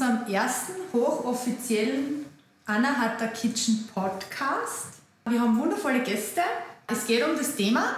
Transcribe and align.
unserem 0.00 0.32
ersten 0.32 0.72
hochoffiziellen 0.94 2.24
Anna 2.64 2.88
Hatter 2.88 3.28
Kitchen 3.28 3.86
Podcast. 3.94 5.02
Wir 5.28 5.38
haben 5.38 5.58
wundervolle 5.58 6.00
Gäste. 6.02 6.40
Es 6.86 7.06
geht 7.06 7.22
um 7.22 7.36
das 7.36 7.54
Thema, 7.54 7.96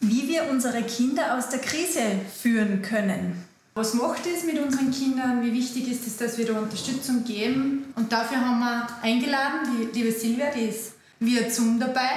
wie 0.00 0.28
wir 0.28 0.48
unsere 0.50 0.82
Kinder 0.82 1.36
aus 1.36 1.50
der 1.50 1.58
Krise 1.58 2.00
führen 2.34 2.80
können. 2.80 3.44
Was 3.74 3.92
macht 3.92 4.26
es 4.26 4.44
mit 4.44 4.58
unseren 4.58 4.90
Kindern? 4.92 5.42
Wie 5.42 5.52
wichtig 5.52 5.90
ist 5.90 6.06
es, 6.06 6.16
dass 6.16 6.38
wir 6.38 6.46
da 6.46 6.58
Unterstützung 6.58 7.22
geben? 7.24 7.92
Und 7.96 8.10
dafür 8.10 8.40
haben 8.40 8.60
wir 8.60 8.88
eingeladen, 9.02 9.68
die 9.92 9.98
liebe 9.98 10.12
Silvia, 10.12 10.50
die 10.50 10.68
ist 10.68 10.94
via 11.20 11.50
Zoom 11.50 11.78
dabei. 11.78 12.12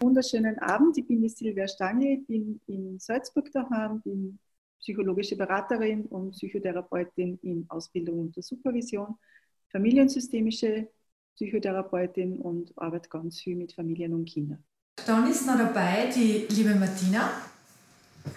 Wunderschönen 0.00 0.58
Abend, 0.58 0.98
ich 0.98 1.06
bin 1.06 1.22
die 1.22 1.28
Silvia 1.28 1.68
Stange, 1.68 2.22
bin 2.26 2.60
in 2.66 2.98
Salzburg 2.98 3.52
daheim, 3.52 4.00
bin 4.00 4.40
psychologische 4.80 5.36
Beraterin 5.36 6.06
und 6.06 6.32
Psychotherapeutin 6.32 7.38
in 7.42 7.66
Ausbildung 7.68 8.20
und 8.20 8.44
Supervision, 8.44 9.16
familiensystemische 9.70 10.88
Psychotherapeutin 11.34 12.38
und 12.38 12.72
arbeite 12.76 13.08
ganz 13.08 13.40
viel 13.40 13.56
mit 13.56 13.72
Familien 13.72 14.14
und 14.14 14.24
Kindern. 14.24 14.64
Dann 15.06 15.30
ist 15.30 15.46
noch 15.46 15.58
dabei 15.58 16.10
die 16.14 16.46
liebe 16.48 16.74
Martina. 16.74 17.30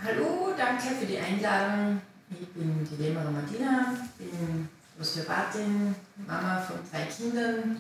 Hallo, 0.03 0.53
danke 0.57 0.95
für 0.95 1.05
die 1.05 1.17
Einladung. 1.17 2.02
Ich 2.30 2.47
bin 2.49 2.88
die 2.89 3.02
Lämmerer 3.02 3.31
Martina, 3.31 3.95
bin 4.17 4.69
Osteopathin, 4.99 5.95
Mama 6.27 6.59
von 6.61 6.77
drei 6.91 7.05
Kindern 7.05 7.77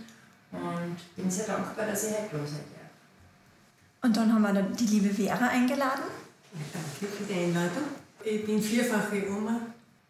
und 0.51 0.97
bin 1.15 1.29
sehr 1.29 1.45
dankbar, 1.45 1.85
dass 1.85 2.09
ich 2.09 2.17
heute 2.17 2.37
da 2.37 2.45
seid. 2.45 2.63
Und 4.01 4.15
dann 4.15 4.33
haben 4.33 4.41
wir 4.41 4.61
die 4.63 4.85
liebe 4.85 5.13
Vera 5.13 5.49
eingeladen. 5.49 6.03
Danke 6.73 7.13
für 7.13 7.25
die 7.25 7.39
Einladung. 7.39 7.83
Ich 8.23 8.45
bin 8.45 8.61
vierfache 8.61 9.23
Oma, 9.29 9.61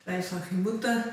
dreifache 0.03 0.55
Mutter 0.55 1.03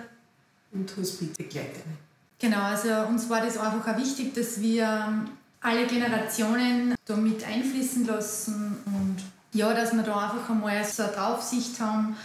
und 0.73 0.97
Hospizbegleiterin. 0.97 1.97
Genau, 2.39 2.63
also 2.63 2.89
uns 3.09 3.29
war 3.29 3.41
das 3.41 3.59
einfach 3.59 3.95
auch 3.95 3.99
wichtig, 3.99 4.35
dass 4.35 4.61
wir 4.61 5.27
alle 5.61 5.87
Generationen 5.87 6.95
da 7.05 7.17
mit 7.17 7.45
einfließen 7.45 8.07
lassen 8.07 8.77
und 8.87 9.17
ja, 9.53 9.73
dass 9.75 9.93
wir 9.93 10.03
da 10.03 10.31
einfach 10.31 10.51
einmal 10.51 10.85
so 10.85 11.03
eine 11.03 11.13
Draufsicht 11.13 11.81
haben, 11.81 12.17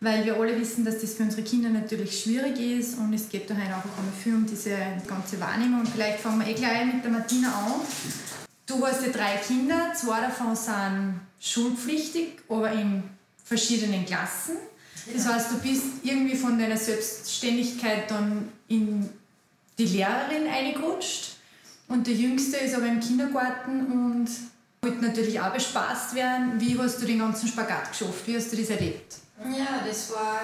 weil 0.00 0.24
wir 0.24 0.36
alle 0.36 0.58
wissen, 0.60 0.84
dass 0.84 1.00
das 1.00 1.14
für 1.14 1.22
unsere 1.22 1.42
Kinder 1.42 1.70
natürlich 1.70 2.22
schwierig 2.22 2.58
ist 2.58 2.98
und 2.98 3.12
es 3.12 3.28
geht 3.28 3.48
da 3.48 3.54
halt 3.54 3.68
einfach 3.68 3.98
einmal 3.98 4.14
viel 4.22 4.34
um 4.34 4.46
diese 4.46 4.76
ganze 5.06 5.40
Wahrnehmung. 5.40 5.84
Vielleicht 5.86 6.20
fangen 6.20 6.40
wir 6.40 6.48
eh 6.48 6.54
gleich 6.54 6.86
mit 6.86 7.04
der 7.04 7.10
Martina 7.10 7.48
an. 7.48 7.80
Du 8.66 8.86
hast 8.86 9.06
ja 9.06 9.12
drei 9.12 9.36
Kinder, 9.36 9.92
zwei 9.94 10.20
davon 10.20 10.54
sind 10.56 11.20
schulpflichtig, 11.40 12.40
aber 12.48 12.72
in 12.72 13.02
verschiedenen 13.46 14.04
Klassen. 14.04 14.56
Das 15.14 15.26
heißt, 15.26 15.52
du 15.52 15.58
bist 15.58 15.84
irgendwie 16.02 16.36
von 16.36 16.58
deiner 16.58 16.76
Selbstständigkeit 16.76 18.10
dann 18.10 18.50
in 18.68 19.08
die 19.78 19.84
Lehrerin 19.84 20.48
eingerutscht 20.48 21.36
und 21.88 22.06
der 22.06 22.14
Jüngste 22.14 22.56
ist 22.56 22.74
aber 22.74 22.86
im 22.86 22.98
Kindergarten 22.98 23.86
und 23.86 24.28
wollte 24.82 25.04
natürlich 25.04 25.40
auch 25.40 25.52
bespaßt 25.52 26.14
werden. 26.16 26.60
Wie 26.60 26.76
hast 26.78 27.00
du 27.00 27.06
den 27.06 27.20
ganzen 27.20 27.48
Spagat 27.48 27.90
geschafft? 27.90 28.26
Wie 28.26 28.36
hast 28.36 28.52
du 28.52 28.56
das 28.56 28.70
erlebt? 28.70 29.16
Ja, 29.44 29.86
das 29.86 30.10
war 30.12 30.40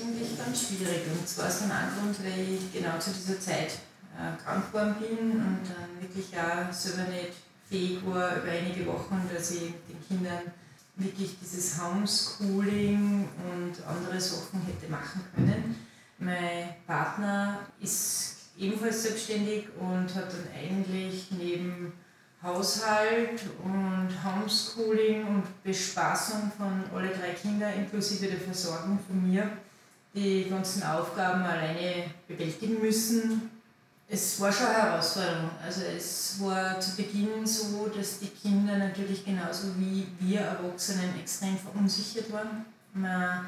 eigentlich 0.00 0.36
ganz 0.36 0.66
schwierig. 0.66 1.02
Und 1.16 1.28
zwar 1.28 1.46
aus 1.46 1.58
dem 1.58 1.68
Grund, 1.68 2.16
weil 2.24 2.54
ich 2.54 2.72
genau 2.72 2.98
zu 2.98 3.10
dieser 3.10 3.38
Zeit 3.38 3.72
äh, 4.18 4.42
krank 4.42 4.72
geworden 4.72 4.96
bin 4.98 5.30
und 5.32 5.60
dann 5.68 6.00
wirklich 6.00 6.26
auch 6.36 6.72
selber 6.72 7.10
nicht 7.10 7.34
fähig 7.68 7.98
war, 8.04 8.36
über 8.36 8.50
einige 8.50 8.86
Wochen, 8.86 9.28
dass 9.32 9.52
ich 9.52 9.60
den 9.60 10.08
Kindern 10.08 10.40
wirklich 11.04 11.36
dieses 11.40 11.80
Homeschooling 11.80 13.28
und 13.50 13.86
andere 13.86 14.20
Sachen 14.20 14.62
hätte 14.66 14.90
machen 14.90 15.22
können. 15.34 15.76
Mein 16.18 16.74
Partner 16.86 17.60
ist 17.80 18.36
ebenfalls 18.58 19.02
selbstständig 19.02 19.66
und 19.78 20.14
hat 20.14 20.32
dann 20.32 20.48
eigentlich 20.56 21.28
neben 21.30 21.92
Haushalt 22.42 23.40
und 23.62 24.08
Homeschooling 24.24 25.26
und 25.26 25.62
Bespaßung 25.62 26.50
von 26.56 26.82
alle 26.94 27.08
drei 27.08 27.30
Kindern 27.30 27.72
inklusive 27.74 28.26
der 28.26 28.40
Versorgung 28.40 28.98
von 29.06 29.30
mir 29.30 29.48
die 30.14 30.48
ganzen 30.50 30.82
Aufgaben 30.82 31.42
alleine 31.42 32.04
bewältigen 32.26 32.80
müssen. 32.80 33.51
Es 34.14 34.38
war 34.42 34.52
schon 34.52 34.66
eine 34.66 34.90
Herausforderung. 34.90 35.52
Also 35.64 35.80
es 35.96 36.36
war 36.38 36.78
zu 36.78 36.96
Beginn 36.96 37.46
so, 37.46 37.90
dass 37.96 38.18
die 38.18 38.28
Kinder 38.28 38.76
natürlich 38.76 39.24
genauso 39.24 39.68
wie 39.78 40.06
wir 40.20 40.40
Erwachsenen 40.40 41.18
extrem 41.18 41.56
verunsichert 41.56 42.30
waren. 42.30 42.66
Man 42.92 43.46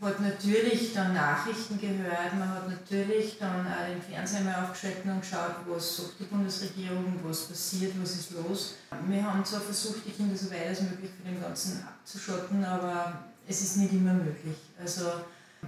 hat 0.00 0.20
natürlich 0.20 0.94
dann 0.94 1.14
Nachrichten 1.14 1.80
gehört, 1.80 2.32
man 2.38 2.48
hat 2.48 2.68
natürlich 2.68 3.38
dann 3.40 3.66
auch 3.66 3.88
den 3.88 4.00
Fernseher 4.00 4.42
mal 4.42 4.62
aufgeschaltet 4.62 5.04
und 5.04 5.20
geschaut, 5.20 5.56
was 5.66 5.96
sagt 5.96 6.20
die 6.20 6.26
Bundesregierung, 6.26 7.18
was 7.24 7.46
passiert, 7.46 7.92
was 8.00 8.12
ist 8.12 8.30
los. 8.30 8.74
Wir 9.08 9.24
haben 9.24 9.44
zwar 9.44 9.62
versucht, 9.62 10.06
die 10.06 10.12
Kinder 10.12 10.36
so 10.36 10.48
weit 10.52 10.68
als 10.68 10.82
möglich 10.82 11.10
von 11.20 11.32
dem 11.32 11.42
Ganzen 11.42 11.82
abzuschotten, 11.82 12.64
aber 12.64 13.24
es 13.48 13.62
ist 13.62 13.78
nicht 13.78 13.92
immer 13.94 14.12
möglich. 14.12 14.58
Also 14.80 15.10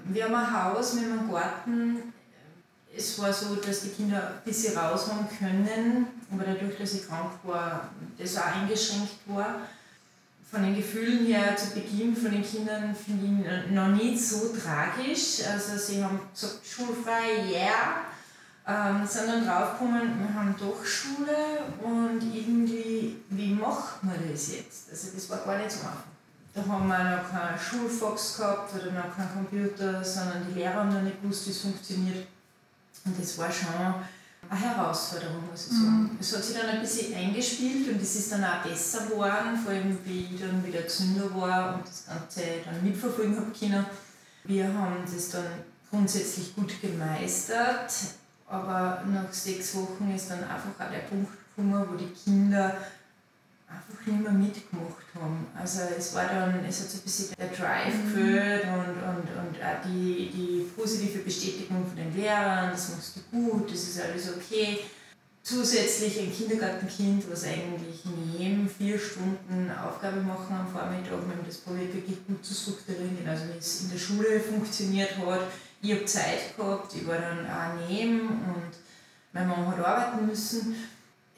wir 0.04 0.24
haben 0.26 0.34
ein 0.36 0.62
Haus, 0.62 0.94
wir 0.94 1.02
haben 1.02 1.18
einen 1.18 1.32
Garten. 1.32 2.12
Es 2.97 3.19
war 3.19 3.33
so, 3.33 3.55
dass 3.56 3.83
die 3.83 3.91
Kinder 3.91 4.34
ein 4.37 4.45
bisschen 4.45 4.77
raus 4.77 5.09
haben 5.09 5.27
können, 5.39 6.06
aber 6.33 6.45
dadurch, 6.45 6.77
dass 6.78 6.95
ich 6.95 7.06
krank 7.06 7.33
war, 7.45 7.91
das 8.19 8.37
auch 8.37 8.47
eingeschränkt 8.47 9.15
war 9.27 9.61
von 10.51 10.62
den 10.62 10.75
Gefühlen 10.75 11.27
her 11.27 11.56
zu 11.56 11.71
Beginn 11.71 12.15
von 12.17 12.33
den 12.33 12.43
Kindern 12.43 12.95
finde 12.95 13.27
ich 13.27 13.71
noch 13.71 13.89
nicht 13.89 14.21
so 14.21 14.49
tragisch. 14.49 15.47
Also 15.49 15.78
sie 15.78 16.03
haben 16.03 16.21
gesagt, 16.33 16.67
schulfrei, 16.67 17.49
yeah, 17.49 18.01
ähm, 18.67 19.07
sind 19.07 19.28
dann 19.28 19.47
draufgekommen, 19.47 20.19
wir 20.19 20.34
haben 20.34 20.55
doch 20.59 20.84
Schule 20.84 21.61
und 21.83 22.21
irgendwie, 22.34 23.17
wie 23.31 23.55
macht 23.55 24.03
man 24.03 24.17
das 24.31 24.53
jetzt? 24.53 24.91
Also 24.91 25.09
das 25.15 25.31
war 25.31 25.39
gar 25.39 25.59
nicht 25.59 25.71
so 25.71 25.81
einfach. 25.81 26.05
Da 26.53 26.62
haben 26.67 26.89
wir 26.89 26.99
noch 26.99 27.31
keinen 27.31 27.59
Schulfax 27.59 28.37
gehabt 28.39 28.75
oder 28.75 28.91
noch 28.91 29.17
keinen 29.17 29.33
Computer, 29.33 30.03
sondern 30.03 30.47
die 30.49 30.59
Lehrer 30.59 30.75
haben 30.75 30.93
noch 30.93 31.03
nicht 31.03 31.22
gewusst, 31.22 31.47
wie 31.47 31.51
es 31.53 31.61
funktioniert. 31.61 32.27
Und 33.05 33.21
das 33.21 33.38
war 33.38 33.50
schon 33.50 33.69
eine 34.49 34.61
Herausforderung, 34.61 35.49
muss 35.50 35.66
ich 35.66 35.72
sagen. 35.72 36.03
Mhm. 36.03 36.19
Es 36.21 36.37
hat 36.37 36.44
sich 36.44 36.56
dann 36.56 36.69
ein 36.71 36.81
bisschen 36.81 37.15
eingespielt 37.15 37.88
und 37.88 38.03
es 38.03 38.16
ist 38.16 38.33
dann 38.33 38.44
auch 38.44 38.62
besser 38.62 39.06
geworden, 39.06 39.59
vor 39.62 39.72
allem 39.72 39.99
wie 40.05 40.28
ich 40.34 40.41
dann 40.41 40.65
wieder 40.65 40.83
gesünder 40.83 41.34
war 41.34 41.75
und 41.75 41.87
das 41.87 42.06
Ganze 42.06 42.43
dann 42.65 42.83
mitverfolgen 42.83 43.37
habe 43.37 43.53
können. 43.59 43.87
Wir 44.44 44.66
haben 44.66 44.97
das 45.05 45.31
dann 45.31 45.44
grundsätzlich 45.91 46.55
gut 46.55 46.81
gemeistert, 46.81 47.93
aber 48.49 49.05
nach 49.06 49.33
sechs 49.33 49.75
Wochen 49.77 50.12
ist 50.15 50.31
dann 50.31 50.43
einfach 50.44 50.71
auch 50.78 50.91
der 50.91 51.00
Punkt 51.00 51.31
gekommen, 51.56 51.87
wo 51.89 51.97
die 51.97 52.12
Kinder 52.12 52.77
einfach 53.70 54.06
nicht 54.06 54.22
mehr 54.22 54.32
mitgemacht 54.32 55.06
haben. 55.14 55.47
Also 55.56 55.81
es 55.97 56.14
war 56.14 56.26
dann, 56.26 56.64
es 56.64 56.81
hat 56.81 56.91
so 56.91 56.98
ein 56.98 57.03
bisschen 57.03 57.28
der 57.38 57.48
Drive 57.48 57.94
mhm. 57.94 58.14
gefehlt 58.14 58.64
und, 58.64 58.97
und, 58.98 59.28
und 59.38 59.62
auch 59.62 59.82
die, 59.84 60.31
die 60.34 60.66
positive 60.76 61.20
Bestätigung 61.20 61.86
von 61.86 61.97
den 61.97 62.14
Lehrern, 62.14 62.70
das 62.72 62.91
machst 62.91 63.16
du 63.16 63.20
gut, 63.30 63.70
das 63.70 63.80
ist 63.80 64.00
alles 64.00 64.28
okay. 64.36 64.80
Zusätzlich 65.42 66.20
ein 66.20 66.32
Kindergartenkind, 66.32 67.25
was 67.30 67.44
eigentlich 67.44 68.03
neben 68.38 68.69
vier 68.69 68.98
Stunden 68.98 69.70
Aufgabe 69.70 70.20
machen 70.20 70.54
am 70.54 70.69
Vormittag, 70.69 71.12
wir 71.12 71.16
haben 71.16 71.47
das 71.47 71.59
probiert 71.59 71.94
wirklich 71.94 72.19
gut 72.26 72.44
zu 72.44 72.53
strukturieren, 72.53 73.16
genauso 73.19 73.44
wie 73.44 73.59
es 73.59 73.82
in 73.82 73.91
der 73.91 73.98
Schule 73.98 74.38
funktioniert 74.38 75.16
hat. 75.16 75.41
Ich 75.80 75.92
habe 75.92 76.04
Zeit 76.04 76.56
gehabt, 76.56 76.94
ich 76.94 77.06
war 77.06 77.16
dann 77.16 77.47
auch 77.47 77.88
neben 77.88 78.20
und 78.28 78.72
meine 79.32 79.47
Mama 79.47 79.72
hat 79.72 79.84
arbeiten 79.84 80.27
müssen 80.27 80.74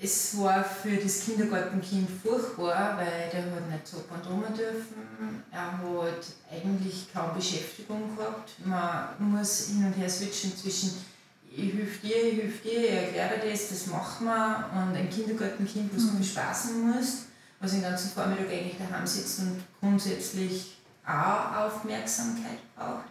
es 0.02 0.37
war 0.38 0.64
für 0.64 0.96
das 0.96 1.25
Kindergartenkind 1.25 2.08
furchtbar, 2.22 2.96
weil 2.96 3.31
der 3.32 3.44
hat 3.44 3.70
nicht 3.70 3.87
so 3.87 3.99
und 3.99 4.58
dürfen. 4.58 5.43
Er 5.52 5.72
hat 5.72 6.26
eigentlich 6.50 7.06
kaum 7.12 7.34
Beschäftigung 7.37 8.16
gehabt. 8.16 8.50
Man 8.64 9.31
muss 9.31 9.69
hin 9.69 9.87
und 9.87 9.93
her 9.93 10.10
switchen 10.10 10.56
zwischen 10.56 11.12
ich 11.54 11.75
helfe 11.75 12.06
dir, 12.06 12.16
ich 12.16 12.43
helfe 12.43 12.69
dir, 12.69 12.81
ich 12.81 12.90
erkläre 12.90 13.40
dir 13.40 13.50
das, 13.50 13.69
das 13.69 13.87
macht 13.88 14.22
man. 14.22 14.64
Und 14.70 14.96
ein 14.96 15.10
Kindergartenkind, 15.10 15.94
was 15.94 16.06
du 16.06 16.12
mhm. 16.14 16.19
bespaßen 16.19 16.90
musst, 16.90 17.26
was 17.60 17.72
den 17.72 17.82
ganzen 17.82 18.10
Vormittag 18.10 18.48
eigentlich 18.48 18.78
daheim 18.78 19.06
sitzt 19.06 19.40
und 19.40 19.62
grundsätzlich 19.78 20.78
auch 21.06 21.66
Aufmerksamkeit 21.66 22.58
braucht. 22.75 23.05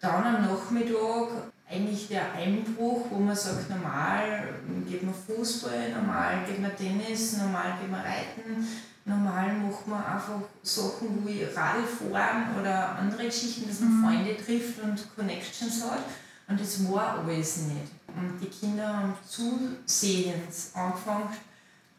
Dann 0.00 0.24
am 0.24 0.42
Nachmittag 0.42 1.53
eigentlich 1.74 2.08
der 2.08 2.32
Einbruch, 2.32 3.06
wo 3.10 3.18
man 3.18 3.36
sagt, 3.36 3.68
normal 3.68 4.48
geht 4.88 5.02
man 5.02 5.14
Fußball, 5.14 5.90
normal 5.90 6.44
geht 6.46 6.60
man 6.60 6.76
Tennis, 6.76 7.36
normal 7.36 7.74
geht 7.80 7.90
man 7.90 8.00
Reiten, 8.00 8.66
normal 9.04 9.54
macht 9.54 9.86
man 9.86 10.04
einfach 10.04 10.40
Sachen 10.62 11.26
wie 11.26 11.44
Radl 11.44 11.82
fahren 11.84 12.46
oder 12.60 12.96
andere 12.96 13.24
Geschichten, 13.24 13.68
dass 13.68 13.80
man 13.80 14.00
mhm. 14.00 14.04
Freunde 14.04 14.36
trifft 14.36 14.80
und 14.82 15.16
Connections 15.16 15.82
hat. 15.84 16.04
Und 16.46 16.60
das 16.60 16.90
war 16.90 17.18
alles 17.18 17.56
nicht. 17.58 17.92
Und 18.08 18.38
die 18.40 18.46
Kinder 18.46 18.86
haben 18.86 19.14
zusehends 19.26 20.72
angefangen, 20.74 21.28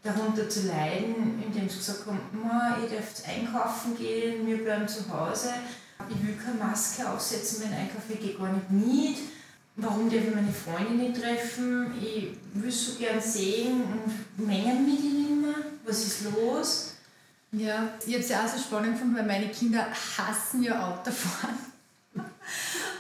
darunter 0.04 0.48
zu 0.48 0.68
leiden, 0.68 1.44
indem 1.44 1.68
sie 1.68 1.78
gesagt 1.78 2.06
haben, 2.06 2.20
ich 2.84 2.96
darf 2.96 3.24
einkaufen 3.28 3.98
gehen, 3.98 4.46
wir 4.46 4.64
bleiben 4.64 4.88
zu 4.88 5.02
Hause, 5.12 5.50
ich 6.08 6.28
will 6.28 6.36
keine 6.36 6.64
Maske 6.64 7.10
aufsetzen, 7.10 7.64
einkaufe, 7.64 8.14
ich 8.14 8.20
gehe 8.20 8.36
gar 8.36 8.54
nicht 8.54 8.70
mit 8.70 9.18
warum 9.78 10.10
darf 10.10 10.24
ich 10.24 10.36
meine 10.36 10.52
Freunde 10.52 10.94
nicht 10.94 11.22
treffen? 11.22 11.94
Ich 12.02 12.30
will 12.54 12.72
so 12.72 12.98
gern 12.98 13.22
sehen 13.22 13.84
und 13.84 14.48
mengen 14.48 14.86
mich 14.86 15.02
die 15.02 15.08
nicht 15.08 15.42
mehr. 15.42 15.56
Was 15.86 16.06
ist 16.06 16.24
los? 16.24 16.94
Ja, 17.52 17.90
ich 18.06 18.14
habe 18.14 18.24
es 18.24 18.30
ja 18.30 18.44
auch 18.44 18.48
so 18.48 18.60
spannend 18.60 18.94
gefunden, 18.94 19.16
weil 19.16 19.26
meine 19.26 19.50
Kinder 19.50 19.88
hassen 20.18 20.64
ja 20.64 20.90
Autofahren. 20.90 21.56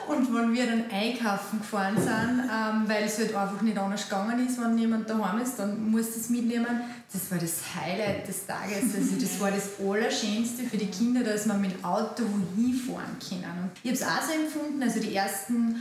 Und 0.07 0.33
wenn 0.33 0.54
wir 0.54 0.68
dann 0.68 0.83
einkaufen 0.92 1.60
gefahren 1.60 1.98
sind, 1.98 2.44
ähm, 2.44 2.88
weil 2.88 3.06
es 3.06 3.18
halt 3.18 3.33
einfach 3.33 3.62
nicht 3.62 3.77
anders 3.77 4.07
gegangen 4.07 4.45
ist, 4.45 4.62
wenn 4.62 4.77
jemand 4.77 5.10
daheim 5.10 5.42
ist, 5.42 5.57
dann 5.57 5.89
muss 5.89 6.13
das 6.13 6.30
mitnehmen. 6.30 6.81
Das 7.12 7.31
war 7.31 7.39
das 7.39 7.62
Highlight 7.75 8.27
des 8.27 8.45
Tages. 8.45 8.95
Also 8.95 9.16
das 9.19 9.39
war 9.39 9.50
das 9.50 9.80
Allerschönste 9.80 10.63
für 10.63 10.77
die 10.77 10.92
Kinder, 10.92 11.24
dass 11.24 11.48
man 11.48 11.60
mit 11.60 11.83
Auto 11.83 12.24
wohin 12.24 12.75
fahren 12.75 13.18
können. 13.27 13.63
Und 13.63 13.72
ich 13.81 13.89
habe 13.89 13.94
es 13.94 14.04
auch 14.04 14.22
so 14.22 14.33
empfunden, 14.39 14.83
also 14.83 15.00
die 15.00 15.16
ersten 15.16 15.75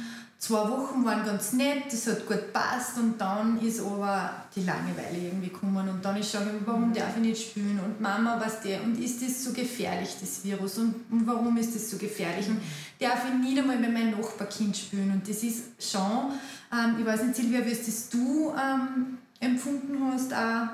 zwei 0.44 0.68
Wochen 0.68 1.04
waren 1.06 1.24
ganz 1.24 1.54
nett, 1.54 1.84
das 1.90 2.06
hat 2.06 2.26
gut 2.26 2.36
gepasst 2.36 2.98
und 2.98 3.18
dann 3.18 3.58
ist 3.60 3.80
aber 3.80 4.30
die 4.54 4.62
Langeweile 4.62 5.16
irgendwie 5.16 5.48
gekommen 5.48 5.88
und 5.88 6.04
dann 6.04 6.18
ist 6.18 6.32
schon, 6.32 6.42
warum 6.66 6.92
darf 6.92 7.16
ich 7.16 7.22
nicht 7.22 7.50
spielen? 7.50 7.80
Und 7.82 7.98
Mama, 7.98 8.38
was 8.38 8.60
der 8.60 8.82
und 8.82 9.02
ist 9.02 9.22
das 9.22 9.42
so 9.42 9.52
gefährlich, 9.52 10.10
das 10.20 10.44
Virus? 10.44 10.76
Und, 10.76 10.96
und 11.10 11.26
warum 11.26 11.56
ist 11.56 11.74
das 11.74 11.90
so 11.90 11.96
gefährlich? 11.96 12.46
Und 12.48 12.60
darf 13.00 13.22
ich 13.26 13.40
nicht 13.40 13.58
einmal 13.58 13.78
mit 13.78 13.92
meinem 13.92 14.20
Nachbarkind 14.20 14.76
spielen? 14.76 15.12
Und 15.12 15.26
das 15.26 15.42
ist 15.42 15.62
schon, 15.78 16.32
ähm, 16.70 16.96
ich 16.98 17.06
weiß 17.06 17.22
nicht 17.22 17.36
Silvia, 17.36 17.64
wie 17.64 17.72
es 17.72 17.86
das 17.86 18.10
du 18.10 18.52
ähm, 18.52 19.18
empfunden 19.40 20.12
hast, 20.12 20.34
auch 20.34 20.68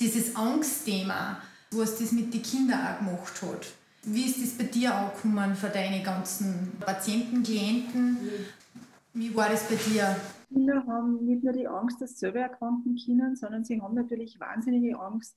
dieses 0.00 0.34
Angstthema, 0.34 1.42
was 1.72 1.98
das 1.98 2.12
mit 2.12 2.32
den 2.32 2.42
Kindern 2.42 2.80
auch 2.80 2.98
gemacht 2.98 3.42
hat. 3.42 3.66
Wie 4.04 4.24
ist 4.26 4.42
das 4.42 4.58
bei 4.58 4.64
dir 4.64 4.94
angekommen 4.94 5.54
für 5.54 5.68
deine 5.68 6.02
ganzen 6.02 6.72
Patienten, 6.80 7.44
Klienten? 7.44 8.18
Wie 9.14 9.34
war 9.36 9.48
das 9.48 9.68
bei 9.68 9.76
dir? 9.76 10.16
Kinder 10.48 10.84
haben 10.86 11.24
nicht 11.24 11.44
nur 11.44 11.52
die 11.52 11.68
Angst, 11.68 12.00
dass 12.00 12.10
sie 12.10 12.16
selber 12.16 12.40
erkranken 12.40 12.96
können, 12.96 13.36
sondern 13.36 13.64
sie 13.64 13.80
haben 13.80 13.94
natürlich 13.94 14.40
wahnsinnige 14.40 14.98
Angst, 14.98 15.36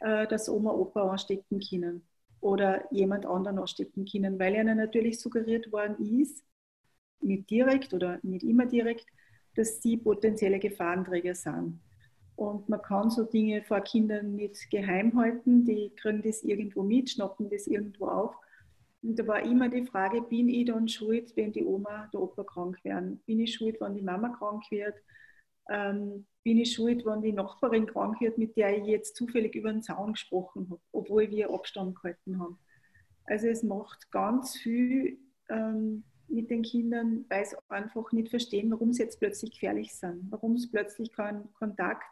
äh, 0.00 0.26
dass 0.26 0.48
Oma, 0.48 0.72
Opa 0.72 1.10
anstecken 1.10 1.60
können 1.60 2.06
oder 2.40 2.92
jemand 2.92 3.24
anderen 3.24 3.60
anstecken 3.60 4.04
können, 4.04 4.38
weil 4.38 4.56
ihnen 4.56 4.78
natürlich 4.78 5.20
suggeriert 5.20 5.70
worden 5.70 5.96
ist, 6.20 6.42
nicht 7.20 7.48
direkt 7.50 7.94
oder 7.94 8.18
nicht 8.22 8.42
immer 8.42 8.66
direkt, 8.66 9.06
dass 9.54 9.80
sie 9.80 9.96
potenzielle 9.96 10.58
Gefahrenträger 10.58 11.36
sind. 11.36 11.80
Und 12.36 12.68
man 12.68 12.82
kann 12.82 13.10
so 13.10 13.24
Dinge 13.24 13.62
vor 13.62 13.80
Kindern 13.80 14.34
nicht 14.34 14.70
geheim 14.70 15.16
halten, 15.18 15.64
die 15.64 15.92
kriegen 15.96 16.22
das 16.22 16.42
irgendwo 16.42 16.82
mit, 16.82 17.10
schnappen 17.10 17.50
das 17.50 17.66
irgendwo 17.66 18.06
auf 18.06 18.34
und 19.02 19.18
da 19.18 19.26
war 19.26 19.42
immer 19.42 19.68
die 19.68 19.84
Frage, 19.84 20.22
bin 20.22 20.48
ich 20.48 20.66
dann 20.66 20.88
schuld, 20.88 21.36
wenn 21.36 21.52
die 21.52 21.64
Oma, 21.64 22.08
der 22.12 22.20
Opa 22.20 22.44
krank 22.44 22.78
werden? 22.84 23.20
Bin 23.26 23.40
ich 23.40 23.54
schuld, 23.54 23.80
wenn 23.80 23.94
die 23.94 24.02
Mama 24.02 24.28
krank 24.28 24.62
wird? 24.70 24.94
Ähm, 25.68 26.26
bin 26.44 26.58
ich 26.58 26.72
schuld, 26.72 27.04
wenn 27.04 27.20
die 27.20 27.32
Nachbarin 27.32 27.86
krank 27.86 28.20
wird, 28.20 28.38
mit 28.38 28.56
der 28.56 28.78
ich 28.78 28.86
jetzt 28.86 29.16
zufällig 29.16 29.54
über 29.56 29.72
den 29.72 29.82
Zaun 29.82 30.12
gesprochen 30.12 30.68
habe, 30.70 30.80
obwohl 30.92 31.28
wir 31.30 31.50
Abstand 31.50 31.96
gehalten 31.96 32.38
haben? 32.38 32.58
Also 33.24 33.48
es 33.48 33.64
macht 33.64 34.10
ganz 34.12 34.56
viel 34.56 35.18
ähm, 35.48 36.04
mit 36.28 36.50
den 36.50 36.62
Kindern, 36.62 37.24
weil 37.28 37.44
sie 37.44 37.56
einfach 37.68 38.10
nicht 38.12 38.30
verstehen, 38.30 38.70
warum 38.70 38.92
sie 38.92 39.02
jetzt 39.02 39.18
plötzlich 39.18 39.52
gefährlich 39.52 39.94
sind, 39.94 40.26
warum 40.30 40.56
sie 40.56 40.68
plötzlich 40.68 41.12
keinen 41.12 41.52
Kontakt, 41.54 42.04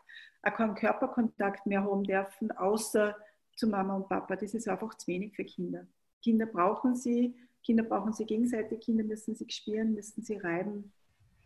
auch 0.42 0.54
keinen 0.54 0.74
Körperkontakt 0.74 1.66
mehr 1.66 1.84
haben 1.84 2.04
dürfen, 2.04 2.50
außer 2.52 3.16
zu 3.56 3.66
Mama 3.66 3.96
und 3.96 4.08
Papa. 4.08 4.36
Das 4.36 4.54
ist 4.54 4.68
einfach 4.68 4.94
zu 4.94 5.06
wenig 5.08 5.34
für 5.34 5.44
Kinder. 5.44 5.86
Kinder 6.22 6.46
brauchen 6.46 6.96
sie, 6.96 7.34
Kinder 7.62 7.82
brauchen 7.82 8.12
sie 8.12 8.24
gegenseitig, 8.24 8.80
Kinder 8.80 9.04
müssen 9.04 9.34
sich 9.34 9.52
spüren, 9.52 9.94
müssen 9.94 10.22
sie 10.22 10.36
reiben, 10.36 10.92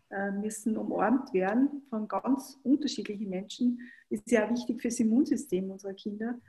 äh, 0.09 0.31
müssen 0.31 0.77
umarmt 0.77 1.33
werden 1.33 1.83
von 1.89 2.07
ganz 2.07 2.59
unterschiedlichen 2.63 3.29
Menschen. 3.29 3.79
Ist 4.09 4.27
sehr 4.29 4.49
wichtig 4.49 4.81
für 4.81 4.87
das 4.87 4.99
Immunsystem 4.99 5.71
unserer 5.71 5.93
Kinder. 5.93 6.39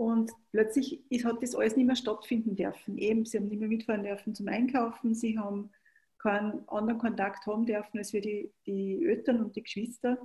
Und 0.00 0.32
plötzlich 0.50 1.04
hat 1.24 1.42
das 1.42 1.54
alles 1.54 1.76
nicht 1.76 1.84
mehr 1.84 1.94
stattfinden 1.94 2.56
dürfen. 2.56 2.96
Eben, 2.96 3.26
sie 3.26 3.36
haben 3.36 3.48
nicht 3.48 3.58
mehr 3.60 3.68
mitfahren 3.68 4.02
dürfen 4.02 4.34
zum 4.34 4.48
Einkaufen, 4.48 5.14
sie 5.14 5.38
haben 5.38 5.72
keinen 6.16 6.66
anderen 6.70 6.98
Kontakt 6.98 7.46
haben 7.46 7.66
dürfen 7.66 7.98
als 7.98 8.14
wir 8.14 8.22
die, 8.22 8.50
die 8.64 9.04
Eltern 9.04 9.44
und 9.44 9.56
die 9.56 9.62
Geschwister. 9.62 10.16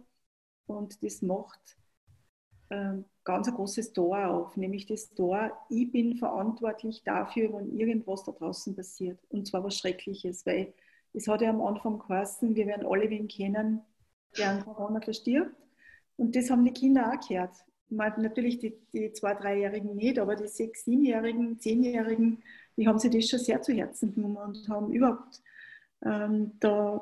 Und 0.65 1.03
das 1.03 1.21
macht 1.21 1.59
ähm, 2.69 3.03
ganz 3.25 3.49
ein 3.49 3.55
großes 3.55 3.91
Tor 3.91 4.25
auf, 4.29 4.55
nämlich 4.55 4.85
das 4.85 5.13
Tor, 5.13 5.51
ich 5.67 5.91
bin 5.91 6.15
verantwortlich 6.15 7.03
dafür, 7.03 7.51
wenn 7.51 7.77
irgendwas 7.77 8.23
da 8.23 8.31
draußen 8.31 8.77
passiert. 8.77 9.19
Und 9.27 9.45
zwar 9.45 9.61
was 9.65 9.77
Schreckliches, 9.77 10.45
weil 10.45 10.73
es 11.11 11.27
hat 11.27 11.41
ja 11.41 11.49
am 11.49 11.59
Anfang 11.59 11.99
geheißen, 11.99 12.55
wir 12.55 12.65
werden 12.65 12.87
alle 12.87 13.09
wen 13.09 13.27
kennen, 13.27 13.81
der 14.37 14.51
an 14.51 14.63
Corona 14.63 15.01
verstirbt. 15.01 15.53
Und 16.15 16.33
das 16.33 16.49
haben 16.49 16.63
die 16.63 16.71
Kinder 16.71 17.11
auch 17.11 17.27
gehört. 17.27 17.65
Natürlich 17.89 18.59
die, 18.59 18.73
die 18.93 19.13
zwei-, 19.13 19.35
dreijährigen 19.35 19.95
nicht, 19.95 20.19
aber 20.19 20.35
die 20.35 20.47
sechs-, 20.47 20.85
siebenjährigen, 20.85 21.59
zehnjährigen, 21.59 22.43
die 22.77 22.87
haben 22.87 22.99
sich 22.99 23.11
das 23.11 23.29
schon 23.29 23.39
sehr 23.39 23.61
zu 23.61 23.73
Herzen 23.73 24.13
genommen 24.13 24.37
und 24.37 24.69
haben 24.69 24.91
überhaupt 24.91 25.41
ähm, 26.03 26.51
da 26.59 27.01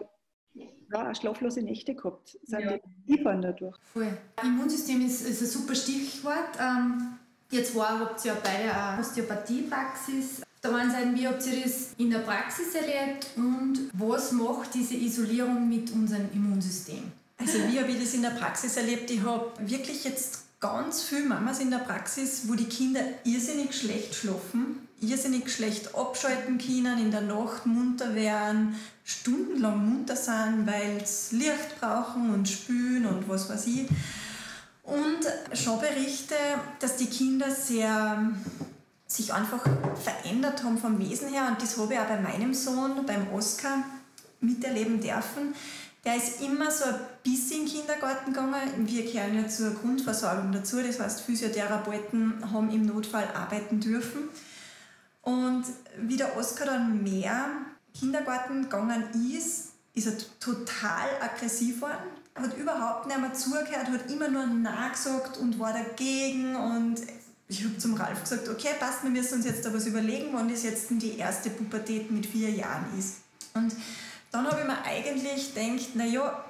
ja, 0.54 1.10
auch 1.10 1.16
schlaflose 1.16 1.62
Nächte 1.62 1.96
gehabt, 1.96 2.38
sind 2.44 2.60
ja. 2.60 2.78
die 2.78 3.14
Liefern 3.14 3.42
dadurch. 3.42 3.76
Voll. 3.94 4.18
Immunsystem 4.44 5.06
ist, 5.06 5.28
ist 5.28 5.42
ein 5.42 5.48
super 5.48 5.76
Stichwort. 5.76 6.58
Ähm, 6.60 7.18
jetzt 7.50 7.76
war, 7.76 8.00
habt 8.00 8.24
ihr 8.26 8.34
ja 8.34 8.38
beide 8.44 8.76
eine 8.76 9.00
Osteopathiepraxis. 9.00 10.42
Da 10.62 10.72
waren 10.72 10.92
sagen, 10.92 11.16
wie 11.16 11.28
habt 11.28 11.46
ihr 11.48 11.64
das 11.64 11.94
in 11.98 12.10
der 12.10 12.20
Praxis 12.20 12.74
erlebt 12.76 13.32
und 13.36 13.90
was 13.94 14.32
macht 14.32 14.74
diese 14.74 14.96
Isolierung 14.96 15.68
mit 15.68 15.92
unserem 15.92 16.30
Immunsystem? 16.34 17.12
Also 17.38 17.58
wie 17.70 17.80
habe 17.80 17.92
ich 17.92 18.00
das 18.00 18.14
in 18.14 18.22
der 18.22 18.30
Praxis 18.30 18.78
erlebt? 18.78 19.12
Ich 19.12 19.22
habe 19.24 19.52
wirklich 19.60 20.06
jetzt 20.06 20.46
ganz 20.64 21.04
viele 21.04 21.26
Mamas 21.26 21.60
in 21.60 21.70
der 21.70 21.80
Praxis, 21.80 22.44
wo 22.48 22.56
die 22.56 22.70
Kinder 22.70 23.02
irrsinnig 23.26 23.76
schlecht 23.76 24.16
schlafen 24.16 24.88
irrsinnig 25.04 25.52
schlecht 25.52 25.96
abschalten 25.96 26.58
können, 26.58 26.98
in 26.98 27.12
der 27.12 27.22
Nacht 27.22 27.66
munter 27.66 28.16
werden, 28.16 28.76
stundenlang 29.04 29.86
munter 29.86 30.16
sind, 30.16 30.66
weil 30.66 31.06
sie 31.06 31.38
Licht 31.38 31.80
brauchen 31.80 32.34
und 32.34 32.48
spülen 32.48 33.06
und 33.06 33.28
was 33.28 33.50
weiß 33.50 33.68
ich. 33.68 33.88
Und 34.84 35.22
schon 35.54 35.80
Berichte, 35.80 36.36
dass 36.80 36.98
die 36.98 37.08
Kinder 37.08 37.50
sehr 37.52 38.32
sich 39.08 39.34
einfach 39.34 39.64
verändert 40.02 40.64
haben 40.64 40.78
vom 40.78 40.98
Wesen 41.00 41.30
her 41.30 41.48
und 41.50 41.62
das 41.62 41.78
habe 41.78 41.94
ich 41.94 42.00
auch 42.00 42.08
bei 42.08 42.20
meinem 42.20 42.54
Sohn, 42.54 43.06
beim 43.06 43.32
Oscar, 43.32 43.84
miterleben 44.40 45.00
dürfen. 45.00 45.54
Der 46.04 46.18
ist 46.18 46.42
immer 46.42 46.70
so 46.72 46.86
ein 46.86 46.96
bisschen 47.24 47.62
in 47.62 47.66
den 47.66 47.74
Kindergarten 47.74 48.34
gegangen. 48.34 48.88
Wir 48.88 49.04
gehören 49.04 49.36
ja 49.36 49.48
zur 49.48 49.72
Grundversorgung 49.72 50.52
dazu, 50.52 50.82
das 50.82 51.00
heißt, 51.00 51.22
Physiotherapeuten 51.22 52.52
haben 52.52 52.72
im 52.72 52.86
Notfall 52.86 53.28
arbeiten 53.34 53.80
dürfen. 53.80 54.30
Und 55.22 55.64
wie 55.98 56.18
der 56.18 56.38
Oskar 56.38 56.68
dann 56.68 57.02
mehr 57.02 57.48
Kindergarten 57.98 58.64
gegangen 58.64 59.06
ist, 59.36 59.70
ist 59.94 60.08
er 60.08 60.14
total 60.40 61.08
aggressiv 61.22 61.76
geworden, 61.76 62.10
hat 62.36 62.58
überhaupt 62.58 63.08
nicht 63.08 63.20
mehr 63.20 63.34
zugehört, 63.34 63.88
hat 63.88 64.12
immer 64.12 64.28
nur 64.28 64.46
Nein 64.48 64.92
gesagt 64.92 65.38
und 65.38 65.60
war 65.60 65.72
dagegen 65.72 66.56
und 66.56 66.96
ich 67.48 67.64
habe 67.64 67.78
zum 67.78 67.94
Ralf 67.94 68.22
gesagt, 68.22 68.50
okay, 68.50 68.70
passt, 68.80 69.04
wir 69.04 69.12
müssen 69.12 69.36
uns 69.36 69.46
jetzt 69.46 69.66
da 69.66 69.74
was 69.74 69.86
überlegen, 69.86 70.30
wann 70.34 70.50
das 70.50 70.64
jetzt 70.64 70.88
die 70.90 71.18
erste 71.18 71.52
Pubertät 71.52 72.10
mit 72.10 72.26
vier 72.26 72.50
Jahren 72.50 72.86
ist. 72.98 73.18
Und 73.54 73.76
dann 74.32 74.48
habe 74.48 74.62
ich 74.62 74.68
mir 74.68 74.84
eigentlich 74.84 75.54
gedacht, 75.54 75.96
naja, 75.96 76.44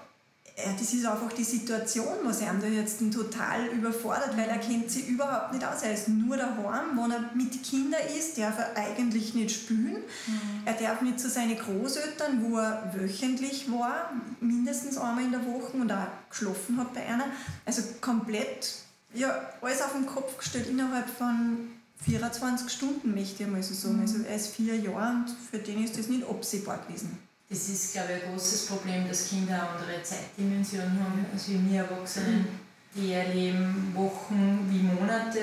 ja, 0.56 0.72
das 0.78 0.94
ist 0.94 1.06
einfach 1.06 1.34
die 1.34 1.44
Situation, 1.44 2.14
was 2.24 2.42
er 2.42 2.54
da 2.54 2.68
jetzt 2.68 3.00
total 3.12 3.68
überfordert, 3.70 4.38
weil 4.38 4.48
er 4.48 4.60
kennt 4.60 4.92
sie 4.92 5.02
überhaupt 5.02 5.52
nicht 5.52 5.66
aus. 5.66 5.82
Er 5.82 5.94
ist 5.94 6.10
nur 6.10 6.38
daheim, 6.38 6.96
wo 6.96 7.08
er 7.08 7.32
mit 7.34 7.64
Kindern 7.64 8.02
ist, 8.16 8.38
darf 8.38 8.60
er 8.60 8.78
eigentlich 8.78 9.34
nicht 9.34 9.56
spülen. 9.56 10.04
Mhm. 10.28 10.62
Er 10.66 10.74
darf 10.74 11.02
nicht 11.02 11.20
zu 11.20 11.28
seinen 11.28 11.58
Großeltern, 11.58 12.44
wo 12.44 12.58
er 12.58 12.94
wöchentlich 12.94 13.72
war, 13.72 14.12
mindestens 14.42 14.98
einmal 14.98 15.24
in 15.24 15.32
der 15.32 15.46
Woche 15.46 15.76
und 15.76 15.92
auch 15.92 16.08
geschlafen 16.30 16.78
hat 16.78 16.94
bei 16.94 17.04
einer. 17.04 17.26
Also 17.66 17.82
komplett, 18.00 18.76
ja, 19.16 19.36
alles 19.60 19.82
auf 19.82 19.94
den 19.94 20.06
Kopf 20.06 20.38
gestellt 20.38 20.68
innerhalb 20.70 21.10
von 21.10 21.70
24 22.06 22.70
Stunden, 22.70 23.16
möchte 23.16 23.42
ich 23.42 23.50
mal 23.50 23.64
so 23.64 23.74
sagen. 23.74 23.96
Mhm. 23.96 24.02
Also 24.02 24.18
er 24.30 24.36
ist 24.36 24.48
vier 24.56 24.76
Jahre 24.76 25.16
und 25.16 25.36
für 25.50 25.58
den 25.58 25.84
ist 25.84 25.98
das 25.98 26.10
nicht 26.10 26.30
absehbar 26.30 26.78
gewesen. 26.88 27.18
Das 27.50 27.70
ist, 27.70 27.94
glaube 27.94 28.14
ich, 28.18 28.24
ein 28.24 28.32
großes 28.32 28.66
Problem, 28.68 29.08
dass 29.08 29.30
Kinder 29.30 29.54
eine 29.54 29.70
andere 29.70 30.02
Zeitdimension 30.02 30.84
haben 30.84 31.26
als 31.32 31.50
wir 31.50 31.80
Erwachsenen. 31.80 32.48
Die 32.96 33.12
erleben 33.12 33.92
Wochen 33.96 34.68
wie 34.70 34.84
Monate. 34.84 35.40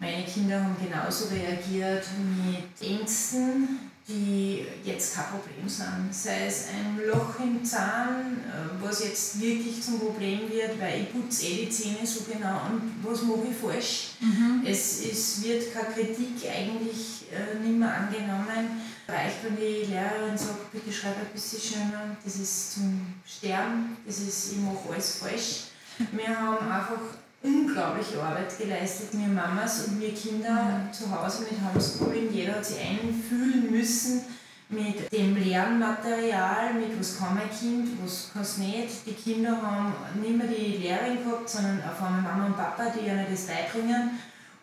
Meine 0.00 0.24
Kinder 0.24 0.62
haben 0.62 0.76
genauso 0.82 1.26
reagiert 1.26 2.04
mit 2.44 2.88
Ängsten, 2.88 3.78
die 4.06 4.64
jetzt 4.84 5.14
kein 5.14 5.26
Problem 5.26 5.68
sind. 5.68 6.12
Sei 6.12 6.46
es 6.46 6.66
ein 6.68 7.06
Loch 7.06 7.38
im 7.40 7.64
Zahn, 7.64 8.38
äh, 8.38 8.82
was 8.82 9.04
jetzt 9.04 9.40
wirklich 9.40 9.80
zum 9.80 10.00
Problem 10.00 10.50
wird, 10.50 10.80
weil 10.80 11.02
ich 11.02 11.12
putze 11.12 11.46
eh 11.46 11.66
die 11.66 11.70
Zähne 11.70 12.04
so 12.04 12.24
genau 12.24 12.62
und 12.66 12.94
was 13.02 13.22
mache 13.22 13.48
ich 13.50 13.56
falsch. 13.56 14.10
Mhm. 14.20 14.64
Es, 14.66 15.04
es 15.04 15.42
wird 15.42 15.72
keine 15.72 15.94
Kritik 15.94 16.50
eigentlich 16.50 17.26
äh, 17.32 17.58
nicht 17.58 17.78
mehr 17.78 17.94
angenommen 17.94 18.80
reicht, 19.08 19.42
wenn 19.42 19.56
die 19.56 19.86
Lehrerin 19.90 20.36
sagt, 20.36 20.70
bitte 20.70 20.92
schreib 20.92 21.16
ein 21.16 21.32
bisschen 21.32 21.60
schöner, 21.60 22.16
das 22.22 22.36
ist 22.36 22.74
zum 22.74 23.14
Sterben, 23.26 23.96
das 24.06 24.18
ist, 24.18 24.52
ich 24.52 24.58
mache 24.58 24.92
alles 24.92 25.16
falsch. 25.16 25.64
Wir 26.12 26.28
haben 26.28 26.70
einfach 26.70 27.00
unglaubliche 27.42 28.22
Arbeit 28.22 28.56
geleistet, 28.58 29.08
wir 29.12 29.28
Mamas 29.28 29.86
und 29.86 30.00
wir 30.00 30.14
Kinder 30.14 30.88
zu 30.92 31.10
Hause 31.10 31.42
mit 31.42 31.58
Homeschooling. 31.60 32.32
Jeder 32.32 32.56
hat 32.56 32.66
sich 32.66 32.78
einfühlen 32.80 33.70
müssen 33.70 34.22
mit 34.68 35.10
dem 35.10 35.36
Lernmaterial, 35.36 36.74
mit 36.74 36.98
was 36.98 37.18
kann 37.18 37.34
mein 37.34 37.50
Kind, 37.50 37.88
was 38.04 38.30
kann 38.32 38.42
es 38.42 38.58
nicht. 38.58 39.06
Die 39.06 39.14
Kinder 39.14 39.62
haben 39.62 39.94
nicht 40.20 40.36
mehr 40.36 40.46
die 40.46 40.76
Lehrerin 40.76 41.24
gehabt, 41.24 41.48
sondern 41.48 41.82
auf 41.82 42.02
einmal 42.02 42.22
Mama 42.22 42.46
und 42.46 42.56
Papa, 42.56 42.90
die 42.90 43.06
ihnen 43.08 43.26
das 43.30 43.46
beibringen. 43.46 44.18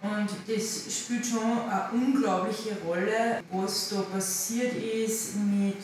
Und 0.06 0.30
das 0.48 0.96
spielt 0.96 1.26
schon 1.26 1.68
eine 1.68 1.90
unglaubliche 1.92 2.78
Rolle, 2.86 3.42
was 3.52 3.90
da 3.90 4.02
passiert 4.02 4.74
ist 4.76 5.36
mit 5.38 5.78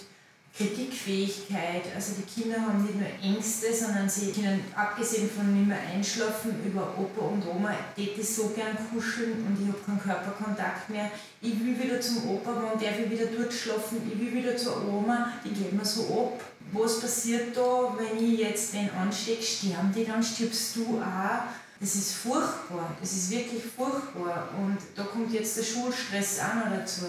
Kritikfähigkeit. 0.56 1.84
Also 1.96 2.14
die 2.20 2.42
Kinder 2.42 2.62
haben 2.62 2.84
nicht 2.84 2.96
nur 2.96 3.08
Ängste, 3.24 3.74
sondern 3.74 4.08
sie 4.08 4.32
können, 4.32 4.64
abgesehen 4.76 5.30
von 5.30 5.54
nicht 5.56 5.68
mehr 5.68 5.80
einschlafen, 5.92 6.56
über 6.64 6.94
Opa 6.98 7.26
und 7.26 7.44
Oma, 7.48 7.74
die 7.98 8.22
so 8.22 8.50
gern 8.50 8.78
kuscheln 8.94 9.46
und 9.48 9.58
ich 9.60 9.68
habe 9.68 9.80
keinen 9.86 10.02
Körperkontakt 10.02 10.90
mehr. 10.90 11.10
Ich 11.42 11.60
will 11.60 11.82
wieder 11.82 12.00
zum 12.00 12.30
Opa, 12.30 12.52
wann 12.56 12.80
darf 12.80 13.00
ich 13.00 13.10
wieder 13.10 13.26
dort 13.26 13.52
schlafen? 13.52 14.02
Ich 14.12 14.20
will 14.20 14.34
wieder 14.34 14.56
zur 14.56 14.88
Oma, 14.88 15.32
die 15.44 15.50
geht 15.50 15.74
mir 15.74 15.86
so 15.86 16.02
ab. 16.04 16.44
Was 16.74 17.02
passiert 17.02 17.58
da, 17.58 17.98
wenn 17.98 18.24
ich 18.24 18.40
jetzt 18.40 18.74
den 18.74 18.90
anstecke? 18.92 19.42
Sterben 19.42 19.92
die 19.94 20.06
dann? 20.06 20.24
Stirbst 20.24 20.76
du 20.76 21.02
auch? 21.02 21.44
Das 21.82 21.96
ist 21.96 22.14
furchtbar, 22.14 22.96
das 23.02 23.12
ist 23.12 23.32
wirklich 23.32 23.64
furchtbar. 23.76 24.50
Und 24.56 24.78
da 24.96 25.04
kommt 25.04 25.34
jetzt 25.34 25.58
der 25.58 25.64
Schulstress 25.64 26.40
auch 26.40 26.70
noch 26.70 26.78
dazu. 26.78 27.06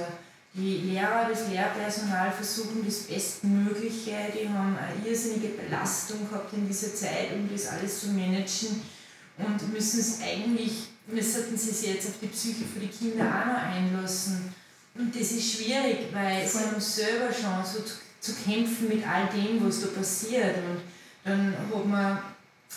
Die 0.55 0.79
Lehrer, 0.79 1.29
das 1.31 1.49
Lehrpersonal 1.49 2.33
versuchen 2.33 2.83
das 2.85 3.01
Bestmögliche, 3.01 4.33
die 4.35 4.49
haben 4.49 4.77
eine 4.77 5.07
irrsinnige 5.07 5.49
Belastung 5.49 6.29
gehabt 6.29 6.53
in 6.55 6.67
dieser 6.67 6.95
Zeit, 6.95 7.33
um 7.35 7.49
das 7.53 7.69
alles 7.69 8.01
zu 8.01 8.09
managen 8.09 8.81
und 9.39 9.73
müssen 9.73 10.01
es 10.01 10.21
eigentlich, 10.23 10.89
müssten 11.07 11.57
sie 11.57 11.71
sich 11.71 11.95
jetzt 11.95 12.09
auf 12.09 12.15
die 12.23 12.27
Psyche 12.29 12.65
für 12.65 12.81
die 12.81 12.89
Kinder 12.89 13.25
auch 13.25 13.47
noch 13.47 13.63
einlassen. 13.63 14.55
Und 14.95 15.15
das 15.15 15.33
ist 15.33 15.53
schwierig, 15.53 16.09
weil 16.13 16.47
sie 16.47 16.59
haben 16.59 16.81
selber 16.81 17.33
schon 17.33 17.65
so 17.65 17.81
zu, 17.81 17.95
zu 18.21 18.33
kämpfen 18.43 18.89
mit 18.89 19.07
all 19.07 19.29
dem, 19.29 19.67
was 19.67 19.81
da 19.81 19.87
passiert. 19.89 20.57
Und 20.57 20.83
dann 21.25 21.55
hat 21.57 21.87
man 21.87 22.19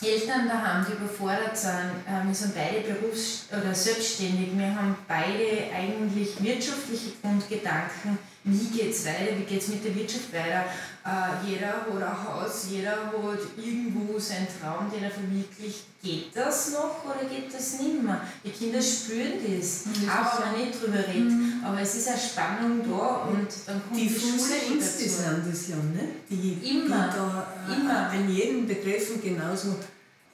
Eltern 0.02 0.48
daheim, 0.48 0.86
die 0.86 0.94
überfordert 0.94 1.58
sind. 1.58 2.04
Ähm, 2.08 2.28
wir 2.28 2.36
sind 2.36 2.54
beide 2.54 2.82
berufs- 2.82 3.46
oder 3.52 3.74
selbstständig. 3.74 4.50
Wir 4.58 4.76
haben 4.76 4.96
beide 5.08 5.74
eigentlich 5.74 6.42
wirtschaftliche 6.44 7.12
Grundgedanken. 7.22 8.18
Wie 8.44 8.78
geht 8.78 8.92
es 8.92 9.06
weiter? 9.06 9.38
Wie 9.38 9.44
geht 9.44 9.62
es 9.62 9.70
mit 9.70 9.86
der 9.86 9.96
Wirtschaft 9.96 10.34
weiter? 10.34 10.66
Äh, 11.06 11.50
jeder 11.50 11.68
hat 11.68 11.88
ein 11.90 12.28
Haus, 12.28 12.68
jeder 12.70 12.92
hat 12.92 13.14
irgendwo 13.58 14.20
seinen 14.20 14.48
Traum, 14.48 14.92
den 14.92 15.04
er 15.04 15.12
verwirklicht. 15.12 15.86
Geht 16.06 16.36
das 16.36 16.72
noch 16.72 17.04
oder 17.04 17.28
geht 17.28 17.52
das 17.52 17.80
nicht 17.80 18.04
mehr? 18.04 18.22
Die 18.44 18.52
Kinder 18.52 18.80
spüren 18.80 19.40
das, 19.42 19.86
auch 20.08 20.40
wenn 20.40 20.52
man 20.52 20.62
nicht 20.68 20.80
drüber 20.80 21.00
redet. 21.00 21.32
Mhm. 21.32 21.64
Aber 21.66 21.82
es 21.82 21.96
ist 21.96 22.08
eine 22.08 22.18
Spannung 22.20 22.82
da 22.88 23.28
und 23.28 23.48
dann 23.66 23.82
kommt 23.82 24.00
die, 24.00 24.08
die 24.08 24.14
Schule 24.14 24.56
Ängste 24.70 25.10
sind 25.10 25.44
das 25.50 25.68
ja, 25.68 25.78
ne? 25.78 26.10
die, 26.30 26.60
immer, 26.62 27.10
die 27.10 27.18
da 27.18 27.48
äh, 27.68 27.80
immer. 27.82 28.10
an 28.10 28.30
jeden 28.30 28.68
betreffen, 28.68 29.20
genauso 29.20 29.78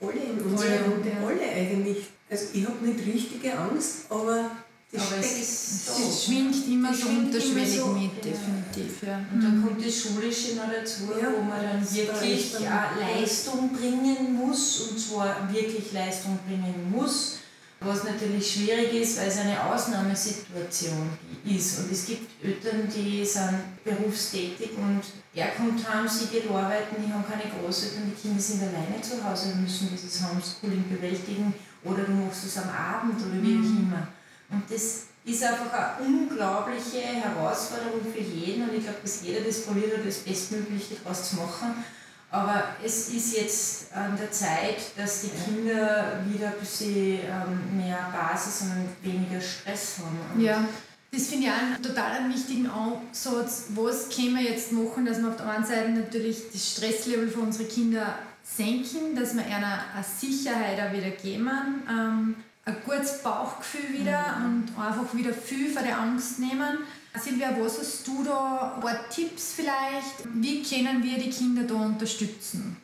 alle 0.01 0.11
in 0.11 0.41
unserer 0.41 0.81
Runde, 0.81 1.11
alle 1.25 1.49
eigentlich. 1.49 2.07
Also 2.29 2.47
ich 2.51 2.65
habe 2.65 2.85
nicht 2.85 3.05
richtige 3.05 3.57
Angst, 3.57 4.07
aber 4.09 4.35
das, 4.37 4.51
aber 4.93 5.17
es, 5.19 5.39
ist 5.39 5.87
das 5.87 6.25
schwingt 6.25 6.67
immer 6.67 6.93
so 6.93 7.07
unterschwellig 7.07 7.77
so, 7.77 7.87
mit, 7.87 8.17
definitiv. 8.17 9.03
Ja. 9.07 9.23
Und 9.33 9.41
dann 9.41 9.63
kommt 9.63 9.85
das 9.85 10.01
Schulische 10.01 10.55
noch 10.55 10.69
dazu, 10.69 11.07
wo 11.07 11.41
man 11.41 11.63
dann 11.63 11.81
wirklich 11.81 12.53
Leistung 12.59 13.69
bringen 13.71 14.35
muss, 14.35 14.89
und 14.89 14.99
zwar 14.99 15.47
wirklich 15.51 15.93
Leistung 15.93 16.37
bringen 16.45 16.91
muss, 16.91 17.37
was 17.79 18.03
natürlich 18.03 18.51
schwierig 18.51 18.93
ist, 18.93 19.17
weil 19.17 19.29
es 19.29 19.39
eine 19.39 19.63
Ausnahmesituation 19.63 21.09
ist. 21.45 21.79
Und 21.79 21.91
es 21.91 22.05
gibt 22.05 22.43
Eltern, 22.43 22.87
die 22.93 23.25
sind 23.25 23.83
berufstätig 23.83 24.71
und 24.77 25.01
er 25.33 25.47
kommt 25.51 25.89
heim, 25.89 26.07
sie 26.07 26.27
geht 26.27 26.51
arbeiten, 26.51 26.97
die 26.99 27.11
haben 27.11 27.23
keine 27.25 27.49
Großeltern, 27.49 28.11
die 28.11 28.21
Kinder 28.21 28.41
sind 28.41 28.61
alleine 28.61 29.01
zu 29.01 29.23
Hause 29.23 29.53
und 29.53 29.63
müssen 29.63 29.89
dieses 29.91 30.21
Homeschooling 30.21 30.83
bewältigen 30.89 31.53
oder 31.83 32.03
du 32.03 32.11
machst 32.11 32.45
es 32.45 32.57
am 32.57 32.69
Abend 32.69 33.15
oder 33.15 33.41
wie 33.41 33.55
auch 33.55 33.63
mhm. 33.63 33.87
immer. 33.87 34.07
Und 34.51 34.63
das 34.69 35.03
ist 35.23 35.43
einfach 35.43 35.71
eine 35.71 36.05
unglaubliche 36.05 36.99
Herausforderung 36.99 38.01
für 38.13 38.21
jeden 38.21 38.67
und 38.67 38.75
ich 38.75 38.83
glaube, 38.83 38.99
dass 39.03 39.21
jeder 39.21 39.41
das 39.41 39.61
probiert 39.61 39.97
hat, 39.97 40.05
das 40.05 40.17
Bestmögliche 40.17 40.95
daraus 40.95 41.29
zu 41.29 41.35
machen. 41.37 41.83
Aber 42.31 42.63
es 42.83 43.09
ist 43.09 43.35
jetzt 43.35 43.93
an 43.93 44.17
der 44.17 44.31
Zeit, 44.31 44.77
dass 44.95 45.21
die 45.21 45.29
Kinder 45.29 46.21
wieder 46.25 46.47
ein 46.47 46.59
bisschen 46.59 47.19
ähm, 47.19 47.77
mehr 47.77 48.09
Basis 48.13 48.61
und 48.61 48.87
weniger 49.03 49.41
Stress 49.41 49.97
haben. 49.99 50.41
ja, 50.41 50.65
das 51.11 51.27
finde 51.27 51.47
ich 51.47 51.51
auch 51.51 51.57
einen 51.57 51.83
total 51.83 52.29
wichtigen 52.29 52.67
Ansatz. 52.67 53.65
Was 53.75 54.07
können 54.09 54.35
wir 54.35 54.43
jetzt 54.43 54.71
machen, 54.71 55.05
dass 55.05 55.21
wir 55.21 55.27
auf 55.27 55.35
der 55.35 55.49
einen 55.49 55.65
Seite 55.65 55.89
natürlich 55.89 56.43
das 56.53 56.71
Stresslevel 56.71 57.27
für 57.27 57.41
unsere 57.41 57.67
Kinder 57.67 58.17
senken, 58.43 59.13
dass 59.13 59.33
wir 59.35 59.45
ihnen 59.45 59.63
eine 59.63 60.05
Sicherheit 60.19 60.79
auch 60.79 60.95
wieder 60.95 61.09
geben. 61.09 61.49
Ähm, 61.89 62.35
ein 62.65 62.75
gutes 62.85 63.23
Bauchgefühl 63.23 63.99
wieder 63.99 64.37
mhm. 64.37 64.45
und 64.45 64.77
einfach 64.77 65.13
wieder 65.15 65.33
viel 65.33 65.69
von 65.69 65.83
der 65.83 65.99
Angst 65.99 66.39
nehmen. 66.39 66.79
Silvia, 67.17 67.55
was 67.59 67.79
hast 67.79 68.07
du 68.07 68.23
da? 68.23 68.75
Ein 68.75 68.81
paar 68.81 69.09
Tipps 69.09 69.53
vielleicht? 69.53 70.25
Wie 70.33 70.63
können 70.63 71.03
wir 71.03 71.17
die 71.17 71.29
Kinder 71.29 71.63
da 71.63 71.85
unterstützen? 71.85 72.77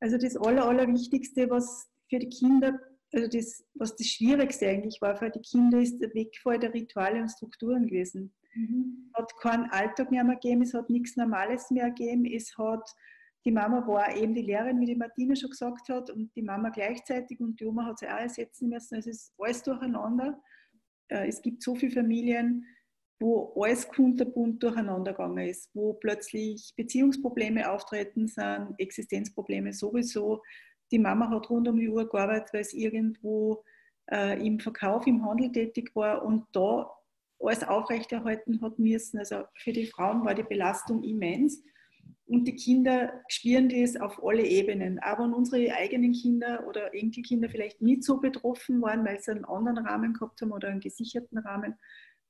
Also 0.00 0.18
das 0.18 0.36
Aller, 0.36 0.66
Allerwichtigste, 0.66 1.50
was 1.50 1.88
für 2.08 2.18
die 2.18 2.28
Kinder, 2.28 2.78
also 3.12 3.26
das, 3.26 3.64
was 3.74 3.96
das 3.96 4.06
Schwierigste 4.06 4.68
eigentlich 4.68 5.00
war 5.00 5.16
für 5.16 5.30
die 5.30 5.40
Kinder, 5.40 5.80
ist 5.80 5.98
der 5.98 6.14
Wegfall 6.14 6.58
der 6.58 6.74
Rituale 6.74 7.22
und 7.22 7.30
Strukturen 7.30 7.86
gewesen. 7.86 8.32
Mhm. 8.54 9.10
Es 9.10 9.18
hat 9.18 9.32
keinen 9.40 9.70
Alltag 9.70 10.10
mehr, 10.10 10.24
mehr 10.24 10.36
gegeben, 10.36 10.62
es 10.62 10.74
hat 10.74 10.90
nichts 10.90 11.16
Normales 11.16 11.70
mehr 11.70 11.90
gegeben, 11.90 12.26
es 12.26 12.56
hat 12.56 12.88
die 13.44 13.52
Mama 13.52 13.86
war 13.86 14.14
eben 14.16 14.34
die 14.34 14.42
Lehrerin, 14.42 14.80
wie 14.80 14.86
die 14.86 14.96
Martina 14.96 15.36
schon 15.36 15.50
gesagt 15.50 15.88
hat, 15.88 16.10
und 16.10 16.34
die 16.34 16.42
Mama 16.42 16.70
gleichzeitig 16.70 17.40
und 17.40 17.60
die 17.60 17.66
Oma 17.66 17.84
hat 17.86 17.98
sie 17.98 18.06
auch 18.06 18.18
ersetzen 18.18 18.68
müssen. 18.68 18.96
Es 18.96 19.06
ist 19.06 19.32
alles 19.38 19.62
durcheinander. 19.62 20.40
Äh, 21.08 21.28
es 21.28 21.42
gibt 21.42 21.62
so 21.62 21.74
viele 21.74 21.92
Familien, 21.92 22.66
wo 23.20 23.52
alles 23.56 23.88
kunterbunt 23.88 24.62
durcheinander 24.62 25.12
gegangen 25.12 25.46
ist, 25.46 25.70
wo 25.74 25.94
plötzlich 25.94 26.72
Beziehungsprobleme 26.76 27.70
auftreten 27.70 28.26
sind, 28.28 28.74
Existenzprobleme 28.78 29.72
sowieso. 29.72 30.42
Die 30.90 30.98
Mama 30.98 31.30
hat 31.30 31.48
rund 31.50 31.68
um 31.68 31.76
die 31.76 31.88
Uhr 31.88 32.08
gearbeitet, 32.08 32.48
weil 32.52 32.60
es 32.62 32.72
irgendwo 32.72 33.62
äh, 34.10 34.44
im 34.44 34.58
Verkauf, 34.58 35.06
im 35.06 35.24
Handel 35.24 35.52
tätig 35.52 35.90
war 35.94 36.24
und 36.24 36.46
da 36.52 36.90
alles 37.38 37.62
aufrechterhalten 37.62 38.60
hat 38.62 38.78
müssen. 38.78 39.18
Also 39.18 39.44
für 39.54 39.72
die 39.72 39.86
Frauen 39.86 40.24
war 40.24 40.34
die 40.34 40.42
Belastung 40.42 41.02
immens. 41.02 41.62
Und 42.26 42.46
die 42.46 42.56
Kinder 42.56 43.22
spüren 43.28 43.68
das 43.68 43.96
auf 43.96 44.24
alle 44.24 44.46
Ebenen. 44.46 44.98
Aber 44.98 45.24
wenn 45.24 45.34
unsere 45.34 45.74
eigenen 45.74 46.12
Kinder 46.12 46.66
oder 46.66 46.94
Enkelkinder 46.94 47.50
vielleicht 47.50 47.82
nicht 47.82 48.02
so 48.02 48.18
betroffen 48.18 48.80
waren, 48.80 49.04
weil 49.04 49.20
sie 49.20 49.32
einen 49.32 49.44
anderen 49.44 49.78
Rahmen 49.78 50.14
gehabt 50.14 50.40
haben 50.40 50.52
oder 50.52 50.68
einen 50.68 50.80
gesicherten 50.80 51.38
Rahmen, 51.38 51.74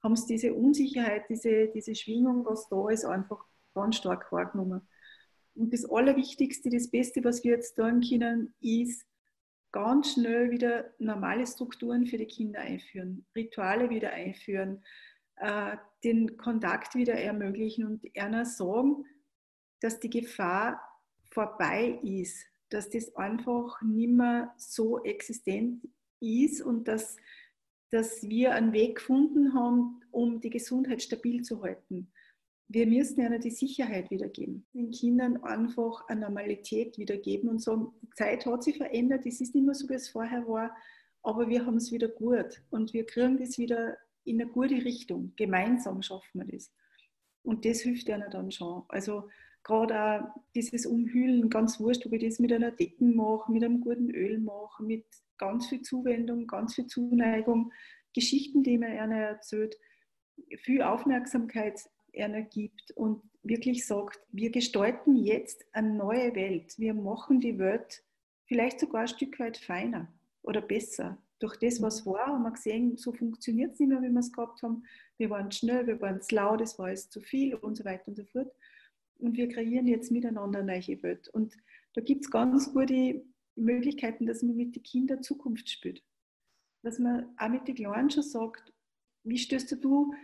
haben 0.03 0.17
sie 0.17 0.35
diese 0.35 0.53
Unsicherheit, 0.53 1.25
diese, 1.29 1.69
diese 1.69 1.95
Schwingung, 1.95 2.45
was 2.45 2.69
da 2.69 2.89
ist, 2.91 3.05
einfach 3.05 3.45
ganz 3.75 3.97
stark 3.97 4.31
wahrgenommen. 4.33 4.83
Und 5.55 5.73
das 5.73 5.89
Allerwichtigste, 5.89 6.69
das 6.71 6.91
Beste, 6.91 7.23
was 7.23 7.45
wir 7.45 7.53
jetzt 7.53 7.77
tun 7.77 8.01
können, 8.01 8.55
ist 8.61 9.07
ganz 9.71 10.13
schnell 10.13 10.51
wieder 10.51 10.91
normale 10.99 11.47
Strukturen 11.47 12.07
für 12.07 12.19
die 12.19 12.27
Kinder 12.27 12.61
einführen, 12.61 13.25
Rituale 13.35 13.91
wieder 13.91 14.11
einführen, 14.11 14.85
äh, 15.37 15.77
den 16.03 16.37
Kontakt 16.37 16.95
wieder 16.95 17.15
ermöglichen 17.15 17.87
und 17.87 18.03
einer 18.17 18.45
sagen, 18.45 19.05
dass 19.85 20.01
die 20.01 20.09
Gefahr 20.09 20.81
vorbei 21.31 22.01
ist, 22.03 22.47
dass 22.71 22.89
das 22.89 23.15
einfach 23.17 23.83
nicht 23.83 24.09
mehr 24.09 24.55
so 24.57 25.05
existent 25.05 25.87
ist 26.21 26.63
und 26.63 26.89
dass, 26.89 27.19
dass 27.91 28.23
wir 28.23 28.55
einen 28.55 28.73
Weg 28.73 28.97
gefunden 28.97 29.53
haben, 29.53 30.01
um 30.11 30.41
die 30.41 30.49
Gesundheit 30.49 31.03
stabil 31.03 31.43
zu 31.43 31.63
halten. 31.63 32.11
Wir 32.69 32.87
müssen 32.87 33.21
ihnen 33.21 33.43
die 33.43 33.51
Sicherheit 33.51 34.11
wiedergeben, 34.11 34.67
den 34.73 34.91
Kindern 34.91 35.37
einfach 35.45 36.09
eine 36.09 36.23
Normalität 36.23 36.97
wiedergeben 36.97 37.51
und 37.51 37.61
sagen, 37.61 37.93
die 38.01 38.11
Zeit 38.17 38.47
hat 38.47 38.65
sich 38.65 38.79
verändert, 38.79 39.27
es 39.27 39.43
ist 39.43 39.55
nicht 39.55 39.67
mehr 39.67 39.75
so, 39.75 39.87
wie 39.91 39.95
es 39.95 40.09
vorher 40.09 40.49
war, 40.49 40.75
aber 41.23 41.47
wir 41.49 41.67
haben 41.67 41.77
es 41.77 41.93
wieder 41.93 42.09
gut 42.09 42.63
und 42.71 42.95
wir 42.95 43.05
kriegen 43.05 43.37
das 43.37 43.59
wieder 43.59 43.99
in 44.25 44.41
eine 44.41 44.51
gute 44.51 44.77
Richtung. 44.77 45.35
Gemeinsam 45.37 46.01
schaffen 46.01 46.41
wir 46.41 46.47
das. 46.47 46.73
Und 47.43 47.67
das 47.67 47.81
hilft 47.81 48.09
ihnen 48.09 48.31
dann 48.31 48.51
schon. 48.51 48.85
Also 48.89 49.29
gerade 49.65 50.01
auch 50.01 50.41
dieses 50.55 50.87
Umhüllen, 50.87 51.51
ganz 51.51 51.81
wurscht, 51.81 52.07
ob 52.07 52.13
ich 52.13 52.25
das 52.25 52.39
mit 52.39 52.53
einer 52.53 52.71
Decken 52.71 53.17
mache, 53.17 53.51
mit 53.51 53.65
einem 53.65 53.81
guten 53.81 54.11
Öl 54.11 54.39
mache, 54.39 54.83
mit 54.83 55.07
ganz 55.39 55.67
viel 55.69 55.83
Zuwendung, 55.83 56.47
ganz 56.47 56.75
viel 56.75 56.87
Zuneigung, 56.87 57.73
Geschichten, 58.15 58.63
die 58.63 58.79
mir 58.79 59.03
einer 59.03 59.17
erzählt, 59.17 59.77
viel 60.59 60.83
Aufmerksamkeit 60.83 61.81
einer 62.17 62.43
gibt 62.43 62.93
und 62.93 63.23
wirklich 63.43 63.87
sagt, 63.87 64.21
wir 64.31 64.51
gestalten 64.51 65.17
jetzt 65.17 65.65
eine 65.73 65.95
neue 65.95 66.35
Welt. 66.35 66.75
Wir 66.79 66.95
machen 66.95 67.41
die 67.41 67.59
Welt 67.59 68.05
vielleicht 68.47 68.81
sogar 68.81 69.03
ein 69.03 69.09
Stück 69.09 69.39
weit 69.41 69.57
feiner 69.57 70.09
oder 70.43 70.61
besser. 70.61 71.19
Durch 71.41 71.57
das, 71.57 71.83
was 71.83 72.07
war, 72.07 72.27
haben 72.27 72.43
wir 72.43 72.53
gesehen, 72.53 72.97
so 72.97 73.13
funktioniert 73.13 73.73
es 73.73 73.81
nicht 73.81 73.89
mehr, 73.89 74.01
wie 74.01 74.09
wir 74.09 74.21
es 74.21 74.33
gehabt 74.33 74.63
haben. 74.63 74.85
Wir 75.19 75.31
waren 75.31 75.51
schnell, 75.51 75.87
wir 75.87 76.01
waren 76.01 76.23
zu 76.23 76.35
laut, 76.35 76.61
es 76.61 76.79
war 76.79 76.87
alles 76.87 77.11
zu 77.11 77.21
viel 77.21 77.55
und 77.55 77.77
so 77.77 77.85
weiter 77.85 78.09
und 78.09 78.17
so 78.17 78.25
fort. 78.25 78.53
Und 79.19 79.37
wir 79.37 79.49
kreieren 79.49 79.87
jetzt 79.87 80.11
miteinander 80.11 80.61
eine 80.61 80.73
neue 80.73 81.03
Welt. 81.03 81.29
Und 81.29 81.57
da 81.95 82.01
gibt 82.01 82.25
es 82.25 82.31
ganz 82.31 82.73
gute 82.73 83.25
Möglichkeiten, 83.57 84.27
dass 84.27 84.43
man 84.43 84.57
mit 84.57 84.75
den 84.75 84.83
Kindern 84.83 85.23
Zukunft 85.23 85.71
spielt. 85.71 86.03
Dass 86.83 86.99
man 86.99 87.33
auch 87.39 87.49
mit 87.49 87.67
den 87.69 87.77
Kleinen 87.77 88.11
schon 88.11 88.23
sagt, 88.23 88.73
wie 89.23 89.39
stößt 89.39 89.83
du 89.83 90.15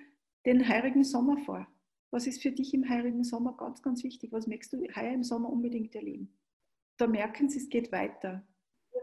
den 0.45 0.69
heurigen 0.69 1.05
Sommer 1.05 1.39
vor? 1.39 1.67
Was 2.11 2.27
ist 2.27 2.43
für 2.43 2.51
dich 2.51 2.75
im 2.75 2.89
heurigen 2.89 3.25
Sommer 3.25 3.57
ganz, 3.57 3.83
ganz 3.83 4.03
wichtig? 4.03 4.33
Was 4.33 4.47
möchtest 4.47 4.73
du 4.73 4.79
heuer 4.95 5.13
im 5.13 5.23
Sommer 5.23 5.49
unbedingt 5.49 5.95
erleben? 5.95 6.37
Da 6.99 7.07
merken 7.07 7.49
sie, 7.49 7.59
es 7.59 7.69
geht 7.69 7.93
weiter. 7.93 8.47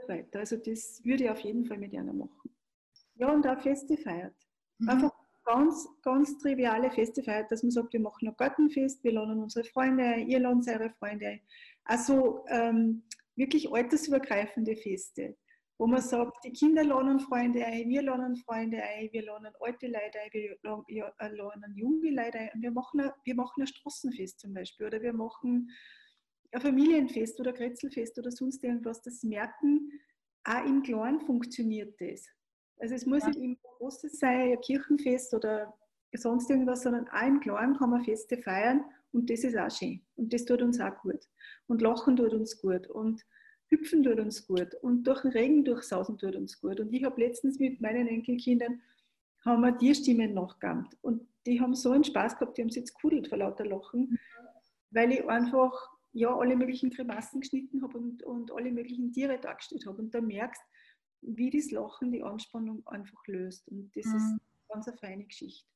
weiter. 0.08 0.40
Also 0.40 0.58
das 0.58 1.04
würde 1.04 1.24
ich 1.24 1.30
auf 1.30 1.40
jeden 1.40 1.66
Fall 1.66 1.78
mit 1.78 1.94
ihnen 1.94 2.18
machen. 2.18 2.52
Ja, 3.16 3.34
und 3.34 3.48
auch 3.48 3.60
Feste 3.62 3.98
feiert. 3.98 4.36
Mhm. 4.80 4.90
Einfach 4.90 5.12
ganz, 5.48 5.88
ganz 6.04 6.38
triviale 6.38 6.92
Feste 6.92 7.24
feiert, 7.24 7.52
dass 7.52 7.64
man 7.64 7.72
sagt, 7.72 7.94
wir 7.94 8.02
machen 8.02 8.28
ein 8.28 8.36
Gartenfest, 8.38 9.04
wir 9.04 9.14
laden 9.14 9.42
unsere 9.42 9.66
Freunde 9.66 10.04
ein, 10.04 10.28
ihr 10.28 10.40
ladet 10.40 10.68
eure 10.68 10.90
Freunde 10.92 11.28
ein. 11.28 11.42
Also 11.86 12.46
ähm, 12.50 13.04
wirklich 13.36 13.72
altersübergreifende 13.72 14.76
Feste 14.76 15.36
wo 15.80 15.86
man 15.86 16.02
sagt, 16.02 16.44
die 16.44 16.52
Kinder 16.52 16.84
lernen 16.84 17.20
Freunde 17.20 17.64
ein, 17.64 17.88
wir 17.88 18.02
lernen 18.02 18.36
Freunde 18.36 18.82
ein, 18.82 19.10
wir 19.12 19.22
lernen 19.22 19.54
alte 19.60 19.88
Leute 19.88 20.20
ein, 20.20 20.32
wir 20.34 21.14
lernen 21.20 21.76
junge 21.76 22.10
Leute 22.10 22.40
ein. 22.40 22.50
Und 22.56 22.62
wir 22.64 22.72
machen, 22.72 23.00
ein, 23.00 23.12
wir 23.24 23.36
machen 23.36 23.62
ein 23.62 23.68
Straßenfest 23.68 24.40
zum 24.40 24.54
Beispiel 24.54 24.88
oder 24.88 25.02
wir 25.02 25.14
machen 25.14 25.70
ein 26.52 26.62
Familienfest 26.62 27.40
oder 27.40 27.54
Kretzelfest 27.54 28.18
oder 28.18 28.32
sonst 28.32 28.64
irgendwas. 28.64 29.02
Das 29.04 29.22
merken, 29.22 29.92
auch 30.46 30.66
im 30.66 30.82
Kleinen 30.82 31.22
funktioniert 31.22 32.00
das. 32.00 32.26
Also 32.80 32.96
es 32.96 33.06
muss 33.06 33.24
ja. 33.24 33.30
nicht 33.30 33.40
immer 33.40 33.58
großes 33.78 34.20
sein, 34.20 34.52
ein 34.52 34.62
Kirchenfest 34.62 35.34
oder 35.34 35.74
sonst 36.14 36.50
irgendwas, 36.50 36.84
sondern 36.84 37.08
auch 37.10 37.28
im 37.28 37.40
Kleinen 37.40 37.78
kann 37.78 37.90
man 37.90 38.04
Feste 38.04 38.38
feiern 38.38 38.84
und 39.12 39.30
das 39.30 39.44
ist 39.44 39.58
auch 39.58 39.72
schön. 39.72 40.02
Und 40.16 40.34
das 40.34 40.46
tut 40.46 40.62
uns 40.62 40.80
auch 40.80 40.96
gut. 41.02 41.28
Und 41.68 41.82
Lachen 41.82 42.16
tut 42.16 42.34
uns 42.34 42.62
gut. 42.62 42.88
Und 42.88 43.26
Hüpfen 43.70 44.04
tut 44.04 44.20
uns 44.20 44.48
gut 44.48 44.76
und 44.82 45.04
durch 45.04 45.22
den 45.22 45.32
Regen 45.32 45.66
durchsausen 45.66 46.18
tut 46.18 46.36
uns 46.36 46.60
gut. 46.62 46.80
Und 46.80 46.94
ich 46.94 47.04
habe 47.04 47.20
letztens 47.20 47.60
mit 47.60 47.82
meinen 47.82 48.08
Enkelkindern 48.08 48.82
haben 49.44 49.62
wir 49.62 49.78
Tierstimmen 49.78 50.34
nachgeahmt. 50.34 50.98
Und 51.02 51.28
die 51.46 51.60
haben 51.60 51.76
so 51.76 51.92
einen 51.92 52.04
Spaß 52.04 52.38
gehabt, 52.38 52.58
die 52.58 52.62
haben 52.62 52.70
sich 52.70 52.82
jetzt 52.82 52.94
kudelt 52.94 53.28
vor 53.28 53.38
lauter 53.38 53.66
Lachen, 53.66 54.18
weil 54.92 55.12
ich 55.12 55.28
einfach 55.28 55.74
ja, 56.14 56.36
alle 56.36 56.56
möglichen 56.56 56.90
Grimassen 56.90 57.42
geschnitten 57.42 57.82
habe 57.82 57.98
und, 57.98 58.24
und 58.24 58.52
alle 58.52 58.72
möglichen 58.72 59.12
Tiere 59.12 59.38
dargestellt 59.38 59.86
habe. 59.86 60.02
Und 60.02 60.16
da 60.16 60.22
merkst 60.22 60.62
wie 61.22 61.50
das 61.50 61.72
Lachen 61.72 62.12
die 62.12 62.24
Anspannung 62.24 62.86
einfach 62.88 63.26
löst. 63.28 63.68
Und 63.68 63.92
das 63.96 64.06
mhm. 64.06 64.16
ist 64.16 64.40
ganz 64.70 64.88
eine 64.88 64.98
feine 64.98 65.24
Geschichte. 65.26 65.68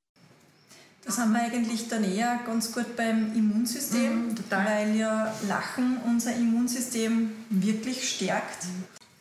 Das 1.03 1.17
haben 1.17 1.33
wir 1.33 1.41
eigentlich 1.41 1.87
dann 1.87 2.03
eher 2.03 2.41
ganz 2.45 2.71
gut 2.71 2.95
beim 2.95 3.33
Immunsystem, 3.35 4.27
mhm, 4.27 4.35
weil 4.49 4.95
ja 4.95 5.33
Lachen 5.47 5.97
unser 6.05 6.35
Immunsystem 6.35 7.31
wirklich 7.49 8.07
stärkt. 8.07 8.67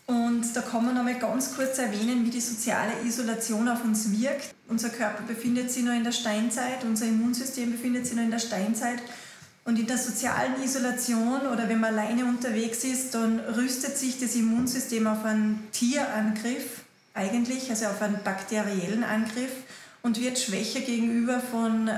Und 0.07 0.55
da 0.55 0.61
kann 0.61 0.85
man 0.85 0.95
nochmal 0.95 1.19
ganz 1.19 1.55
kurz 1.55 1.79
erwähnen, 1.79 2.27
wie 2.27 2.31
die 2.31 2.41
soziale 2.41 3.01
Isolation 3.05 3.69
auf 3.69 3.85
uns 3.85 4.11
wirkt. 4.21 4.55
Unser 4.69 4.91
Körper 4.91 5.23
befindet 5.23 5.71
sich 5.71 5.85
noch 5.85 5.95
in 5.95 6.05
der 6.05 6.13
Steinzeit, 6.13 6.85
unser 6.85 7.07
Immunsystem 7.07 7.71
befindet 7.71 8.07
sich 8.07 8.17
noch 8.17 8.25
in 8.25 8.31
der 8.31 8.41
Steinzeit. 8.41 9.01
Und 9.65 9.79
in 9.79 9.87
der 9.87 9.99
sozialen 9.99 10.63
Isolation 10.63 11.47
oder 11.53 11.69
wenn 11.69 11.81
man 11.81 11.99
alleine 11.99 12.25
unterwegs 12.25 12.83
ist, 12.85 13.15
dann 13.15 13.41
rüstet 13.41 13.99
sich 13.99 14.19
das 14.19 14.35
Immunsystem 14.35 15.07
auf 15.07 15.25
einen 15.25 15.69
Tierangriff 15.73 16.83
eigentlich, 17.15 17.71
also 17.71 17.87
auf 17.87 18.01
einen 18.01 18.21
bakteriellen 18.25 19.05
Angriff 19.05 19.53
und 20.03 20.21
wird 20.21 20.39
schwächer 20.39 20.81
gegenüber 20.81 21.41
von 21.41 21.89
äh, 21.89 21.93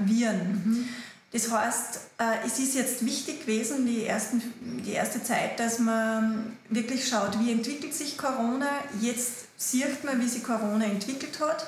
Viren. 0.00 0.62
Mhm. 0.64 0.88
Das 1.32 1.50
heißt, 1.50 2.00
äh, 2.18 2.46
es 2.46 2.58
ist 2.58 2.74
jetzt 2.74 3.04
wichtig 3.04 3.42
gewesen, 3.42 3.86
die, 3.86 4.04
ersten, 4.04 4.42
die 4.84 4.92
erste 4.92 5.22
Zeit, 5.22 5.60
dass 5.60 5.78
man 5.78 6.56
wirklich 6.70 7.06
schaut, 7.06 7.38
wie 7.40 7.52
entwickelt 7.52 7.94
sich 7.94 8.16
Corona. 8.16 8.68
Jetzt 9.00 9.46
sieht 9.56 10.04
man, 10.04 10.22
wie 10.22 10.28
sich 10.28 10.42
Corona 10.42 10.86
entwickelt 10.86 11.38
hat. 11.40 11.66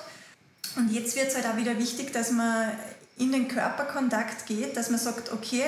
Und 0.76 0.90
jetzt 0.92 1.16
wird 1.16 1.28
es 1.28 1.34
halt 1.34 1.46
auch 1.46 1.56
wieder 1.56 1.78
wichtig, 1.78 2.12
dass 2.12 2.30
man 2.30 2.70
in 3.20 3.32
den 3.32 3.48
Körperkontakt 3.48 4.46
geht, 4.46 4.76
dass 4.76 4.90
man 4.90 4.98
sagt, 4.98 5.32
okay, 5.32 5.64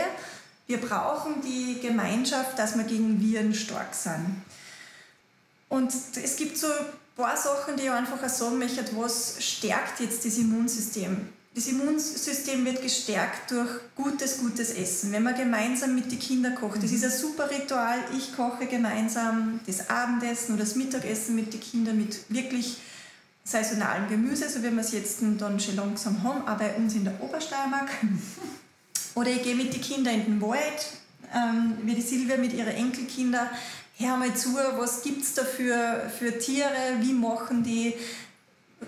wir 0.66 0.78
brauchen 0.78 1.42
die 1.42 1.78
Gemeinschaft, 1.80 2.58
dass 2.58 2.76
wir 2.76 2.84
gegen 2.84 3.20
Viren 3.20 3.54
stark 3.54 3.94
sind. 3.94 4.42
Und 5.68 5.92
es 6.22 6.36
gibt 6.36 6.56
so 6.58 6.66
paar 7.16 7.36
Sachen, 7.36 7.76
die 7.76 7.84
ich 7.84 7.90
einfach 7.90 8.22
auch 8.22 8.28
sagen 8.28 8.58
möchte, 8.58 8.84
was 8.96 9.36
stärkt 9.38 10.00
jetzt 10.00 10.24
das 10.24 10.38
Immunsystem. 10.38 11.28
Das 11.54 11.66
Immunsystem 11.66 12.64
wird 12.64 12.80
gestärkt 12.80 13.50
durch 13.50 13.68
gutes, 13.94 14.38
gutes 14.38 14.70
Essen. 14.70 15.12
Wenn 15.12 15.22
man 15.22 15.34
gemeinsam 15.34 15.94
mit 15.94 16.10
den 16.10 16.18
Kindern 16.18 16.54
kocht, 16.54 16.82
das 16.82 16.92
ist 16.92 17.04
ein 17.04 17.10
super 17.10 17.50
Ritual. 17.50 17.98
Ich 18.16 18.34
koche 18.34 18.66
gemeinsam 18.66 19.60
das 19.66 19.90
Abendessen 19.90 20.54
oder 20.54 20.64
das 20.64 20.76
Mittagessen 20.76 21.34
mit 21.34 21.52
den 21.52 21.60
Kindern 21.60 21.98
mit 21.98 22.20
wirklich 22.30 22.78
saisonalem 23.44 24.09
Gemüse, 24.09 24.48
so 24.48 24.62
wie 24.62 24.70
wir 24.70 24.81
es 24.81 24.92
jetzt 24.92 25.18
dann 25.38 25.59
schon 25.59 25.76
langsam 25.76 26.22
haben, 26.22 26.46
auch 26.46 26.57
bei 26.57 26.74
uns 26.74 26.94
in 26.94 27.05
der 27.05 27.20
Obersteiermark. 27.20 27.90
Oder 29.14 29.31
ich 29.31 29.42
gehe 29.42 29.55
mit 29.55 29.74
den 29.74 29.81
Kindern 29.81 30.14
in 30.14 30.24
den 30.24 30.40
Wald, 30.40 30.92
ähm, 31.35 31.76
wie 31.83 31.94
die 31.94 32.02
Silvia 32.02 32.37
mit 32.37 32.52
ihren 32.52 32.74
Enkelkindern. 32.74 33.48
Hör 33.98 34.16
mal 34.16 34.35
zu, 34.35 34.55
was 34.76 35.02
gibt 35.02 35.22
es 35.22 35.35
da 35.35 35.44
für, 35.44 36.11
für 36.18 36.38
Tiere, 36.38 36.96
wie 37.00 37.12
machen 37.12 37.62
die, 37.62 37.94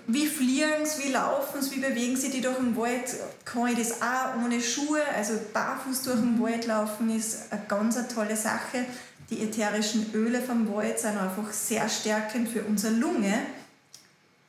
wie 0.07 0.25
fliegen 0.25 0.85
sie, 0.85 1.05
wie 1.05 1.11
laufen 1.11 1.61
sie, 1.61 1.75
wie 1.75 1.79
bewegen 1.79 2.17
sie 2.17 2.29
die 2.29 2.41
durch 2.41 2.57
den 2.57 2.75
Wald, 2.75 3.15
kann 3.45 3.67
ich 3.67 3.77
das 3.77 4.01
auch 4.01 4.43
ohne 4.43 4.61
Schuhe, 4.61 5.01
also 5.15 5.33
barfuß 5.53 6.01
durch 6.03 6.19
den 6.19 6.41
Wald 6.41 6.65
laufen 6.65 7.15
ist 7.15 7.51
eine 7.51 7.61
ganz 7.67 7.97
eine 7.97 8.07
tolle 8.07 8.35
Sache. 8.35 8.85
Die 9.29 9.41
ätherischen 9.41 10.13
Öle 10.13 10.41
vom 10.41 10.71
Wald 10.73 10.99
sind 10.99 11.17
einfach 11.17 11.51
sehr 11.51 11.87
stärkend 11.87 12.49
für 12.49 12.63
unsere 12.63 12.93
Lunge, 12.93 13.33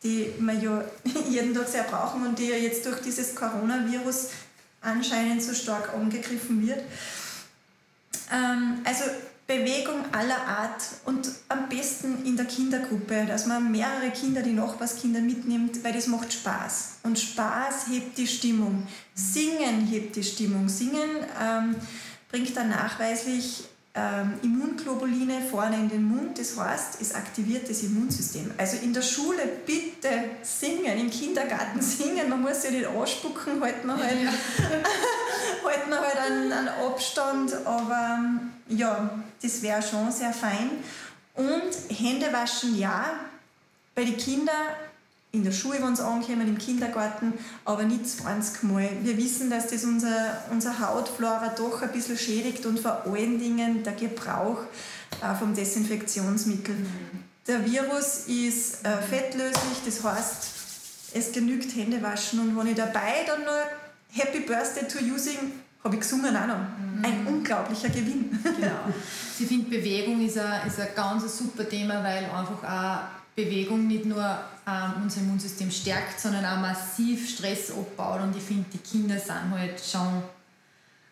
die 0.03 0.33
wir 0.39 0.55
ja 0.55 0.85
jeden 1.31 1.55
Tag 1.55 1.69
sehr 1.69 1.85
brauchen 1.85 2.27
und 2.27 2.39
die 2.39 2.49
ja 2.49 2.57
jetzt 2.57 2.85
durch 2.87 3.01
dieses 3.01 3.35
Coronavirus 3.35 4.29
anscheinend 4.81 5.43
so 5.43 5.55
stark 5.55 5.95
angegriffen 5.95 6.67
wird. 6.67 6.81
Ähm, 8.33 8.79
also 8.85 9.05
Bewegung 9.47 10.05
aller 10.13 10.41
Art 10.41 10.83
und 11.05 11.29
am 11.49 11.69
besten 11.69 12.25
in 12.25 12.37
der 12.37 12.47
Kindergruppe, 12.47 13.27
dass 13.27 13.47
man 13.47 13.71
mehrere 13.71 14.11
Kinder, 14.11 14.43
die 14.43 14.53
Nachbarskinder 14.53 15.21
mitnimmt, 15.21 15.85
weil 15.85 15.93
das 15.93 16.09
macht 16.09 16.33
Spaß. 16.33 16.99
Und 17.05 17.17
Spaß 17.17 17.87
hebt 17.89 18.19
die 18.19 18.27
Stimmung. 18.27 18.89
Singen 19.15 19.87
hebt 19.87 20.17
die 20.17 20.25
Stimmung. 20.25 20.69
Singen 20.69 21.25
ähm, 21.41 21.77
bringt 22.29 22.57
dann 22.57 22.71
nachweislich 22.71 23.65
ähm, 23.97 24.35
Immunglobuline 24.43 25.41
vorne 25.51 25.77
in 25.77 25.89
den 25.89 26.05
Mund. 26.05 26.39
Das 26.39 26.59
heißt, 26.59 27.01
es 27.01 27.15
aktiviert 27.15 27.69
das 27.69 27.83
Immunsystem. 27.83 28.53
Also 28.59 28.77
in 28.77 28.93
der 28.93 29.01
Schule 29.03 29.43
bitte 29.65 30.11
singen, 30.43 30.99
im 30.99 31.11
Kindergarten 31.11 31.81
singen. 31.81 32.29
Man 32.29 32.43
muss 32.43 32.63
ja 32.65 32.71
nicht 32.71 32.87
ausspucken, 32.87 33.61
halten 33.61 33.87
wir 33.87 33.97
halt, 33.97 34.23
ja. 34.23 34.31
halten 35.65 35.91
wir 35.91 36.01
halt 36.01 36.19
einen, 36.19 36.53
einen 36.53 36.69
Abstand. 36.69 37.55
Aber 37.65 38.21
ja, 38.69 39.11
das 39.43 39.63
wäre 39.63 39.83
schon 39.83 40.13
sehr 40.13 40.33
fein. 40.33 40.71
Und 41.35 41.97
Hände 41.97 42.33
waschen 42.33 42.79
ja, 42.79 43.07
bei 43.95 44.05
den 44.05 44.17
Kindern 44.19 44.67
in 45.37 45.44
der 45.44 45.53
Schule, 45.53 45.79
wenn 45.83 45.94
sie 45.94 46.05
ankommen, 46.05 46.49
im 46.49 46.59
Kindergarten, 46.59 47.35
aber 47.64 47.85
nicht 47.85 48.09
20 48.09 48.62
Mal. 48.64 48.88
Wir 49.03 49.16
wissen, 49.16 49.51
dass 49.51 49.68
das 49.68 49.85
unsere, 49.85 50.38
unsere 50.51 50.79
Hautflora 50.81 51.49
doch 51.57 51.83
ein 51.83 51.92
bisschen 51.92 52.16
schädigt 52.16 52.64
und 52.66 52.81
vor 52.81 53.03
allen 53.07 53.38
Dingen 53.38 53.83
der 53.83 53.92
Gebrauch 53.92 54.59
äh, 55.22 55.35
vom 55.38 55.55
Desinfektionsmittel. 55.55 56.75
Mhm. 56.75 57.25
Der 57.46 57.64
Virus 57.64 58.25
ist 58.27 58.85
äh, 58.85 58.96
fettlöslich, 59.03 59.79
das 59.85 60.03
heißt, 60.03 60.49
es 61.14 61.33
genügt 61.33 61.77
Händewaschen 61.77 62.40
und 62.40 62.57
wenn 62.57 62.66
ich 62.68 62.77
dabei 62.77 63.25
dann 63.27 63.42
noch 63.44 63.53
Happy 64.12 64.40
Birthday 64.40 64.88
to 64.88 64.99
Using 64.99 65.53
habe 65.85 65.94
ich 65.94 66.01
gesungen 66.01 66.37
auch 66.37 66.46
noch. 66.46 66.57
Mhm. 66.57 67.05
Ein 67.05 67.27
unglaublicher 67.27 67.88
Gewinn. 67.88 68.38
Genau. 68.42 68.92
Ich 69.38 69.46
finde, 69.46 69.70
Bewegung 69.70 70.25
ist 70.25 70.38
ein, 70.38 70.66
ist 70.66 70.81
ein 70.81 70.88
ganz 70.96 71.38
super 71.38 71.68
Thema, 71.68 72.03
weil 72.03 72.25
einfach 72.25 72.64
auch 72.64 73.26
Bewegung 73.37 73.87
nicht 73.87 74.07
nur 74.07 74.40
ähm, 74.66 75.03
unser 75.03 75.20
Immunsystem 75.20 75.70
stärkt, 75.70 76.18
sondern 76.18 76.44
auch 76.44 76.59
massiv 76.59 77.29
Stress 77.29 77.70
abbaut. 77.70 78.22
Und 78.22 78.37
ich 78.37 78.42
finde, 78.42 78.64
die 78.72 78.79
Kinder 78.79 79.18
sind 79.18 79.51
halt 79.51 79.79
schon 79.79 80.22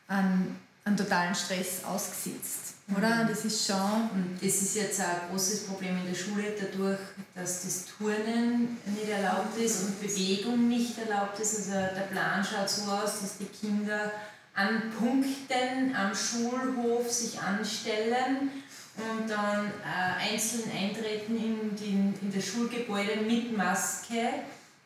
an 0.09 0.57
einen 0.87 0.97
totalen 0.97 1.35
Stress 1.35 1.85
ausgesetzt. 1.85 2.75
Oder? 2.97 3.25
Mhm. 3.25 3.29
Das 3.29 3.45
ist 3.45 3.67
schon. 3.67 4.11
Und 4.15 4.39
das 4.41 4.55
ist 4.63 4.77
jetzt 4.77 5.01
auch 5.01 5.05
ein 5.05 5.31
großes 5.31 5.65
Problem 5.67 5.97
in 5.99 6.07
der 6.07 6.19
Schule, 6.19 6.55
dadurch, 6.59 6.99
dass 7.35 7.63
das 7.63 7.87
Turnen 7.87 8.79
nicht 8.87 9.09
erlaubt 9.09 9.57
ist 9.59 9.85
und 9.85 10.01
Bewegung 10.01 10.69
nicht 10.69 10.99
erlaubt 10.99 11.39
ist. 11.39 11.57
Also 11.57 11.73
der 11.73 12.09
Plan 12.11 12.45
schaut 12.45 12.69
so 12.69 12.91
aus, 12.91 13.21
dass 13.21 13.39
die 13.39 13.47
Kinder 13.47 14.13
an 14.55 14.93
Punkten 14.99 15.95
am 15.97 16.15
Schulhof 16.15 17.11
sich 17.11 17.41
anstellen 17.41 18.51
und 18.97 19.29
dann 19.29 19.67
äh, 19.67 20.33
einzeln 20.33 20.71
eintreten 20.71 21.37
in, 21.37 21.77
den, 21.77 22.15
in 22.23 22.33
das 22.33 22.47
Schulgebäude 22.47 23.17
mit 23.27 23.57
Maske. 23.57 24.29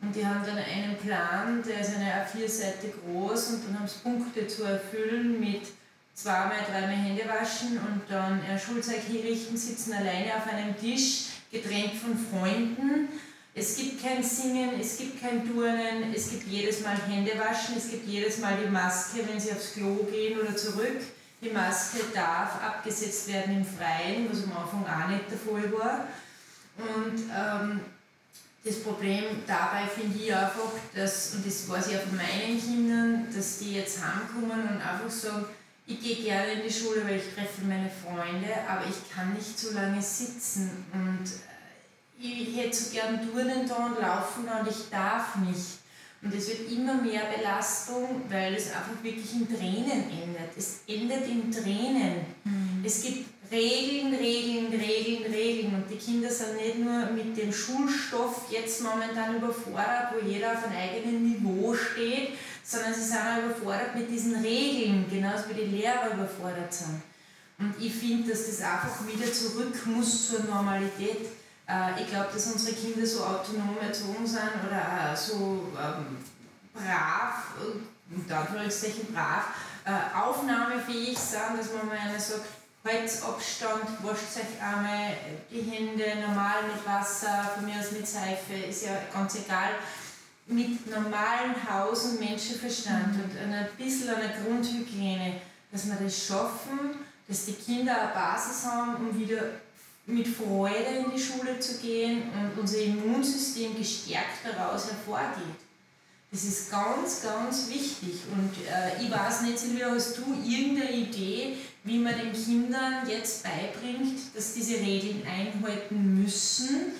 Und 0.00 0.14
die 0.14 0.24
haben 0.24 0.44
dann 0.46 0.56
einen 0.56 0.96
Plan, 0.96 1.62
der 1.66 1.80
ist 1.80 1.96
eine 1.96 2.24
A4-Seite 2.24 2.92
groß 3.04 3.48
und 3.48 3.66
dann 3.66 3.80
haben 3.80 3.88
sie 3.88 3.98
Punkte 3.98 4.46
zu 4.46 4.62
erfüllen 4.62 5.40
mit 5.40 5.62
zweimal, 6.14 6.58
dreimal 6.70 6.96
Hände 6.96 7.24
waschen 7.28 7.78
und 7.78 8.02
dann 8.08 8.40
ein 8.48 8.58
Schulzeug 8.58 9.00
hinrichten, 9.10 9.56
sitzen 9.56 9.92
alleine 9.92 10.36
auf 10.36 10.46
einem 10.52 10.78
Tisch, 10.78 11.26
getrennt 11.50 11.94
von 11.94 12.16
Freunden. 12.16 13.08
Es 13.54 13.76
gibt 13.76 14.02
kein 14.02 14.22
Singen, 14.22 14.80
es 14.80 14.98
gibt 14.98 15.20
kein 15.20 15.46
Turnen, 15.48 16.14
es 16.14 16.30
gibt 16.30 16.46
jedes 16.46 16.82
Mal 16.82 16.96
Hände 17.08 17.32
waschen, 17.36 17.74
es 17.76 17.90
gibt 17.90 18.06
jedes 18.06 18.38
Mal 18.38 18.56
die 18.64 18.70
Maske, 18.70 19.18
wenn 19.28 19.40
sie 19.40 19.50
aufs 19.50 19.72
Klo 19.72 20.06
gehen 20.10 20.38
oder 20.38 20.56
zurück. 20.56 21.02
Die 21.40 21.50
Maske 21.50 21.98
darf 22.12 22.62
abgesetzt 22.62 23.28
werden 23.28 23.58
im 23.58 23.64
Freien, 23.64 24.28
was 24.30 24.44
am 24.44 24.56
Anfang 24.56 24.84
auch 24.84 25.08
nicht 25.08 25.30
der 25.30 25.38
Fall 25.38 25.72
war. 25.72 26.08
Und 26.76 27.18
ähm, 27.34 27.80
das 28.64 28.82
Problem 28.82 29.24
dabei 29.46 29.86
finde 29.86 30.18
ich 30.18 30.34
einfach, 30.34 30.72
dass, 30.94 31.34
und 31.34 31.46
das 31.46 31.68
weiß 31.68 31.88
ich 31.88 31.96
auch 31.96 32.02
von 32.02 32.16
meinen 32.16 32.60
Kindern, 32.60 33.26
dass 33.34 33.58
die 33.58 33.74
jetzt 33.74 34.00
heimkommen 34.02 34.62
und 34.68 34.80
einfach 34.80 35.10
sagen, 35.10 35.46
ich 35.86 36.00
gehe 36.00 36.16
gerne 36.16 36.52
in 36.52 36.62
die 36.62 36.72
Schule, 36.72 37.02
weil 37.04 37.16
ich 37.16 37.34
treffe 37.34 37.62
meine 37.66 37.88
Freunde, 37.88 38.48
aber 38.68 38.84
ich 38.86 39.14
kann 39.14 39.32
nicht 39.32 39.58
so 39.58 39.72
lange 39.72 40.02
sitzen 40.02 40.84
und 40.92 41.24
äh, 41.24 42.26
ich 42.26 42.56
hätte 42.56 42.76
so 42.76 42.90
gern 42.90 43.26
Turnen 43.30 43.66
da 43.66 43.86
und 43.86 44.00
laufen 44.00 44.44
und 44.48 44.68
ich 44.68 44.90
darf 44.90 45.36
nicht. 45.36 45.78
Und 46.20 46.34
es 46.34 46.48
wird 46.48 46.70
immer 46.72 46.94
mehr 46.94 47.22
Belastung, 47.36 48.22
weil 48.28 48.54
es 48.54 48.72
einfach 48.72 49.02
wirklich 49.02 49.32
in 49.34 49.46
Tränen 49.46 50.10
endet. 50.10 50.56
Es 50.56 50.80
endet 50.88 51.26
in 51.28 51.50
Tränen. 51.50 52.26
Mhm. 52.44 52.82
Es 52.84 53.02
gibt 53.02 53.26
Regeln, 53.50 54.14
Regeln, 54.14 54.66
Regeln, 54.68 55.32
Regeln. 55.32 55.74
Und 55.74 55.84
die 55.90 55.96
Kinder 55.96 56.28
sind 56.28 56.56
nicht 56.56 56.80
nur 56.80 57.06
mit 57.12 57.36
dem 57.36 57.52
Schulstoff 57.52 58.46
jetzt 58.50 58.82
momentan 58.82 59.36
überfordert, 59.36 60.12
wo 60.14 60.28
jeder 60.28 60.52
auf 60.52 60.64
einem 60.64 60.76
eigenen 60.76 61.22
Niveau 61.22 61.74
steht, 61.74 62.30
sondern 62.64 62.92
sie 62.92 63.02
sind 63.02 63.18
auch 63.18 63.44
überfordert 63.44 63.94
mit 63.94 64.10
diesen 64.10 64.34
Regeln, 64.36 65.06
genauso 65.08 65.44
wie 65.50 65.64
die 65.64 65.76
Lehrer 65.76 66.14
überfordert 66.14 66.72
sind. 66.72 67.00
Und 67.58 67.74
ich 67.80 67.92
finde, 67.92 68.30
dass 68.30 68.46
das 68.46 68.60
einfach 68.60 69.06
wieder 69.06 69.32
zurück 69.32 69.74
muss 69.86 70.28
zur 70.28 70.44
Normalität. 70.44 71.26
Äh, 71.68 72.02
ich 72.02 72.08
glaube, 72.08 72.28
dass 72.32 72.46
unsere 72.46 72.74
Kinder 72.74 73.06
so 73.06 73.24
autonom 73.24 73.76
erzogen 73.80 74.26
sind 74.26 74.50
oder 74.66 75.14
so 75.14 75.70
ähm, 75.76 76.16
brav, 76.72 77.34
unter 78.10 78.40
Anführungszeichen 78.40 79.12
brav, 79.12 79.44
äh, 79.84 80.16
aufnahmefähig 80.18 81.18
sind, 81.18 81.58
dass 81.58 81.72
man 81.74 81.86
mal 81.86 81.98
einer 81.98 82.18
sagt, 82.18 82.46
Holzabstand, 82.84 84.02
wascht 84.02 84.36
euch 84.36 84.62
einmal 84.62 85.12
die 85.50 85.60
Hände 85.60 86.04
normal 86.26 86.62
mit 86.62 86.86
Wasser, 86.86 87.50
von 87.54 87.66
mir 87.66 87.80
aus 87.80 87.92
mit 87.92 88.06
Seife, 88.06 88.54
ist 88.68 88.86
ja 88.86 88.92
ganz 89.12 89.34
egal 89.34 89.72
mit 90.46 90.88
normalem 90.88 91.54
Haus- 91.70 92.06
und 92.06 92.20
Menschenverstand 92.20 93.14
mhm. 93.14 93.22
und 93.24 93.52
ein 93.52 93.68
bisschen 93.76 94.08
einer 94.08 94.28
Grundhygiene, 94.28 95.40
dass 95.70 95.86
wir 95.86 95.96
das 95.96 96.26
schaffen, 96.26 97.04
dass 97.26 97.44
die 97.44 97.52
Kinder 97.52 98.00
eine 98.00 98.14
Basis 98.14 98.64
haben, 98.64 98.96
um 98.96 99.18
wieder 99.18 99.42
mit 100.08 100.26
Freude 100.26 101.04
in 101.04 101.10
die 101.14 101.22
Schule 101.22 101.60
zu 101.60 101.78
gehen 101.78 102.22
und 102.32 102.58
unser 102.58 102.78
Immunsystem 102.78 103.76
gestärkt 103.76 104.38
daraus 104.42 104.88
hervorgeht. 104.88 105.60
Das 106.30 106.44
ist 106.44 106.70
ganz, 106.70 107.22
ganz 107.22 107.68
wichtig. 107.68 108.20
Und 108.32 108.52
äh, 108.66 109.02
ich 109.02 109.10
weiß 109.10 109.42
nicht, 109.42 109.58
Silvia, 109.58 109.90
hast 109.90 110.16
du 110.16 110.22
irgendeine 110.44 110.92
Idee, 110.92 111.56
wie 111.84 111.98
man 111.98 112.14
den 112.14 112.32
Kindern 112.32 113.06
jetzt 113.06 113.42
beibringt, 113.42 114.18
dass 114.34 114.54
diese 114.54 114.76
Regeln 114.76 115.22
einhalten 115.26 116.22
müssen, 116.22 116.92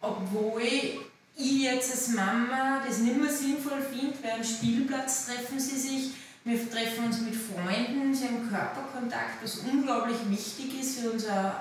obwohl 0.00 0.62
ich 0.62 1.62
jetzt 1.62 1.92
als 1.92 2.08
Mama 2.08 2.82
das 2.86 2.98
nicht 2.98 3.16
mehr 3.16 3.32
sinnvoll 3.32 3.82
finde, 3.82 4.14
weil 4.22 4.32
am 4.32 4.44
Spielplatz 4.44 5.26
treffen 5.26 5.60
sie 5.60 5.78
sich, 5.78 6.10
wir 6.44 6.70
treffen 6.70 7.04
uns 7.04 7.20
mit 7.20 7.34
Freunden, 7.34 8.14
sie 8.14 8.26
haben 8.26 8.48
Körperkontakt, 8.48 9.42
was 9.42 9.58
unglaublich 9.58 10.16
wichtig 10.28 10.80
ist 10.80 10.98
für 10.98 11.10
unsere 11.10 11.54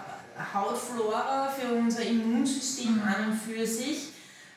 Hautflora, 0.54 1.50
für 1.50 1.73
unser 1.73 2.04
Immunsystem 2.04 2.95
mhm. 2.95 3.02
an 3.02 3.32
und 3.32 3.39
für 3.39 3.65
sich. 3.65 4.10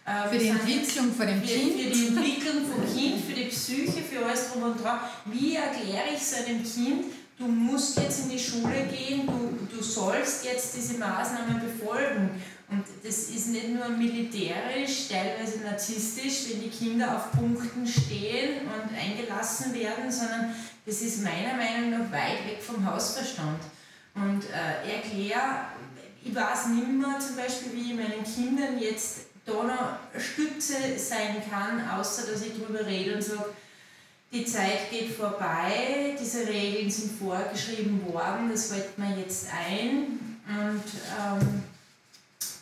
Äh, 0.04 0.28
für 0.28 0.38
die 0.38 0.48
Entwicklung 0.48 1.12
von 1.14 1.26
dem 1.26 1.40
für, 1.40 1.46
Kind. 1.46 1.80
Für 1.80 1.90
die 1.90 2.06
Entwicklung 2.08 2.64
vom 2.66 2.94
Kind, 2.96 3.24
für 3.24 3.34
die 3.34 3.44
Psyche, 3.44 4.02
für 4.02 4.24
alles 4.24 4.52
drum 4.52 4.62
und 4.64 4.82
dran. 4.82 5.00
Wie 5.26 5.56
erkläre 5.56 6.14
ich 6.14 6.22
seinem 6.22 6.62
Kind, 6.62 7.04
du 7.38 7.46
musst 7.46 7.98
jetzt 7.98 8.24
in 8.24 8.30
die 8.30 8.38
Schule 8.38 8.86
gehen, 8.90 9.26
du, 9.26 9.76
du 9.76 9.82
sollst 9.82 10.44
jetzt 10.44 10.76
diese 10.76 10.98
Maßnahmen 10.98 11.60
befolgen. 11.60 12.30
Und 12.70 12.84
das 13.02 13.30
ist 13.30 13.48
nicht 13.48 13.70
nur 13.70 13.88
militärisch, 13.88 15.08
teilweise 15.08 15.58
narzisstisch, 15.64 16.50
wenn 16.50 16.62
die 16.62 16.68
Kinder 16.68 17.16
auf 17.16 17.32
Punkten 17.32 17.84
stehen 17.84 18.60
und 18.66 18.96
eingelassen 18.96 19.74
werden, 19.74 20.10
sondern 20.10 20.54
das 20.86 21.02
ist 21.02 21.24
meiner 21.24 21.56
Meinung 21.56 21.90
nach 21.90 22.12
weit 22.12 22.46
weg 22.46 22.62
vom 22.62 22.84
Hausverstand. 22.88 23.58
Und 24.14 24.44
äh, 24.44 24.92
erkläre, 24.92 25.66
ich 26.22 26.34
weiß 26.34 26.68
nicht 26.68 26.88
mehr 26.88 27.18
zum 27.18 27.36
Beispiel, 27.36 27.72
wie 27.74 27.92
ich 27.92 27.96
meinen 27.96 28.24
Kindern 28.24 28.78
jetzt 28.78 29.26
da 29.44 29.62
noch 29.62 30.20
Stütze 30.20 30.74
sein 30.96 31.42
kann, 31.50 31.88
außer 31.88 32.30
dass 32.30 32.44
ich 32.44 32.52
darüber 32.60 32.86
rede 32.86 33.14
und 33.14 33.22
sage, 33.22 33.46
die 34.32 34.44
Zeit 34.44 34.90
geht 34.90 35.10
vorbei, 35.10 36.16
diese 36.20 36.46
Regeln 36.46 36.90
sind 36.90 37.10
vorgeschrieben 37.12 38.00
worden, 38.12 38.50
das 38.50 38.72
hält 38.72 38.96
man 38.96 39.18
jetzt 39.18 39.48
ein. 39.52 40.20
Und 40.46 40.84
ähm, 41.18 41.62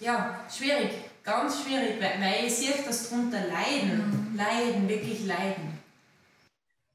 ja, 0.01 0.47
schwierig, 0.51 0.91
ganz 1.25 1.63
schwierig, 1.63 2.01
weil, 2.01 2.21
weil 2.21 2.47
ich 2.47 2.55
sehe, 2.55 2.73
dass 2.87 3.11
darunter 3.11 3.41
leiden, 3.47 4.31
mhm. 4.31 4.37
leiden, 4.37 4.89
wirklich 4.89 5.27
leiden. 5.27 5.79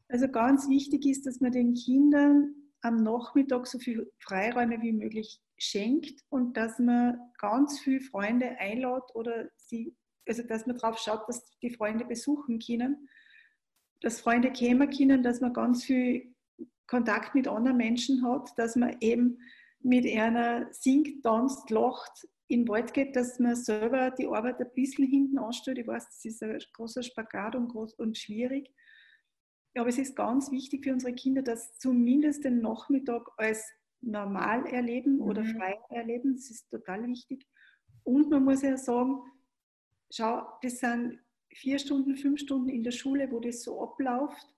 Also 0.10 0.28
ganz 0.28 0.68
wichtig 0.70 1.06
ist, 1.06 1.26
dass 1.26 1.40
man 1.40 1.52
den 1.52 1.74
Kindern 1.76 2.56
am 2.82 2.98
Nachmittag 2.98 3.68
so 3.68 3.80
viel 3.80 4.12
Freiräume 4.20 4.82
wie 4.82 4.92
möglich 4.92 5.40
schenkt 5.64 6.22
und 6.30 6.58
dass 6.58 6.80
man 6.80 7.20
ganz 7.38 7.80
viele 7.80 8.02
Freunde 8.02 8.58
einlädt 8.60 9.16
oder 9.16 9.50
sie, 9.56 9.96
also 10.28 10.44
dass 10.44 10.66
man 10.66 10.78
darauf 10.78 11.00
schaut, 11.00 11.28
dass 11.28 11.58
die 11.62 11.72
Freunde 11.72 12.06
besuchen 12.06 12.60
können, 12.60 13.08
dass 14.02 14.22
Freunde 14.22 14.52
kämen 14.52 14.90
können, 14.90 15.24
dass 15.24 15.42
man 15.42 15.54
ganz 15.54 15.86
viel 15.86 16.34
Kontakt 16.88 17.34
mit 17.34 17.48
anderen 17.48 17.78
Menschen 17.78 18.28
hat, 18.28 18.50
dass 18.58 18.76
man 18.76 18.98
eben 19.00 19.40
mit 19.80 20.06
einer 20.06 20.68
singt, 20.72 21.24
tanzt, 21.24 21.70
lacht, 21.70 22.28
in 22.48 22.64
den 22.66 22.68
Wald 22.68 22.94
geht, 22.94 23.16
dass 23.16 23.40
man 23.40 23.56
selber 23.56 24.12
die 24.12 24.28
Arbeit 24.28 24.60
ein 24.60 24.74
bisschen 24.76 25.08
hinten 25.08 25.40
anstellt. 25.40 25.80
Ich 25.80 25.88
weiß, 25.88 26.06
das 26.06 26.26
ist 26.26 26.44
ein 26.44 26.60
großer 26.74 27.02
Spagat 27.02 27.56
und, 27.56 27.70
groß 27.70 27.94
und 27.94 28.18
schwierig. 28.18 28.70
Aber 29.76 29.90
es 29.90 29.98
ist 29.98 30.16
ganz 30.16 30.52
wichtig 30.52 30.84
für 30.84 30.94
unsere 30.94 31.14
Kinder, 31.14 31.42
dass 31.42 31.78
zumindest 31.80 32.44
den 32.44 32.60
Nachmittag 32.60 33.28
als 33.38 33.66
normal 34.04 34.66
erleben 34.68 35.20
oder 35.22 35.44
mhm. 35.44 35.58
frei 35.58 35.80
erleben. 35.90 36.36
Das 36.36 36.50
ist 36.50 36.70
total 36.70 37.08
wichtig. 37.08 37.46
Und 38.04 38.30
man 38.30 38.44
muss 38.44 38.62
ja 38.62 38.78
sagen, 38.78 39.22
schau, 40.12 40.44
das 40.62 40.80
sind 40.80 41.20
vier 41.54 41.80
Stunden, 41.80 42.16
fünf 42.16 42.40
Stunden 42.40 42.70
in 42.70 42.84
der 42.84 42.92
Schule, 42.92 43.32
wo 43.32 43.40
das 43.40 43.64
so 43.64 43.82
abläuft 43.82 44.54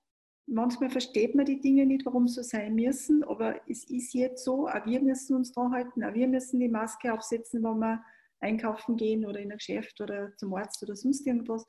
manchmal 0.46 0.90
versteht 0.90 1.34
man 1.34 1.44
die 1.44 1.60
Dinge 1.60 1.86
nicht, 1.86 2.06
warum 2.06 2.28
so 2.28 2.42
sein 2.42 2.74
müssen, 2.74 3.24
aber 3.24 3.60
es 3.68 3.84
ist 3.84 4.14
jetzt 4.14 4.44
so, 4.44 4.68
auch 4.68 4.86
wir 4.86 5.00
müssen 5.00 5.36
uns 5.36 5.52
dran 5.52 5.72
halten, 5.72 6.04
auch 6.04 6.14
wir 6.14 6.28
müssen 6.28 6.60
die 6.60 6.68
Maske 6.68 7.12
aufsetzen, 7.12 7.62
wenn 7.62 7.78
wir 7.78 8.04
einkaufen 8.40 8.96
gehen 8.96 9.26
oder 9.26 9.40
in 9.40 9.50
ein 9.50 9.58
Geschäft 9.58 10.00
oder 10.00 10.36
zum 10.36 10.54
Arzt 10.54 10.82
oder 10.82 10.94
sonst 10.94 11.26
irgendwas. 11.26 11.66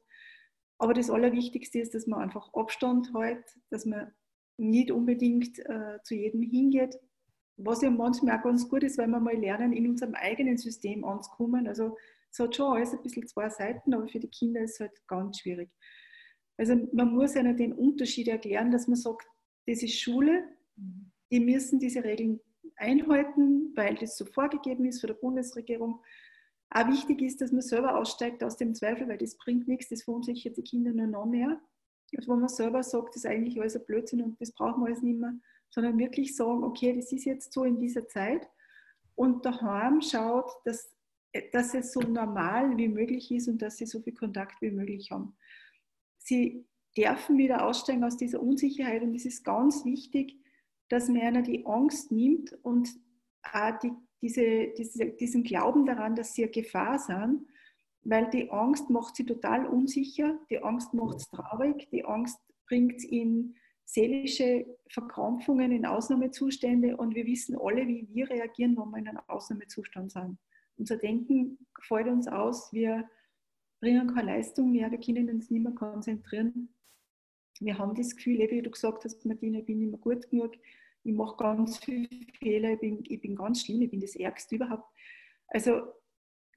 Aber 0.79 0.93
das 0.93 1.09
Allerwichtigste 1.09 1.79
ist, 1.79 1.95
dass 1.95 2.05
man 2.05 2.21
einfach 2.21 2.53
Abstand 2.53 3.11
hält, 3.15 3.45
dass 3.71 3.85
man 3.85 4.13
nicht 4.57 4.91
unbedingt 4.91 5.59
äh, 5.59 5.99
zu 6.03 6.15
jedem 6.15 6.41
hingeht. 6.41 6.95
Was 7.57 7.81
ja 7.81 7.89
manchmal 7.89 8.37
auch 8.37 8.43
ganz 8.43 8.69
gut 8.69 8.83
ist, 8.83 8.97
weil 8.97 9.07
wir 9.07 9.19
mal 9.19 9.35
lernen, 9.35 9.73
in 9.73 9.89
unserem 9.89 10.13
eigenen 10.13 10.57
System 10.57 11.03
anzukommen. 11.03 11.67
Also 11.67 11.97
es 12.31 12.39
hat 12.39 12.55
schon 12.55 12.73
alles 12.73 12.93
ein 12.93 13.01
bisschen 13.01 13.27
zwei 13.27 13.49
Seiten, 13.49 13.93
aber 13.93 14.07
für 14.07 14.19
die 14.19 14.29
Kinder 14.29 14.61
ist 14.61 14.75
es 14.75 14.79
halt 14.79 15.07
ganz 15.07 15.39
schwierig. 15.39 15.69
Also 16.57 16.75
man 16.93 17.13
muss 17.13 17.35
ihnen 17.35 17.55
den 17.57 17.73
Unterschied 17.73 18.27
erklären, 18.27 18.71
dass 18.71 18.87
man 18.87 18.95
sagt, 18.95 19.27
das 19.65 19.83
ist 19.83 19.99
Schule, 19.99 20.43
die 21.31 21.39
müssen 21.39 21.79
diese 21.79 22.03
Regeln 22.03 22.39
einhalten, 22.75 23.73
weil 23.75 23.95
das 23.95 24.17
so 24.17 24.25
vorgegeben 24.25 24.85
ist 24.85 25.01
von 25.01 25.07
der 25.07 25.15
Bundesregierung. 25.15 26.01
Auch 26.69 26.87
wichtig 26.87 27.21
ist, 27.21 27.41
dass 27.41 27.51
man 27.51 27.61
selber 27.61 27.97
aussteigt 27.97 28.43
aus 28.43 28.57
dem 28.57 28.75
Zweifel, 28.75 29.07
weil 29.07 29.17
das 29.17 29.37
bringt 29.37 29.67
nichts, 29.67 29.89
das 29.89 30.03
verunsichert 30.03 30.57
die 30.57 30.63
Kinder 30.63 30.91
nur 30.91 31.07
noch 31.07 31.25
mehr. 31.25 31.61
Also 32.15 32.31
wo 32.31 32.35
man 32.35 32.49
selber 32.49 32.83
sagt, 32.83 33.09
das 33.09 33.23
ist 33.23 33.25
eigentlich 33.25 33.59
alles 33.59 33.75
ein 33.75 33.85
Blödsinn 33.85 34.21
und 34.21 34.39
das 34.39 34.51
brauchen 34.51 34.81
wir 34.81 34.87
alles 34.87 35.01
nicht 35.01 35.19
mehr. 35.19 35.33
Sondern 35.69 35.97
wirklich 35.97 36.35
sagen, 36.35 36.63
okay, 36.63 36.95
das 36.95 37.11
ist 37.11 37.25
jetzt 37.25 37.53
so 37.53 37.63
in 37.63 37.79
dieser 37.79 38.07
Zeit 38.07 38.47
und 39.15 39.45
daheim 39.45 40.01
schaut, 40.01 40.51
dass, 40.65 40.95
dass 41.51 41.73
es 41.73 41.91
so 41.91 42.01
normal 42.01 42.77
wie 42.77 42.87
möglich 42.87 43.31
ist 43.31 43.47
und 43.47 43.61
dass 43.61 43.77
sie 43.77 43.85
so 43.85 44.01
viel 44.01 44.13
Kontakt 44.13 44.61
wie 44.61 44.71
möglich 44.71 45.11
haben. 45.11 45.35
Sie 46.19 46.65
dürfen 46.95 47.37
wieder 47.37 47.65
aussteigen 47.65 48.03
aus 48.03 48.17
dieser 48.17 48.41
Unsicherheit 48.41 49.01
und 49.01 49.15
es 49.15 49.25
ist 49.25 49.43
ganz 49.43 49.85
wichtig, 49.85 50.37
dass 50.89 51.09
man 51.09 51.21
einer 51.21 51.41
die 51.41 51.65
Angst 51.65 52.11
nimmt 52.11 52.53
und 52.63 52.89
auch 53.43 53.77
die, 53.79 53.91
diese, 54.21 54.73
diese, 54.77 55.05
diesen 55.05 55.43
Glauben 55.43 55.85
daran, 55.85 56.15
dass 56.15 56.33
sie 56.33 56.43
eine 56.43 56.51
Gefahr 56.51 56.99
sind, 56.99 57.45
weil 58.03 58.29
die 58.29 58.49
Angst 58.51 58.89
macht 58.89 59.15
sie 59.15 59.25
total 59.25 59.65
unsicher, 59.65 60.39
die 60.49 60.63
Angst 60.63 60.93
macht 60.93 61.17
es 61.17 61.29
traurig, 61.29 61.89
die 61.91 62.05
Angst 62.05 62.39
bringt 62.67 63.03
in 63.03 63.55
seelische 63.87 64.65
Verkrampfungen, 64.89 65.71
in 65.71 65.85
Ausnahmezustände 65.85 66.97
und 66.97 67.15
wir 67.15 67.25
wissen 67.25 67.57
alle, 67.57 67.87
wie 67.87 68.05
wir 68.11 68.29
reagieren, 68.29 68.75
wenn 68.77 68.89
wir 68.89 68.97
in 68.97 69.07
einem 69.07 69.21
Ausnahmezustand 69.27 70.11
sind. 70.11 70.37
Unser 70.75 70.97
Denken 70.97 71.57
fällt 71.81 72.07
uns 72.07 72.27
aus, 72.27 72.71
wir 72.73 73.09
bringen 73.79 74.13
keine 74.13 74.33
Leistung 74.33 74.73
mehr, 74.73 74.91
wir 74.91 74.99
können 74.99 75.29
uns 75.29 75.49
nicht 75.49 75.63
mehr 75.63 75.71
konzentrieren. 75.71 76.75
Wir 77.61 77.77
haben 77.77 77.95
das 77.95 78.15
Gefühl, 78.15 78.39
wie 78.39 78.61
du 78.61 78.69
gesagt 78.69 79.05
hast, 79.05 79.25
Martina, 79.25 79.59
ich 79.59 79.65
bin 79.65 79.79
nicht 79.79 79.91
mehr 79.91 79.99
gut 79.99 80.29
genug, 80.29 80.55
ich 81.03 81.13
mache 81.13 81.37
ganz 81.37 81.77
viele 81.77 82.09
Fehler, 82.39 82.73
ich 82.73 82.79
bin, 82.79 83.03
ich 83.07 83.21
bin 83.21 83.35
ganz 83.35 83.61
schlimm, 83.63 83.81
ich 83.81 83.89
bin 83.89 84.01
das 84.01 84.17
Ärgste 84.17 84.55
überhaupt. 84.55 84.91
Also 85.47 85.93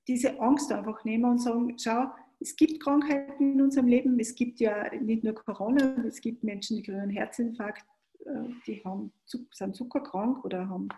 diese 0.09 0.41
Angst 0.41 0.73
einfach 0.73 1.05
nehmen 1.05 1.31
und 1.31 1.39
sagen, 1.39 1.79
schau, 1.79 2.07
es 2.41 2.57
gibt 2.57 2.83
Krankheiten 2.83 3.53
in 3.53 3.63
unserem 3.63 3.87
Leben, 3.87 4.19
es 4.19 4.35
gibt 4.35 4.61
ja 4.61 4.93
nicht 4.95 5.23
nur 5.23 5.35
Corona, 5.35 6.05
es 6.07 6.21
gibt 6.21 6.43
Menschen, 6.43 6.77
die 6.77 6.83
kriegen 6.83 7.01
einen 7.01 7.11
Herzinfarkt, 7.11 7.85
äh, 8.25 8.49
die 8.67 8.83
haben, 8.85 9.13
sind 9.53 9.77
zuckerkrank 9.77 10.45
oder 10.45 10.69
haben 10.69 10.89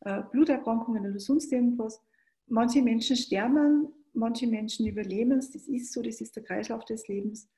äh, 0.00 0.22
Bluterkrankungen 0.30 1.06
oder 1.06 1.20
sonst 1.20 1.52
irgendwas. 1.52 2.02
Manche 2.46 2.82
Menschen 2.82 3.16
sterben, 3.16 3.88
manche 4.14 4.46
Menschen 4.46 4.86
überleben 4.86 5.32
es, 5.38 5.50
das 5.50 5.68
ist 5.68 5.92
so, 5.92 6.02
das 6.02 6.20
ist 6.20 6.34
der 6.36 6.42
Kreislauf 6.42 6.84
des 6.84 7.06
Lebens. 7.08 7.48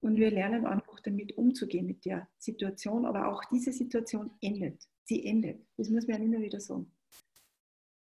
Und 0.00 0.16
wir 0.16 0.32
lernen 0.32 0.66
einfach 0.66 0.98
damit 1.00 1.38
umzugehen 1.38 1.86
mit 1.86 2.04
der 2.04 2.26
Situation, 2.38 3.06
aber 3.06 3.28
auch 3.28 3.44
diese 3.52 3.72
Situation 3.72 4.30
endet. 4.40 4.88
Sie 5.04 5.24
endet. 5.24 5.64
Das 5.76 5.90
muss 5.90 6.08
man 6.08 6.22
immer 6.22 6.40
wieder 6.40 6.58
sagen 6.58 6.90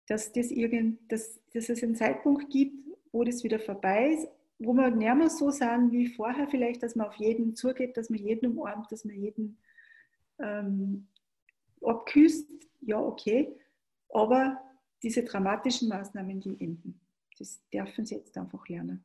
dass, 0.09 0.31
das 0.31 0.49
irgend, 0.49 0.99
dass, 1.11 1.39
dass 1.53 1.69
es 1.69 1.83
einen 1.83 1.95
Zeitpunkt 1.95 2.49
gibt, 2.49 2.75
wo 3.11 3.23
das 3.23 3.43
wieder 3.43 3.59
vorbei 3.59 4.13
ist, 4.13 4.27
wo 4.59 4.73
wir 4.73 4.91
nicht 4.91 5.15
mehr 5.15 5.29
so 5.29 5.49
sind 5.49 5.91
wie 5.91 6.07
vorher 6.07 6.47
vielleicht, 6.47 6.83
dass 6.83 6.95
man 6.95 7.07
auf 7.07 7.15
jeden 7.15 7.55
zugeht, 7.55 7.95
dass 7.97 8.09
man 8.09 8.19
jeden 8.19 8.51
umarmt, 8.57 8.91
dass 8.91 9.05
man 9.05 9.15
jeden 9.15 9.57
ähm, 10.37 11.07
abküsst, 11.81 12.49
ja 12.81 12.99
okay, 12.99 13.55
aber 14.13 14.59
diese 15.01 15.23
dramatischen 15.23 15.87
Maßnahmen, 15.87 16.41
die 16.41 16.57
enden. 16.59 16.99
Das 17.37 17.61
dürfen 17.71 18.05
sie 18.05 18.15
jetzt 18.15 18.37
einfach 18.37 18.67
lernen. 18.67 19.03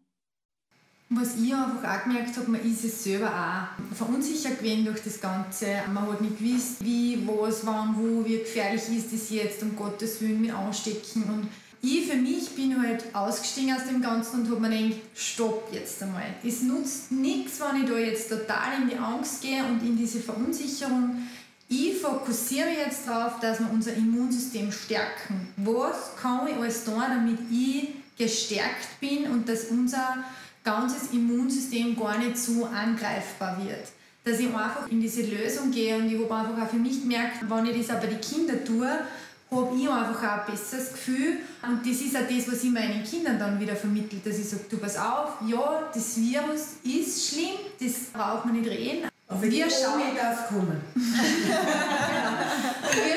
Was 1.11 1.41
ich 1.41 1.55
einfach 1.55 2.01
auch 2.01 2.05
gemerkt 2.05 2.37
habe, 2.37 2.51
man 2.51 2.63
ist 2.63 2.83
es 2.83 3.05
selber 3.05 3.29
auch 3.29 3.95
verunsichert 3.95 4.59
gewesen 4.59 4.87
durch 4.87 5.03
das 5.03 5.21
Ganze. 5.21 5.67
Man 5.93 6.11
hat 6.11 6.21
nicht 6.21 6.39
gewusst, 6.39 6.83
wie, 6.85 7.25
was, 7.29 7.65
wann, 7.65 7.95
wo, 7.97 8.25
wie 8.25 8.39
gefährlich 8.39 8.89
ist 8.89 9.13
das 9.13 9.31
jetzt, 9.31 9.63
um 9.63 9.77
Gottes 9.77 10.21
Willen 10.21 10.41
mit 10.41 10.53
anstecken. 10.53 11.23
Und 11.25 11.49
ich 11.85 12.07
für 12.07 12.17
mich 12.17 12.51
bin 12.51 12.81
halt 12.81 13.05
ausgestiegen 13.15 13.75
aus 13.75 13.87
dem 13.87 14.01
Ganzen 14.01 14.41
und 14.41 14.51
habe 14.51 14.61
mir 14.61 14.71
gedacht, 14.71 15.01
stopp 15.15 15.69
jetzt 15.73 16.03
einmal. 16.03 16.35
Es 16.43 16.63
nutzt 16.63 17.13
nichts, 17.13 17.61
wenn 17.61 17.83
ich 17.83 17.89
da 17.89 17.99
jetzt 17.99 18.29
total 18.29 18.83
in 18.83 18.89
die 18.89 18.97
Angst 18.97 19.43
gehe 19.43 19.65
und 19.65 19.83
in 19.83 19.97
diese 19.97 20.21
Verunsicherung. 20.21 21.29
Ich 21.69 21.99
fokussiere 22.01 22.69
mich 22.69 22.79
jetzt 22.79 23.07
darauf, 23.07 23.41
dass 23.41 23.61
wir 23.61 23.71
unser 23.71 23.95
Immunsystem 23.95 24.71
stärken. 24.73 25.49
Was 25.57 26.17
kann 26.21 26.47
ich 26.49 26.55
alles 26.55 26.85
tun, 26.85 27.03
damit 27.07 27.39
ich 27.51 27.89
gestärkt 28.17 29.01
bin 29.01 29.31
und 29.31 29.49
dass 29.49 29.65
unser 29.67 30.25
ganzes 30.63 31.13
Immunsystem 31.13 31.97
gar 31.97 32.19
nicht 32.19 32.39
so 32.39 32.65
angreifbar 32.65 33.59
wird. 33.65 33.89
Dass 34.25 34.41
ich 34.41 34.47
einfach 34.47 34.89
in 34.91 35.01
diese 35.01 35.23
Lösung 35.23 35.71
gehe 35.71 35.97
und 35.97 36.07
ich 36.11 36.19
habe 36.19 36.35
einfach 36.35 36.65
auch 36.65 36.71
für 36.71 36.77
mich 36.77 37.03
gemerkt, 37.03 37.39
wenn 37.49 37.67
ich 37.67 37.87
das 37.87 37.97
auch 37.97 38.01
bei 38.01 38.07
den 38.07 38.21
Kindern 38.21 38.65
tue, 38.65 38.89
habe 39.51 39.77
ich 39.77 39.89
einfach 39.89 40.23
auch 40.23 40.47
ein 40.47 40.53
besseres 40.53 40.93
Gefühl. 40.93 41.39
Und 41.63 41.81
das 41.87 42.01
ist 42.01 42.17
auch 42.17 42.29
das, 42.29 42.53
was 42.53 42.65
ich 42.65 42.71
meinen 42.71 43.05
Kindern 43.05 43.39
dann 43.39 43.61
wieder 43.61 43.77
vermittelt, 43.77 44.27
dass 44.27 44.39
ich 44.39 44.49
sage, 44.49 44.65
du 44.69 44.79
pass 44.79 44.97
auf, 44.97 45.35
ja, 45.47 45.91
das 45.93 46.17
Virus 46.17 46.77
ist 46.83 47.29
schlimm, 47.29 47.57
das 47.81 48.11
braucht 48.13 48.47
man 48.47 48.61
nicht 48.61 48.69
reden. 48.69 49.09
Aber 49.27 49.43
wir 49.43 49.71
schauen, 49.71 50.03
darf 50.17 50.49
kommen. 50.49 50.81
wir 50.95 51.05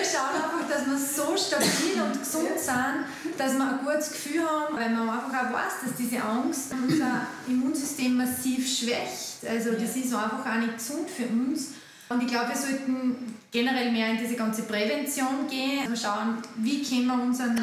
schauen 0.06 0.36
einfach, 0.36 0.68
dass 0.70 0.86
wir 0.86 0.98
so 0.98 1.36
stabil 1.36 2.02
und 2.02 2.18
gesund 2.20 2.58
sind, 2.58 3.06
dass 3.38 3.54
wir 3.54 3.70
ein 3.70 3.80
gutes 3.84 4.12
Gefühl 4.14 4.42
haben, 4.42 4.76
weil 4.78 4.90
man 4.92 5.10
einfach 5.10 5.30
auch 5.30 5.54
weiß, 5.54 5.74
dass 5.84 5.96
diese 6.00 6.22
Angst 6.24 6.72
unser 6.72 7.28
Immunsystem 7.48 8.16
massiv 8.16 8.66
schwächt. 8.68 9.46
Also 9.48 9.72
das 9.74 9.96
ist 9.98 10.14
einfach 10.14 10.46
auch 10.46 10.60
nicht 10.60 10.78
gesund 10.78 11.10
für 11.10 11.28
uns. 11.28 11.72
Und 12.10 12.24
ich 12.24 12.28
glaube, 12.30 12.50
wir 12.50 12.56
sollten 12.56 13.36
generell 13.52 13.92
mehr 13.92 14.12
in 14.12 14.18
diese 14.18 14.36
ganze 14.36 14.64
Prävention 14.64 15.48
gehen, 15.50 15.88
also 15.90 16.08
schauen, 16.08 16.38
wie 16.58 16.82
können 16.82 17.08
wir 17.08 17.22
unseren 17.22 17.60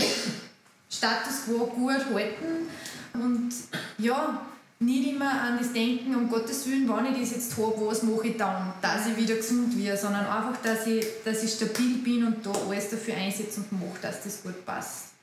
Status 0.90 1.44
quo 1.46 1.66
gut 1.66 2.04
halten. 2.12 2.68
Und 3.14 3.50
ja, 3.98 4.46
nicht 4.80 5.12
immer 5.12 5.30
an 5.30 5.58
das 5.58 5.72
Denken, 5.72 6.14
um 6.14 6.28
Gottes 6.28 6.68
Willen, 6.68 6.88
wenn 6.88 7.12
ich 7.12 7.20
das 7.20 7.30
jetzt 7.30 7.56
habe, 7.56 7.86
was 7.86 8.02
mache 8.02 8.28
ich 8.28 8.36
dann, 8.36 8.74
dass 8.82 9.06
ich 9.06 9.16
wieder 9.16 9.36
gesund 9.36 9.78
werde, 9.82 9.96
sondern 9.96 10.26
einfach, 10.26 10.60
dass 10.62 10.86
ich, 10.86 11.06
dass 11.24 11.42
ich 11.42 11.52
stabil 11.52 11.98
bin 11.98 12.24
und 12.24 12.44
da 12.44 12.52
alles 12.68 12.90
dafür 12.90 13.14
einsetze 13.14 13.60
und 13.60 13.72
mache, 13.72 14.02
dass 14.02 14.24
das 14.24 14.42
gut 14.42 14.64
passt. 14.66 15.14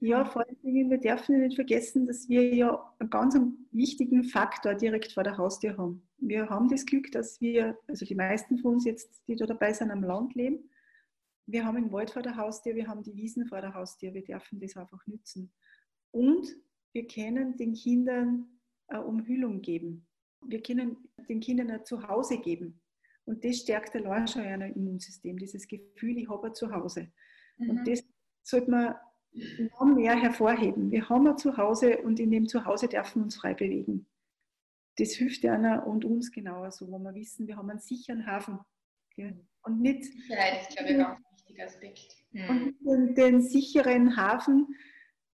Ja, 0.00 0.24
vor 0.24 0.44
allen 0.46 0.60
Dingen, 0.62 0.90
wir 0.90 0.98
dürfen 0.98 1.40
nicht 1.40 1.54
vergessen, 1.54 2.06
dass 2.06 2.28
wir 2.28 2.54
ja 2.54 2.92
einen 2.98 3.10
ganz 3.10 3.36
wichtigen 3.70 4.24
Faktor 4.24 4.74
direkt 4.74 5.12
vor 5.12 5.22
der 5.22 5.38
Haustür 5.38 5.76
haben. 5.78 6.02
Wir 6.18 6.48
haben 6.48 6.68
das 6.68 6.86
Glück, 6.86 7.10
dass 7.12 7.40
wir, 7.40 7.78
also 7.86 8.04
die 8.06 8.14
meisten 8.14 8.58
von 8.58 8.74
uns 8.74 8.84
jetzt, 8.84 9.22
die 9.28 9.36
da 9.36 9.46
dabei 9.46 9.72
sind, 9.72 9.90
am 9.90 10.02
Land 10.02 10.34
leben. 10.34 10.70
Wir 11.46 11.64
haben 11.64 11.76
den 11.76 11.92
Wald 11.92 12.10
vor 12.10 12.22
der 12.22 12.36
Haustür, 12.36 12.74
wir 12.74 12.86
haben 12.86 13.02
die 13.02 13.14
Wiesen 13.16 13.46
vor 13.46 13.60
der 13.60 13.74
Haustür, 13.74 14.14
wir 14.14 14.24
dürfen 14.24 14.60
das 14.60 14.76
einfach 14.76 15.06
nützen. 15.06 15.52
Und 16.10 16.46
wir 16.92 17.06
können 17.06 17.56
den 17.56 17.74
Kindern 17.74 18.46
eine 18.86 19.04
Umhüllung 19.04 19.60
geben. 19.60 20.06
Wir 20.46 20.62
können 20.62 20.96
den 21.28 21.40
Kindern 21.40 21.70
ein 21.70 21.84
Zuhause 21.84 22.38
geben. 22.38 22.80
Und 23.26 23.44
das 23.44 23.58
stärkt 23.58 23.94
allein 23.96 24.26
schon 24.28 24.42
ein 24.42 24.74
Immunsystem, 24.74 25.38
dieses 25.38 25.66
Gefühl, 25.66 26.18
ich 26.18 26.28
habe 26.28 26.48
ein 26.48 26.54
Zuhause. 26.54 27.10
Mhm. 27.58 27.70
Und 27.70 27.88
das 27.88 28.02
sollte 28.42 28.70
man 28.70 28.94
noch 29.32 29.84
mehr 29.84 30.14
hervorheben. 30.14 30.90
Wir 30.90 31.08
haben 31.08 31.26
ein 31.26 31.38
Zuhause 31.38 31.98
und 32.02 32.20
in 32.20 32.30
dem 32.30 32.46
Zuhause 32.46 32.88
dürfen 32.88 33.20
wir 33.20 33.24
uns 33.24 33.36
frei 33.36 33.54
bewegen. 33.54 34.06
Das 34.98 35.12
hilft 35.12 35.44
einer 35.44 35.86
und 35.86 36.04
uns 36.04 36.30
genauer 36.30 36.70
so, 36.70 36.90
wo 36.90 36.98
wir 36.98 37.14
wissen, 37.14 37.46
wir 37.46 37.56
haben 37.56 37.70
einen 37.70 37.80
sicheren 37.80 38.26
Hafen. 38.26 38.58
Und 39.62 39.80
nicht, 39.80 40.04
Sicherheit 40.04 40.62
ist, 40.62 40.76
glaube 40.76 40.90
ich, 40.90 40.98
ein 40.98 41.04
ganz 41.04 41.20
wichtiger 41.32 41.64
Aspekt. 41.64 42.16
Und 42.32 42.76
den, 42.80 43.14
den 43.14 43.42
sicheren 43.42 44.16
Hafen 44.16 44.74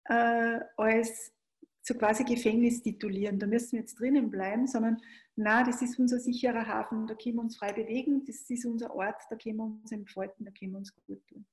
äh, 0.05 0.59
als 0.77 1.33
so 1.81 1.93
quasi 1.95 2.23
Gefängnis 2.23 2.81
titulieren. 2.81 3.39
Da 3.39 3.47
müssen 3.47 3.73
wir 3.73 3.79
jetzt 3.79 3.99
drinnen 3.99 4.29
bleiben, 4.29 4.67
sondern 4.67 4.97
na, 5.35 5.63
das 5.63 5.81
ist 5.81 5.97
unser 5.97 6.19
sicherer 6.19 6.67
Hafen, 6.67 7.07
da 7.07 7.15
können 7.15 7.35
wir 7.35 7.41
uns 7.41 7.57
frei 7.57 7.71
bewegen, 7.71 8.25
das 8.25 8.49
ist 8.49 8.65
unser 8.65 8.93
Ort, 8.93 9.21
da 9.29 9.35
können 9.37 9.57
wir 9.57 9.63
uns 9.63 9.91
entfalten, 9.91 10.45
da 10.45 10.51
können 10.51 10.73
wir 10.73 10.79
uns 10.79 10.93
gut 11.07 11.25
tun. 11.27 11.45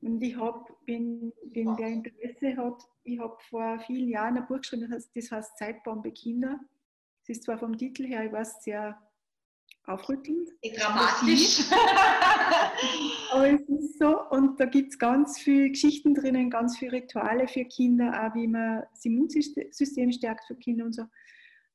Und 0.00 0.22
ich 0.22 0.36
habe, 0.36 0.64
wenn, 0.86 1.32
wenn 1.52 1.78
wer 1.78 1.88
Interesse 1.88 2.56
hat, 2.56 2.82
ich 3.04 3.18
habe 3.18 3.36
vor 3.48 3.78
vielen 3.86 4.08
Jahren 4.08 4.36
ein 4.36 4.46
Buch 4.46 4.58
geschrieben, 4.58 4.82
das 4.82 4.92
heißt, 4.92 5.16
das 5.16 5.30
heißt 5.30 5.58
Zeitbombe 5.58 6.10
Kinder. 6.10 6.58
Es 7.24 7.38
ist 7.38 7.44
zwar 7.44 7.56
vom 7.56 7.78
Titel 7.78 8.04
her, 8.04 8.26
ich 8.26 8.32
weiß, 8.32 8.62
sehr 8.62 9.00
aufrüttelnd. 9.86 10.50
Dramatisch. 10.76 11.60
Aber 13.32 13.48
es 13.48 13.62
ist 13.62 13.98
so, 13.98 14.28
und 14.28 14.60
da 14.60 14.66
gibt 14.66 14.92
es 14.92 14.98
ganz 14.98 15.38
viele 15.38 15.70
Geschichten 15.70 16.14
drinnen, 16.14 16.50
ganz 16.50 16.76
viele 16.76 16.92
Rituale 16.92 17.48
für 17.48 17.64
Kinder, 17.64 18.12
auch 18.12 18.34
wie 18.34 18.46
man 18.46 18.82
das 18.90 19.06
Immunsystem 19.06 20.12
stärkt 20.12 20.44
für 20.46 20.54
Kinder 20.54 20.84
und 20.84 20.94
so. 20.94 21.04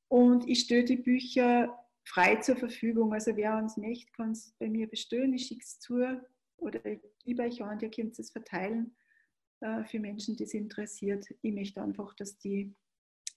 Und 0.07 0.47
ich 0.47 0.61
stelle 0.61 0.85
die 0.85 0.97
Bücher 0.97 1.75
frei 2.03 2.35
zur 2.35 2.55
Verfügung. 2.55 3.11
Also 3.13 3.35
wer 3.35 3.57
uns 3.57 3.75
möchte, 3.75 4.11
kann 4.11 4.31
es 4.31 4.53
bei 4.59 4.69
mir 4.69 4.87
bestellen. 4.87 5.33
Ich 5.33 5.47
schicke 5.47 5.63
es 5.63 5.79
zu 5.79 6.21
oder 6.57 6.85
ich 6.85 6.99
gebe 7.23 7.41
euch 7.41 7.63
an, 7.63 7.79
ihr 7.79 7.89
könnt 7.89 8.19
es 8.19 8.29
verteilen 8.29 8.95
äh, 9.61 9.83
für 9.85 9.99
Menschen, 9.99 10.35
die 10.35 10.43
es 10.43 10.53
interessiert. 10.53 11.25
Ich 11.41 11.53
möchte 11.55 11.81
einfach, 11.81 12.13
dass 12.13 12.37
die 12.37 12.75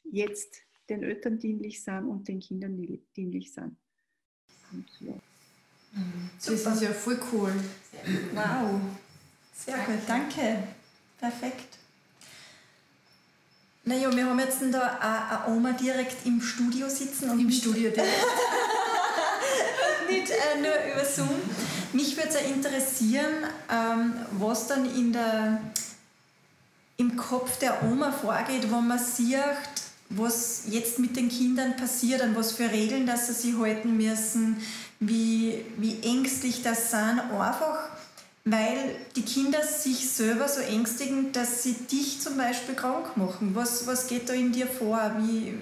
jetzt 0.05 0.63
den 0.89 1.03
Eltern 1.03 1.39
dienlich 1.39 1.83
sind 1.83 2.09
und 2.09 2.27
den 2.29 2.41
Kindern 2.41 2.77
dienlich 3.17 3.53
sind. 3.53 3.77
Ja. 5.01 5.15
Das 6.37 6.49
ist 6.49 6.83
ja 6.83 6.91
voll 6.91 7.21
cool. 7.33 7.53
Wow. 8.35 8.81
Sehr 9.55 9.77
gut, 9.79 9.99
danke. 10.07 10.63
Perfekt. 11.19 11.79
Naja, 13.85 14.15
wir 14.15 14.27
haben 14.27 14.39
jetzt 14.39 14.61
da 14.71 15.45
eine 15.47 15.55
Oma 15.55 15.73
direkt 15.73 16.25
im 16.25 16.41
Studio 16.41 16.89
sitzen. 16.89 17.31
Und 17.31 17.41
Im 17.41 17.51
Studio 17.51 17.91
direkt. 17.95 18.13
nicht 20.09 20.31
äh, 20.31 20.61
nur 20.61 20.93
über 20.93 21.05
Zoom. 21.05 21.29
Mich 21.93 22.17
würde 22.17 22.31
es 22.31 22.41
interessieren, 22.51 23.45
ähm, 23.71 24.15
was 24.33 24.69
dann 24.69 24.87
in 24.95 25.13
der, 25.13 25.61
im 26.97 27.17
Kopf 27.17 27.59
der 27.59 27.83
Oma 27.85 28.13
vorgeht, 28.13 28.71
wenn 28.71 28.87
man 28.87 28.99
sieht, 28.99 29.37
was 30.17 30.63
jetzt 30.69 30.99
mit 30.99 31.17
den 31.17 31.29
Kindern 31.29 31.77
passiert, 31.77 32.23
an 32.23 32.37
was 32.37 32.53
für 32.53 32.71
Regeln, 32.71 33.07
dass 33.07 33.27
sie 33.27 33.33
sich 33.33 33.59
halten 33.59 33.97
müssen, 33.97 34.57
wie, 35.01 35.65
wie 35.79 36.01
ängstlich 36.03 36.63
das 36.63 36.91
sind, 36.91 37.21
einfach 37.21 37.91
weil 38.45 38.97
die 39.15 39.23
Kinder 39.23 39.63
sich 39.63 40.11
selber 40.11 40.49
so 40.49 40.61
ängstigen, 40.61 41.31
dass 41.31 41.63
sie 41.63 41.75
dich 41.75 42.21
zum 42.21 42.37
Beispiel 42.37 42.75
krank 42.75 43.17
machen. 43.17 43.55
Was, 43.55 43.87
was 43.87 44.09
geht 44.09 44.29
da 44.29 44.33
in 44.33 44.51
dir 44.51 44.67
vor? 44.67 44.99
Wie, 45.19 45.55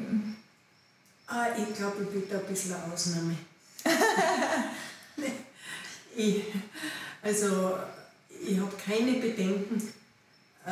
Ah, 1.32 1.46
ich 1.56 1.76
glaube, 1.76 2.02
ich 2.02 2.08
bin 2.08 2.24
da 2.28 2.38
ein 2.38 2.46
bisschen 2.46 2.74
eine 2.74 2.92
Ausnahme. 2.92 3.36
ich, 6.16 6.42
also, 7.22 7.78
ich 8.44 8.58
habe 8.58 8.72
keine 8.76 9.12
Bedenken, 9.12 9.80
äh, 10.66 10.70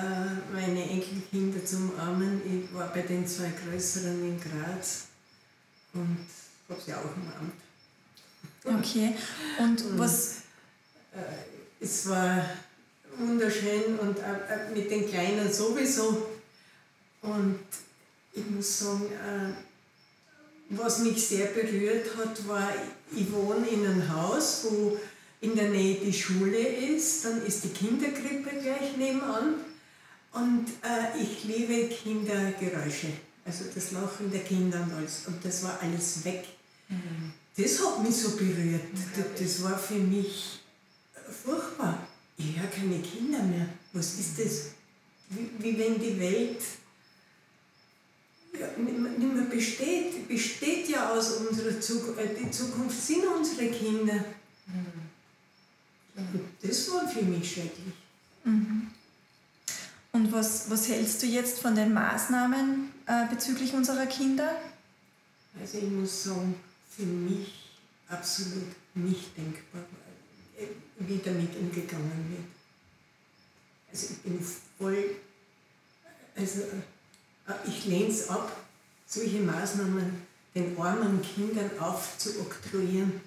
meine 0.52 0.82
Enkelkinder 0.88 1.64
zu 1.64 1.76
umarmen. 1.76 2.42
Ich 2.44 2.74
war 2.74 2.92
bei 2.92 3.02
den 3.02 3.26
zwei 3.26 3.50
größeren 3.50 4.22
in 4.22 4.38
Graz 4.38 5.06
und 5.94 6.26
habe 6.68 6.80
sie 6.80 6.94
auch 6.94 7.04
umarmt. 7.16 7.54
Okay, 8.64 9.14
und, 9.58 9.82
und 9.82 9.98
was. 9.98 10.42
Äh, 11.12 11.58
es 11.80 12.08
war 12.08 12.44
wunderschön 13.16 13.98
und 14.00 14.18
äh, 14.18 14.74
mit 14.74 14.90
den 14.90 15.08
Kleinen 15.08 15.50
sowieso. 15.50 16.28
Und 17.22 17.60
ich 18.32 18.50
muss 18.50 18.80
sagen, 18.80 19.06
äh, 19.06 19.54
was 20.70 20.98
mich 20.98 21.26
sehr 21.26 21.46
berührt 21.46 22.16
hat, 22.16 22.46
war, 22.46 22.68
ich 23.14 23.32
wohne 23.32 23.66
in 23.68 23.86
einem 23.86 24.14
Haus, 24.14 24.64
wo 24.64 24.98
in 25.40 25.54
der 25.54 25.70
Nähe 25.70 26.00
die 26.00 26.12
Schule 26.12 26.58
ist, 26.58 27.24
dann 27.24 27.44
ist 27.46 27.64
die 27.64 27.68
Kinderkrippe 27.68 28.50
gleich 28.60 28.96
nebenan 28.96 29.54
und 30.32 30.66
äh, 30.82 31.20
ich 31.20 31.44
liebe 31.44 31.88
Kindergeräusche, 31.88 33.08
also 33.44 33.64
das 33.74 33.92
Lachen 33.92 34.30
der 34.30 34.42
Kinder 34.42 34.82
und 34.82 34.92
alles 34.92 35.26
und 35.26 35.44
das 35.44 35.62
war 35.64 35.78
alles 35.80 36.24
weg. 36.24 36.44
Mhm. 36.88 37.32
Das 37.56 37.84
hat 37.84 38.02
mich 38.02 38.14
so 38.14 38.36
berührt, 38.36 38.82
das, 38.92 39.24
das 39.40 39.62
war 39.64 39.78
für 39.78 39.94
mich 39.94 40.60
furchtbar. 41.44 42.06
Ich 42.36 42.56
höre 42.56 42.70
keine 42.70 43.00
Kinder 43.00 43.42
mehr. 43.42 43.68
Was 43.92 44.18
ist 44.18 44.38
das? 44.38 44.70
Wie, 45.30 45.50
wie 45.58 45.78
wenn 45.78 46.00
die 46.00 46.18
Welt 46.20 46.62
ja, 48.58 48.66
nicht 48.76 49.34
mehr 49.34 49.44
besteht, 49.44 50.28
besteht 50.28 50.88
ja 50.88 51.10
aus 51.10 51.32
unserer 51.32 51.80
Zukunft. 51.80 52.20
Äh, 52.20 52.34
die 52.40 52.50
Zukunft 52.50 53.00
sind 53.00 53.24
unsere 53.26 53.70
Kinder. 53.70 54.24
Mhm. 54.66 55.08
Das 56.62 56.90
war 56.92 57.08
für 57.08 57.22
mich 57.22 57.52
schrecklich. 57.52 57.94
Mhm. 58.44 58.88
Und 60.18 60.32
was, 60.32 60.68
was 60.68 60.88
hältst 60.88 61.22
du 61.22 61.26
jetzt 61.26 61.60
von 61.60 61.76
den 61.76 61.94
Maßnahmen 61.94 62.90
äh, 63.06 63.26
bezüglich 63.32 63.72
unserer 63.72 64.06
Kinder? 64.06 64.50
Also 65.60 65.78
ich 65.78 65.88
muss 65.88 66.24
sagen, 66.24 66.56
für 66.90 67.04
mich 67.04 67.70
absolut 68.08 68.74
nicht 68.94 69.36
denkbar, 69.36 69.82
äh, 70.58 70.66
wie 70.98 71.20
damit 71.24 71.54
umgegangen 71.54 72.30
wird. 72.30 72.48
Also 73.92 74.08
ich 74.14 74.18
bin 74.18 74.44
voll, 74.76 75.04
also 76.34 76.62
äh, 76.62 77.68
ich 77.68 77.84
lehne 77.84 78.08
es 78.08 78.28
ab, 78.28 78.60
solche 79.06 79.38
Maßnahmen 79.38 80.20
den 80.52 80.76
armen 80.80 81.22
Kindern 81.22 81.70
aufzuoktroyieren. 81.78 83.20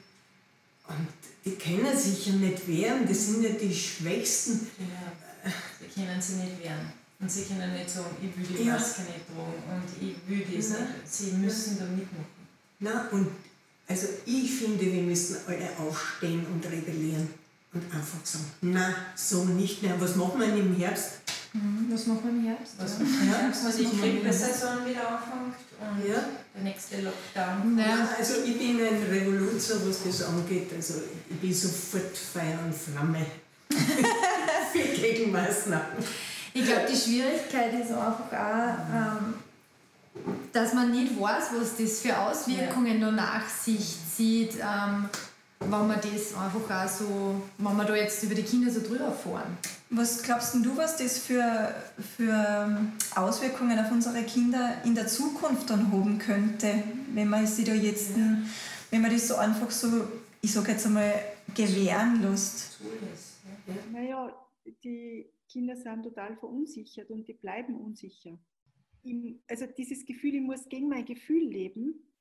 Und 0.90 1.08
die 1.46 1.56
können 1.56 1.98
sich 1.98 2.28
ja 2.28 2.34
nicht 2.34 2.68
wehren, 2.68 3.08
das 3.08 3.28
sind 3.28 3.44
ja 3.44 3.52
die 3.52 3.74
Schwächsten. 3.74 4.68
Ja, 4.78 5.31
die 5.80 6.02
können 6.02 6.22
sich 6.22 6.36
nicht 6.38 6.64
wehren. 6.64 6.92
Und 7.20 7.32
sie 7.32 7.44
können 7.44 7.74
nicht 7.74 7.90
sagen, 7.90 8.16
ich 8.20 8.36
will 8.36 8.58
die 8.58 8.64
Maske 8.64 9.02
nicht 9.02 9.28
tragen 9.28 9.62
und 9.70 9.84
ich 10.02 10.16
will 10.28 10.58
das 10.58 10.70
Nein. 10.70 10.82
nicht. 10.82 11.14
Sie 11.14 11.32
müssen 11.34 11.78
da 11.78 11.86
mitmachen. 11.86 12.26
Nein, 12.80 13.10
und 13.12 13.28
also 13.88 14.08
ich 14.26 14.52
finde, 14.52 14.82
wir 14.82 15.04
müssen 15.04 15.38
alle 15.48 15.70
aufstehen 15.78 16.46
und 16.48 16.66
rebellieren 16.66 17.30
und 17.74 17.84
einfach 17.94 18.26
sagen, 18.26 18.46
na, 18.62 18.96
so 19.16 19.46
nicht 19.46 19.84
mehr. 19.84 20.00
Was 20.00 20.16
machen 20.16 20.40
wir 20.40 20.48
im 20.48 20.76
Herbst? 20.76 21.22
Mhm, 21.54 21.88
was 21.92 22.08
machen 22.08 22.24
wir 22.24 22.32
im 22.32 22.44
Herbst? 22.46 22.74
Was 22.78 22.94
ja. 22.94 23.06
im 23.06 23.34
Herbst? 23.34 23.66
Was 23.66 23.80
ich 23.80 24.02
Grippesaison 24.02 24.86
wieder 24.86 25.08
anfängt 25.08 25.56
und 25.80 26.10
ja. 26.10 26.24
der 26.56 26.64
nächste 26.64 27.02
Lockdown. 27.02 27.78
Ja. 27.78 28.10
Also 28.18 28.36
ich 28.46 28.58
bin 28.58 28.80
ein 28.82 29.04
Revoluzer, 29.12 29.76
was 29.88 30.04
das 30.04 30.24
angeht. 30.24 30.72
Also 30.76 30.96
ich 31.30 31.38
bin 31.38 31.54
sofort 31.54 32.18
Feuer 32.18 32.60
und 32.66 32.74
Flamme 32.74 33.26
für 34.72 34.80
Gegenmaßnahmen. 34.80 35.98
Ich 36.54 36.66
glaube, 36.66 36.88
die 36.92 36.98
Schwierigkeit 36.98 37.74
ist 37.74 37.92
einfach 37.92 38.32
auch, 38.32 38.76
ähm, 38.94 39.34
dass 40.52 40.74
man 40.74 40.92
nicht 40.92 41.20
weiß, 41.20 41.52
was 41.58 41.78
das 41.78 42.00
für 42.00 42.18
Auswirkungen 42.18 43.02
ja. 43.02 43.12
nach 43.12 43.48
sich 43.48 43.96
zieht. 44.16 44.56
Ähm, 44.56 45.10
wenn 45.62 45.88
man 45.88 46.00
das 46.02 46.36
einfach 46.36 46.86
auch 46.86 46.90
so, 46.90 47.42
wenn 47.58 47.78
wir 47.78 47.84
da 47.86 47.96
jetzt 47.96 48.24
über 48.24 48.36
die 48.36 48.44
Kinder 48.44 48.72
so 48.72 48.82
drüber 48.82 49.12
fahren. 49.12 49.58
Was 49.92 50.24
glaubst 50.24 50.56
du, 50.56 50.78
was 50.78 50.98
das 50.98 51.18
für, 51.20 51.76
für 52.18 52.32
ähm, 52.32 52.94
Auswirkungen 53.16 53.78
auf 53.78 53.92
unsere 53.92 54.24
Kinder 54.24 54.76
in 54.86 54.96
der 54.96 55.08
Zukunft 55.08 55.70
dann 55.70 55.92
haben 55.92 56.18
könnte, 56.18 56.74
wenn 57.14 57.30
man 57.30 57.46
sie 57.46 57.64
da 57.64 57.74
jetzt, 57.74 58.12
ja. 58.18 58.38
wenn 58.90 59.02
man 59.02 59.12
das 59.12 59.28
so 59.28 59.36
einfach 59.36 59.70
so, 59.70 60.08
ich 60.42 60.52
sage 60.52 60.72
jetzt 60.72 60.86
einmal, 60.86 61.14
gewähren 61.54 62.22
lässt? 62.22 62.80
Ja. 63.68 63.74
Naja, 63.92 64.32
die 64.84 65.32
Kinder 65.50 65.76
sind 65.76 66.04
total 66.04 66.38
verunsichert 66.38 67.10
und 67.10 67.28
die 67.28 67.34
bleiben 67.34 67.76
unsicher. 67.76 68.38
Also 69.48 69.66
dieses 69.78 70.06
Gefühl, 70.06 70.36
ich 70.36 70.42
muss 70.42 70.70
gegen 70.70 70.88
mein 70.88 71.06
Gefühl 71.06 71.48
leben, 71.48 72.12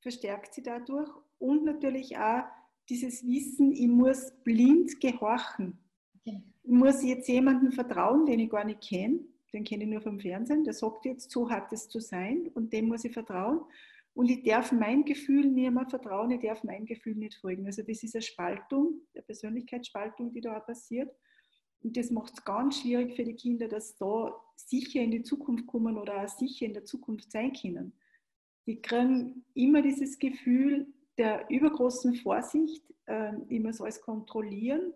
verstärkt 0.00 0.54
sie 0.54 0.62
dadurch 0.62 1.10
und 1.38 1.64
natürlich 1.64 2.16
auch 2.16 2.44
dieses 2.88 3.26
Wissen, 3.26 3.72
ich 3.72 3.88
muss 3.88 4.32
blind 4.42 5.00
gehorchen. 5.00 5.78
Okay. 6.18 6.42
Ich 6.62 6.70
muss 6.70 7.02
jetzt 7.02 7.28
jemandem 7.28 7.72
vertrauen, 7.72 8.26
den 8.26 8.40
ich 8.40 8.50
gar 8.50 8.64
nicht 8.64 8.82
kenne, 8.82 9.20
den 9.52 9.64
kenne 9.64 9.84
ich 9.84 9.90
nur 9.90 10.00
vom 10.00 10.18
Fernsehen, 10.18 10.64
der 10.64 10.72
sagt 10.74 11.04
jetzt, 11.04 11.30
so 11.30 11.48
hat 11.48 11.72
es 11.72 11.88
zu 11.88 12.00
sein 12.00 12.48
und 12.54 12.72
dem 12.72 12.88
muss 12.88 13.04
ich 13.04 13.12
vertrauen. 13.12 13.60
Und 14.14 14.30
ich 14.30 14.44
darf 14.44 14.70
mein 14.70 15.04
Gefühl 15.04 15.46
niemand 15.46 15.90
vertrauen, 15.90 16.30
ich 16.30 16.40
darf 16.40 16.62
mein 16.62 16.86
Gefühl 16.86 17.16
nicht 17.16 17.34
folgen. 17.34 17.66
Also 17.66 17.82
das 17.82 18.02
ist 18.02 18.14
eine 18.14 18.22
Spaltung, 18.22 19.00
eine 19.12 19.22
Persönlichkeitsspaltung, 19.22 20.32
die 20.32 20.40
da 20.40 20.60
passiert. 20.60 21.10
Und 21.84 21.96
das 21.98 22.10
macht 22.10 22.32
es 22.32 22.44
ganz 22.44 22.80
schwierig 22.80 23.14
für 23.14 23.24
die 23.24 23.34
Kinder, 23.34 23.68
dass 23.68 23.94
da 23.96 24.34
sicher 24.56 25.02
in 25.02 25.10
die 25.10 25.22
Zukunft 25.22 25.66
kommen 25.66 25.98
oder 25.98 26.24
auch 26.24 26.28
sicher 26.28 26.64
in 26.64 26.72
der 26.72 26.84
Zukunft 26.84 27.30
sein 27.30 27.52
können. 27.52 27.92
Die 28.66 28.80
kriegen 28.80 29.44
immer 29.52 29.82
dieses 29.82 30.18
Gefühl, 30.18 30.86
der 31.18 31.48
übergroßen 31.50 32.14
Vorsicht. 32.16 32.82
Ähm, 33.06 33.44
ich 33.48 33.60
muss 33.60 33.82
alles 33.82 34.00
kontrollieren. 34.00 34.94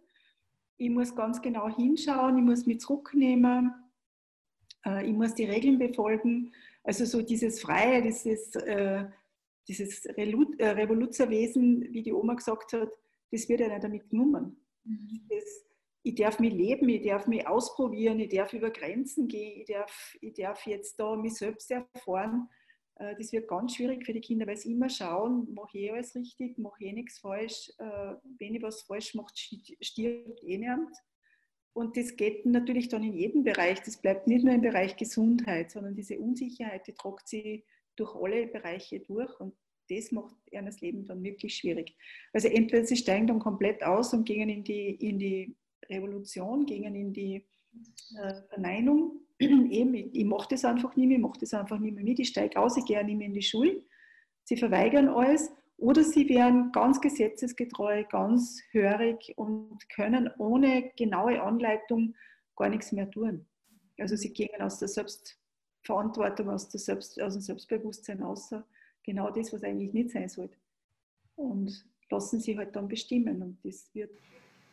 Ich 0.79 0.89
muss 0.89 1.15
ganz 1.15 1.43
genau 1.43 1.69
hinschauen. 1.69 2.39
Ich 2.39 2.45
muss 2.45 2.65
mich 2.65 2.81
zurücknehmen. 2.81 3.73
Äh, 4.87 5.07
ich 5.07 5.13
muss 5.13 5.35
die 5.35 5.45
Regeln 5.45 5.79
befolgen. 5.79 6.55
Also 6.83 7.05
so 7.05 7.21
dieses 7.21 7.61
Freie, 7.61 8.01
dieses, 8.01 8.55
äh, 8.57 9.05
dieses 9.69 10.07
äh, 10.07 10.69
Revoluzerwesen, 10.71 11.93
wie 11.93 12.03
die 12.03 12.15
Oma 12.15 12.33
gesagt 12.33 12.73
hat, 12.73 12.89
das 13.31 13.47
wird 13.47 13.61
ja 13.61 13.69
nicht 13.69 13.85
damit 13.85 14.09
genommen. 14.09 14.57
Mhm. 14.85 15.21
Das, 15.29 15.68
ich 16.03 16.15
darf 16.15 16.39
mich 16.39 16.53
leben, 16.53 16.89
ich 16.89 17.07
darf 17.07 17.27
mich 17.27 17.47
ausprobieren, 17.47 18.21
ich 18.21 18.35
darf 18.35 18.53
über 18.53 18.71
Grenzen 18.71 19.29
gehen, 19.29 19.61
ich 19.61 19.67
darf, 19.67 20.17
ich 20.21 20.35
darf 20.35 20.67
jetzt 20.67 20.99
da 20.99 21.17
mich 21.17 21.35
selbst 21.35 21.71
erfahren. 21.71 22.49
Äh, 22.97 23.15
das 23.17 23.33
wird 23.33 23.49
ganz 23.49 23.75
schwierig 23.75 24.05
für 24.05 24.13
die 24.13 24.21
Kinder, 24.21 24.47
weil 24.47 24.57
sie 24.57 24.73
immer 24.73 24.89
schauen, 24.89 25.53
mache 25.53 25.79
ich 25.79 25.93
alles 25.93 26.15
richtig, 26.15 26.59
mache 26.59 26.85
ich 26.85 26.93
nichts 26.93 27.19
falsch. 27.19 27.71
Äh, 27.79 28.15
wenn 28.39 28.55
ich 28.55 28.63
was 28.63 28.83
falsch 28.83 29.15
mache, 29.15 29.33
stirbt 29.35 30.43
eh 30.43 30.59
niemand. 30.59 30.97
Und 31.73 31.97
das 31.97 32.17
geht 32.17 32.45
natürlich 32.45 32.89
dann 32.89 33.05
in 33.05 33.15
jedem 33.15 33.45
Bereich. 33.45 33.81
Das 33.83 34.01
bleibt 34.01 34.27
nicht 34.27 34.45
nur 34.45 34.55
im 34.55 34.63
Bereich 34.63 34.97
Gesundheit, 34.97 35.71
sondern 35.71 35.95
diese 35.95 36.19
Unsicherheit, 36.19 36.87
die 36.87 36.93
tragt 36.93 37.29
sie 37.29 37.65
durch 37.95 38.15
alle 38.17 38.49
Bereiche 38.49 39.01
durch. 39.01 39.39
Und 39.39 39.55
das 39.89 40.11
macht 40.11 40.35
ihr 40.51 40.61
das 40.63 40.81
Leben 40.81 41.05
dann 41.05 41.23
wirklich 41.23 41.55
schwierig. 41.55 41.97
Also 42.33 42.49
entweder 42.49 42.85
sie 42.85 42.97
steigen 42.97 43.29
dann 43.29 43.39
komplett 43.39 43.83
aus 43.85 44.13
und 44.13 44.25
gehen 44.25 44.49
in 44.49 44.65
die, 44.65 44.91
in 44.91 45.19
die 45.19 45.57
Revolution, 45.89 46.67
gehen 46.67 46.95
in 46.95 47.13
die 47.13 47.45
äh, 48.17 48.35
Verneinung 48.49 49.21
eben, 49.39 49.95
ich, 49.95 50.25
mache 50.25 50.49
das 50.51 50.65
einfach 50.65 50.97
nicht 50.97 51.09
mehr, 51.09 51.19
ich 51.19 51.23
mache 51.23 51.39
das 51.41 51.55
einfach 51.55 51.79
nicht 51.79 51.95
mehr 51.95 52.05
mit, 52.05 52.19
ich 52.19 52.29
steige 52.29 52.59
aus, 52.59 52.77
ich 52.77 52.85
gehe 52.85 53.03
nicht 53.05 53.17
mehr 53.17 53.29
in 53.29 53.35
die 53.35 53.43
Schule. 53.43 53.83
Sie 54.45 54.57
verweigern 54.57 55.09
alles 55.09 55.51
oder 55.77 56.03
sie 56.03 56.29
werden 56.29 56.73
ganz 56.73 57.01
gesetzesgetreu, 57.01 58.05
ganz 58.05 58.61
hörig 58.73 59.33
und 59.37 59.79
können 59.91 60.31
ohne 60.39 60.91
genaue 60.97 61.41
Anleitung 61.41 62.15
gar 62.57 62.69
nichts 62.69 62.91
mehr 62.93 63.11
tun. 63.11 63.47
Also 63.99 64.17
sie 64.17 64.33
gehen 64.33 64.61
aus 64.61 64.79
der 64.79 64.89
Selbstverantwortung, 64.89 66.51
aus, 66.51 66.69
der 66.69 66.81
Selbst, 66.81 67.21
aus 67.21 67.35
dem 67.35 67.43
Selbstbewusstsein 67.43 68.23
außer 68.23 68.67
genau 69.05 69.31
das, 69.31 69.53
was 69.53 69.63
eigentlich 69.63 69.93
nicht 69.93 70.11
sein 70.11 70.29
sollte. 70.29 70.57
Und 71.37 71.87
lassen 72.11 72.41
sie 72.41 72.57
halt 72.57 72.75
dann 72.75 72.89
bestimmen. 72.89 73.43
Und 73.43 73.59
das 73.65 73.89
wird 73.95 74.11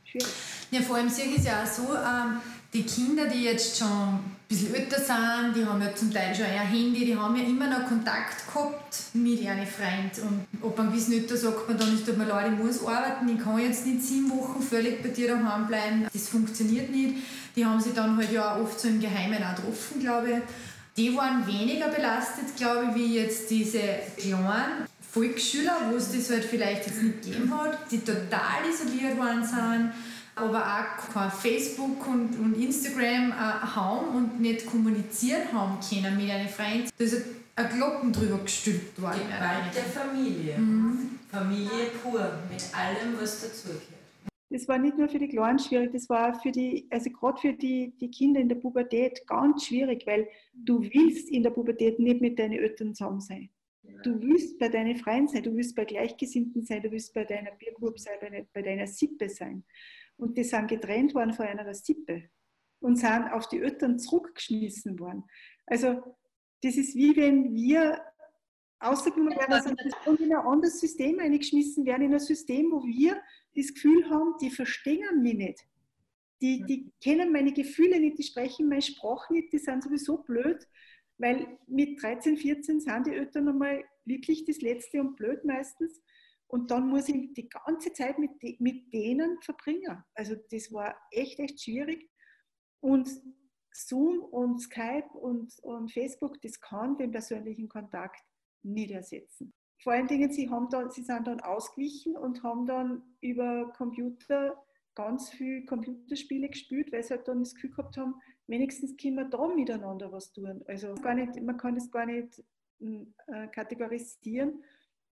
schwierig. 0.03 0.55
Ja, 0.72 0.82
vor 0.82 0.97
allem 0.97 1.09
sehe 1.09 1.26
ich 1.26 1.38
es 1.38 1.45
ja 1.45 1.63
auch 1.63 1.68
so, 1.68 1.93
ähm, 1.93 2.41
die 2.76 2.84
Kinder, 2.84 3.26
die 3.28 3.43
jetzt 3.43 3.78
schon 3.78 3.88
ein 3.88 4.20
bisschen 4.49 4.76
älter 4.76 4.99
sind, 4.99 5.55
die 5.55 5.66
haben 5.66 5.82
ja 5.82 5.95
zum 5.95 6.11
Teil 6.11 6.36
schon 6.36 6.45
ein 6.45 6.68
Handy, 6.68 7.05
die 7.05 7.16
haben 7.16 7.36
ja 7.36 7.43
immer 7.43 7.70
noch 7.70 7.88
Kontakt 7.88 8.45
gehabt 8.45 8.97
mit 9.13 9.39
ihren 9.39 9.66
Freunden. 9.66 10.28
Und 10.28 10.61
ob 10.61 10.78
man 10.78 10.91
gewissen 10.91 11.13
Alter 11.13 11.38
sagt 11.38 11.70
man 11.70 11.78
dann, 11.78 11.95
es 11.95 12.03
tut 12.03 12.18
mir 12.18 12.26
leid, 12.26 12.51
ich 12.51 12.63
muss 12.63 12.86
arbeiten, 12.86 13.30
ich 13.30 13.41
kann 13.41 13.59
jetzt 13.59 13.86
nicht 13.86 14.01
sieben 14.01 14.30
Wochen 14.32 14.61
völlig 14.61 15.01
bei 15.01 15.09
dir 15.09 15.30
daheim 15.30 15.68
bleiben, 15.68 16.07
das 16.11 16.28
funktioniert 16.28 16.89
nicht. 16.89 17.16
Die 17.55 17.66
haben 17.66 17.80
sich 17.80 17.93
dann 17.93 18.18
halt 18.18 18.32
ja 18.34 18.57
oft 18.57 18.78
so 18.78 18.89
im 18.89 18.99
Geheimen 18.99 19.41
auch 19.41 19.55
getroffen, 19.55 20.01
glaube 20.01 20.30
ich. 20.32 20.38
Die 20.97 21.16
waren 21.16 21.47
weniger 21.47 21.88
belastet, 21.88 22.57
glaube 22.57 22.88
ich, 22.89 22.95
wie 22.95 23.16
jetzt 23.20 23.49
diese 23.49 23.82
kleinen 24.18 24.86
Volksschüler, 25.11 25.78
wo 25.89 25.95
es 25.95 26.11
das 26.11 26.30
halt 26.30 26.43
vielleicht 26.43 26.88
jetzt 26.88 27.01
nicht 27.01 27.22
gegeben 27.22 27.57
hat, 27.57 27.89
die 27.89 27.99
total 27.99 28.68
isoliert 28.70 29.18
waren 29.18 29.45
sind 29.45 29.91
aber 30.36 30.60
auch 30.60 31.14
kein 31.14 31.32
Facebook 31.32 32.08
und, 32.08 32.38
und 32.40 32.62
Instagram 32.62 33.32
äh, 33.32 33.34
haben 33.34 34.16
und 34.16 34.40
nicht 34.40 34.66
kommunizieren 34.66 35.52
haben 35.54 35.80
können 35.80 36.18
mit 36.18 36.28
ihren 36.28 36.48
Freunden. 36.48 36.90
Da 36.98 37.04
ist 37.04 37.26
ein 37.56 37.70
Glocken 37.70 38.12
drüber 38.12 38.40
gestülpt 38.40 39.02
worden. 39.02 39.22
Gewalt 39.28 39.76
der 39.76 39.84
Familie. 39.84 40.58
Mhm. 40.58 41.20
Familie 41.30 41.90
pur, 42.02 42.40
mit 42.50 42.64
allem, 42.76 43.20
was 43.20 43.42
dazugehört. 43.42 43.96
Das 44.50 44.68
war 44.68 44.78
nicht 44.78 44.98
nur 44.98 45.10
für 45.10 45.20
die 45.20 45.28
Kleinen 45.28 45.60
schwierig, 45.60 45.92
das 45.92 46.08
war 46.08 46.40
für 46.40 46.52
die, 46.52 46.88
also 46.92 47.10
gerade 47.10 47.40
für 47.42 47.54
die, 47.54 47.94
die 48.00 48.12
Kinder 48.12 48.40
in 48.40 48.48
der 48.48 48.56
Pubertät 48.56 49.26
ganz 49.28 49.66
schwierig, 49.66 50.06
weil 50.06 50.28
du 50.54 50.82
willst 50.82 51.30
in 51.30 51.44
der 51.44 51.50
Pubertät 51.50 52.00
nicht 52.00 52.22
mit 52.22 52.38
deinen 52.38 52.54
Eltern 52.54 52.94
zusammen 52.94 53.20
sein. 53.20 53.50
Du 54.04 54.22
willst 54.22 54.60
bei 54.60 54.70
deinen 54.70 54.98
Freien 54.98 55.28
sein, 55.28 55.44
du 55.44 55.56
willst 55.56 55.76
bei 55.76 55.86
Gleichgesinnten 55.86 56.64
sein, 56.64 56.82
du 56.82 56.92
willst 56.92 57.14
bei 57.14 57.24
deiner 57.24 57.52
Biergruppe 57.52 58.00
sein, 58.00 58.14
bei, 58.22 58.46
bei 58.54 58.62
deiner 58.62 58.88
Sippe 58.88 59.30
sein. 59.30 59.64
Und 60.18 60.38
die 60.38 60.43
sind 60.43 60.68
getrennt 60.68 61.13
worden 61.13 61.34
von 61.34 61.45
einer 61.45 61.74
Sippe 61.74 62.30
und 62.80 62.97
sind 62.97 63.32
auf 63.32 63.49
die 63.49 63.59
Eltern 63.59 63.99
zurückgeschmissen 63.99 64.99
worden. 64.99 65.24
Also 65.66 66.01
das 66.61 66.78
ist 66.78 66.95
wie 66.95 67.16
wenn 67.16 67.53
wir 67.53 68.01
ausgenommen 68.80 69.38
werden 69.38 69.53
einem 69.53 70.18
in 70.18 70.36
ein 70.36 70.45
anderes 70.45 70.80
System 70.80 71.20
eingeschmissen 71.20 71.86
werden, 71.86 72.03
in 72.03 72.13
ein 72.13 72.20
System, 72.20 72.72
wo 72.72 72.84
wir 72.84 73.22
das 73.55 73.74
Gefühl 73.74 74.09
haben, 74.09 74.36
die 74.41 74.49
verstehen 74.49 75.22
mich 75.22 75.36
nicht. 75.36 75.59
Die, 76.41 76.63
die 76.66 76.91
kennen 77.01 77.32
meine 77.32 77.53
Gefühle 77.53 77.99
nicht, 77.99 78.18
die 78.20 78.24
sprechen 78.24 78.68
meine 78.68 78.82
Sprache 78.82 79.34
nicht, 79.34 79.53
die 79.53 79.57
sind 79.57 79.84
sowieso 79.84 80.18
blöd, 80.18 80.68
weil 81.18 81.57
mit 81.68 82.01
13, 82.01 82.38
14 82.38 82.82
sind 82.82 83.07
die 83.07 83.13
Eltern 83.13 83.47
einmal 83.47 83.84
wirklich 84.03 84.43
das 84.45 84.61
Letzte 84.61 84.99
und 84.99 85.16
blöd 85.16 85.45
meistens. 85.45 86.01
Und 86.56 86.72
dann 86.72 86.88
muss 86.88 87.10
ich 87.10 87.34
die 87.34 87.49
ganze 87.49 87.91
Zeit 87.91 88.18
mit, 88.18 88.32
mit 88.62 88.93
denen 88.93 89.41
verbringen. 89.41 90.01
Also 90.14 90.36
das 90.51 90.72
war 90.72 90.95
echt, 91.12 91.38
echt 91.38 91.62
schwierig. 91.62 92.10
Und 92.80 93.10
Zoom 93.74 94.22
und 94.22 94.62
Skype 94.62 95.10
und, 95.16 95.51
und 95.64 95.91
Facebook, 95.91 96.41
das 96.41 96.58
kann 96.62 96.95
den 96.95 97.12
persönlichen 97.12 97.68
Kontakt 97.68 98.24
nicht 98.64 98.91
ersetzen. 98.91 99.53
Vor 99.84 99.91
allen 99.91 100.08
Dingen, 100.08 100.32
sie, 100.32 100.49
haben 100.49 100.70
dann, 100.70 100.89
sie 100.91 101.01
sind 101.01 101.28
dann 101.28 101.41
ausgewichen 101.41 102.16
und 102.16 102.41
haben 102.41 102.66
dann 102.66 103.03
über 103.20 103.74
Computer 103.74 104.56
ganz 104.95 105.32
viele 105.32 105.66
Computerspiele 105.66 106.47
gespielt, 106.47 106.89
weil 106.93 107.03
sie 107.03 107.16
halt 107.16 107.28
dann 107.28 107.39
das 107.39 107.53
Gefühl 107.53 107.72
gehabt 107.72 107.97
haben, 107.97 108.16
wenigstens 108.47 108.95
können 108.95 109.16
wir 109.16 109.26
da 109.26 109.45
miteinander 109.49 110.10
was 110.10 110.32
tun. 110.32 110.64
Also 110.68 110.95
gar 110.95 111.16
nicht, 111.16 111.36
man 111.41 111.58
kann 111.58 111.76
es 111.76 111.91
gar 111.91 112.06
nicht 112.06 112.41
äh, 112.80 113.47
kategorisieren 113.49 114.64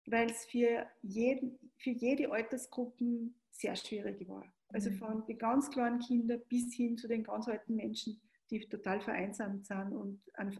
weil 0.06 0.30
es 0.30 0.46
für, 0.46 0.86
jeden, 1.02 1.60
für 1.78 1.92
jede 1.92 2.32
Altersgruppe 2.32 3.32
sehr 3.50 3.76
schwierig 3.76 4.28
war. 4.28 4.44
Also 4.70 4.90
mhm. 4.90 4.98
von 4.98 5.26
den 5.26 5.38
ganz 5.38 5.70
kleinen 5.70 6.00
Kindern 6.00 6.42
bis 6.50 6.74
hin 6.74 6.98
zu 6.98 7.08
den 7.08 7.24
ganz 7.24 7.48
alten 7.48 7.76
Menschen, 7.76 8.20
die 8.50 8.60
total 8.68 9.02
vereinsamt 9.02 9.66
sind 9.66 9.94
und 9.94 10.22
an, 10.34 10.58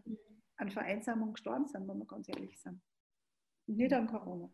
an 0.56 0.70
Vereinsamung 0.70 1.32
gestorben 1.32 1.66
sind, 1.66 1.88
wenn 1.88 1.98
wir 1.98 2.06
ganz 2.06 2.28
ehrlich 2.28 2.58
sind. 2.60 2.80
Und 3.66 3.76
nicht 3.76 3.92
an 3.92 4.06
Corona. 4.06 4.50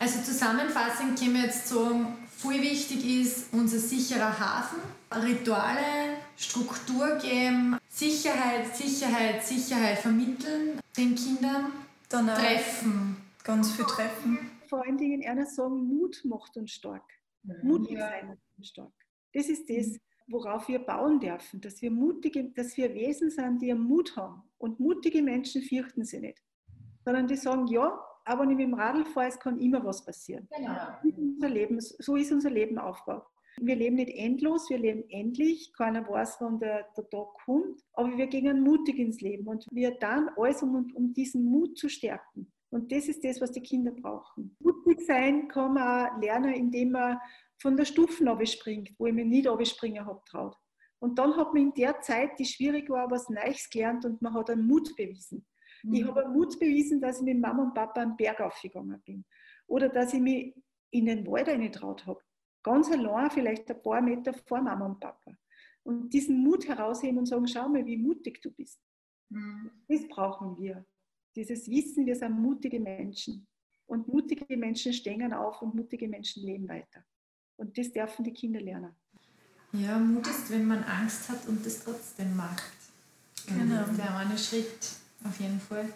Also 0.00 0.22
zusammenfassend 0.22 1.18
können 1.18 1.34
wir 1.34 1.42
jetzt 1.42 1.68
sagen, 1.68 2.16
viel 2.30 2.62
wichtig 2.62 3.04
ist 3.20 3.52
unser 3.52 3.78
sicherer 3.78 4.38
Hafen, 4.38 4.78
Rituale, 5.14 6.16
Struktur 6.36 7.16
geben, 7.16 7.78
Sicherheit, 7.88 8.74
Sicherheit, 8.74 9.44
Sicherheit 9.44 9.98
vermitteln 9.98 10.80
den 10.96 11.14
Kindern, 11.14 11.72
dann 12.08 12.28
treffen, 12.28 13.16
ganz 13.48 13.72
viel 13.72 13.86
treffen. 13.86 14.38
Vor 14.68 14.84
allen 14.84 14.98
Dingen 14.98 15.24
einer 15.26 15.46
sagen, 15.46 15.82
Mut 15.82 16.20
macht 16.24 16.56
uns 16.58 16.70
stark. 16.72 17.10
Mutig 17.62 17.98
sein 17.98 18.28
macht 18.28 18.38
uns 18.58 18.68
stark. 18.68 18.92
Das 19.32 19.48
ist 19.48 19.70
das, 19.70 19.86
mhm. 19.86 19.98
worauf 20.28 20.68
wir 20.68 20.80
bauen 20.80 21.18
dürfen, 21.18 21.60
dass 21.62 21.80
wir 21.80 21.90
mutige, 21.90 22.50
dass 22.50 22.76
wir 22.76 22.92
Wesen 22.94 23.30
sind, 23.30 23.62
die 23.62 23.72
Mut 23.72 24.14
haben. 24.16 24.42
Und 24.58 24.78
mutige 24.78 25.22
Menschen 25.22 25.62
fürchten 25.62 26.04
sie 26.04 26.20
nicht, 26.20 26.42
sondern 27.04 27.26
die 27.26 27.36
sagen, 27.36 27.66
ja, 27.68 27.98
aber 28.26 28.42
wenn 28.42 28.50
ich 28.50 28.56
mit 28.58 28.66
dem 28.66 28.74
Radl 28.74 29.06
fahre, 29.06 29.28
es 29.28 29.40
kann 29.40 29.58
immer 29.58 29.82
was 29.82 30.04
passieren. 30.04 30.46
Genau. 30.54 30.76
Unser 31.16 31.48
Leben, 31.48 31.80
so 31.80 32.16
ist 32.16 32.30
unser 32.30 32.50
Leben 32.50 32.78
aufgebaut. 32.78 33.24
Wir 33.60 33.76
leben 33.76 33.96
nicht 33.96 34.14
endlos, 34.14 34.68
wir 34.68 34.78
leben 34.78 35.04
endlich. 35.08 35.72
Keiner 35.72 36.06
weiß, 36.06 36.36
wann 36.40 36.60
der, 36.60 36.86
der 36.96 37.08
Tag 37.08 37.28
kommt. 37.46 37.82
Aber 37.94 38.14
wir 38.14 38.26
gehen 38.26 38.60
mutig 38.60 38.98
ins 38.98 39.22
Leben 39.22 39.48
und 39.48 39.66
wir 39.70 39.92
dann 39.92 40.28
alles, 40.36 40.62
um, 40.62 40.92
um 40.94 41.14
diesen 41.14 41.44
Mut 41.44 41.78
zu 41.78 41.88
stärken. 41.88 42.52
Und 42.70 42.92
das 42.92 43.08
ist 43.08 43.24
das, 43.24 43.40
was 43.40 43.52
die 43.52 43.62
Kinder 43.62 43.92
brauchen. 43.92 44.56
Mutig 44.60 45.00
sein 45.00 45.48
kann 45.48 45.74
man 45.74 46.20
lernen, 46.20 46.52
indem 46.52 46.92
man 46.92 47.18
von 47.60 47.76
der 47.76 47.84
Stufen 47.84 48.46
springt, 48.46 48.90
wo 48.98 49.06
ich 49.06 49.14
mich 49.14 49.26
nicht 49.26 49.48
abspringen 49.48 50.04
habe 50.04 50.22
traut. 50.26 50.56
Und 51.00 51.18
dann 51.18 51.36
hat 51.36 51.54
man 51.54 51.62
in 51.62 51.74
der 51.74 52.00
Zeit, 52.00 52.38
die 52.38 52.44
schwierig 52.44 52.90
war, 52.90 53.10
was 53.10 53.28
Neues 53.28 53.68
gelernt 53.70 54.04
und 54.04 54.20
man 54.20 54.34
hat 54.34 54.50
einen 54.50 54.66
Mut 54.66 54.94
bewiesen. 54.96 55.46
Mhm. 55.84 55.94
Ich 55.94 56.04
habe 56.06 56.24
einen 56.24 56.34
Mut 56.34 56.58
bewiesen, 56.58 57.00
dass 57.00 57.18
ich 57.18 57.24
mit 57.24 57.40
Mama 57.40 57.62
und 57.62 57.74
Papa 57.74 58.00
einen 58.00 58.16
Berg 58.16 58.40
aufgegangen 58.40 59.00
bin. 59.04 59.24
Oder 59.66 59.88
dass 59.88 60.12
ich 60.12 60.20
mich 60.20 60.54
in 60.90 61.06
den 61.06 61.26
Wald 61.26 61.48
reingetraut 61.48 62.06
habe. 62.06 62.20
Ganz 62.62 62.90
allein, 62.90 63.30
vielleicht 63.30 63.70
ein 63.70 63.82
paar 63.82 64.00
Meter 64.00 64.32
vor 64.34 64.60
Mama 64.60 64.86
und 64.86 65.00
Papa. 65.00 65.32
Und 65.84 66.12
diesen 66.12 66.42
Mut 66.42 66.66
herausheben 66.66 67.18
und 67.18 67.26
sagen, 67.26 67.46
schau 67.46 67.68
mal, 67.68 67.86
wie 67.86 67.96
mutig 67.96 68.42
du 68.42 68.50
bist. 68.50 68.80
Mhm. 69.30 69.70
Das 69.88 70.06
brauchen 70.08 70.58
wir. 70.58 70.84
Dieses 71.38 71.70
Wissen, 71.70 72.04
wir 72.04 72.16
sind 72.16 72.32
mutige 72.32 72.80
Menschen. 72.80 73.46
Und 73.86 74.08
mutige 74.08 74.56
Menschen 74.56 74.92
stehen 74.92 75.32
auf 75.32 75.62
und 75.62 75.72
mutige 75.72 76.08
Menschen 76.08 76.42
leben 76.42 76.68
weiter. 76.68 77.04
Und 77.56 77.78
das 77.78 77.92
dürfen 77.92 78.24
die 78.24 78.32
Kinder 78.32 78.60
lernen. 78.60 78.90
Ja, 79.72 80.00
Mut 80.00 80.26
ist, 80.26 80.50
wenn 80.50 80.66
man 80.66 80.82
Angst 80.82 81.28
hat 81.28 81.46
und 81.46 81.64
das 81.64 81.84
trotzdem 81.84 82.36
macht. 82.36 82.72
Genau. 83.46 83.84
Das 83.86 83.96
wäre 83.96 84.16
ein 84.16 84.36
Schritt, 84.36 84.96
auf 85.22 85.38
jeden 85.38 85.60
Fall. 85.60 85.88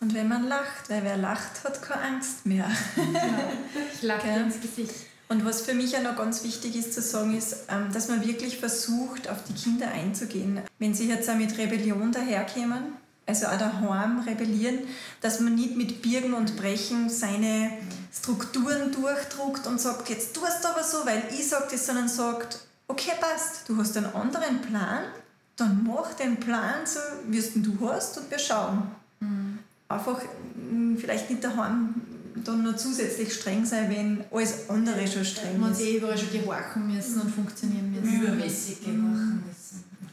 Und 0.00 0.12
wenn 0.12 0.26
man 0.26 0.48
lacht, 0.48 0.90
weil 0.90 1.04
wer 1.04 1.18
lacht, 1.18 1.62
hat 1.62 1.80
keine 1.80 2.02
Angst 2.02 2.44
mehr. 2.44 2.68
Genau. 2.96 3.18
Ich 3.94 4.02
lache 4.02 4.26
okay. 4.28 4.42
ins 4.42 4.60
Gesicht. 4.60 5.06
Und 5.28 5.44
was 5.44 5.62
für 5.62 5.74
mich 5.74 5.92
ja 5.92 6.00
noch 6.00 6.16
ganz 6.16 6.42
wichtig 6.42 6.74
ist 6.74 6.94
zu 6.94 7.00
sagen, 7.00 7.36
ist, 7.36 7.66
ähm, 7.68 7.92
dass 7.92 8.08
man 8.08 8.26
wirklich 8.26 8.56
versucht, 8.56 9.30
auf 9.30 9.44
die 9.44 9.52
Kinder 9.52 9.88
einzugehen. 9.92 10.62
Wenn 10.80 10.94
sie 10.94 11.08
jetzt 11.08 11.30
auch 11.30 11.36
mit 11.36 11.56
Rebellion 11.56 12.10
daherkommen, 12.10 12.94
also 13.30 13.46
auch 13.46 13.58
daheim 13.58 14.20
rebellieren, 14.20 14.80
dass 15.20 15.40
man 15.40 15.54
nicht 15.54 15.76
mit 15.76 16.02
Birgen 16.02 16.34
und 16.34 16.56
Brechen 16.56 17.08
seine 17.08 17.70
Strukturen 18.12 18.92
durchdruckt 18.92 19.66
und 19.66 19.80
sagt, 19.80 20.10
jetzt 20.10 20.34
tust 20.34 20.64
du 20.64 20.68
aber 20.68 20.82
so, 20.82 20.98
weil 21.06 21.22
ich 21.30 21.48
sage 21.48 21.68
das, 21.70 21.86
sondern 21.86 22.08
sagt, 22.08 22.60
okay, 22.88 23.12
passt, 23.20 23.68
du 23.68 23.76
hast 23.76 23.96
einen 23.96 24.12
anderen 24.14 24.60
Plan, 24.60 25.04
dann 25.56 25.86
mach 25.86 26.14
den 26.14 26.38
Plan 26.38 26.84
so, 26.84 26.98
wie 27.28 27.38
es 27.38 27.52
du 27.54 27.78
hast 27.80 28.18
und 28.18 28.30
wir 28.30 28.38
schauen. 28.38 28.82
Mhm. 29.20 29.60
Einfach 29.88 30.20
hm, 30.54 30.98
vielleicht 30.98 31.30
nicht 31.30 31.44
daheim 31.44 31.94
dann 32.44 32.62
noch 32.62 32.76
zusätzlich 32.76 33.32
streng 33.34 33.64
sein, 33.64 33.90
wenn 33.90 34.24
alles 34.32 34.68
andere 34.70 35.06
schon 35.06 35.24
streng 35.24 35.52
ist. 35.52 35.60
Man 35.60 35.74
sie 35.74 35.98
überall 35.98 36.16
schon 36.16 36.32
gehorchen 36.32 36.86
müssen 36.86 37.20
und 37.20 37.34
funktionieren 37.34 37.92
müssen. 37.92 38.22
Übermäßig 38.22 38.80
gehorchen 38.80 39.44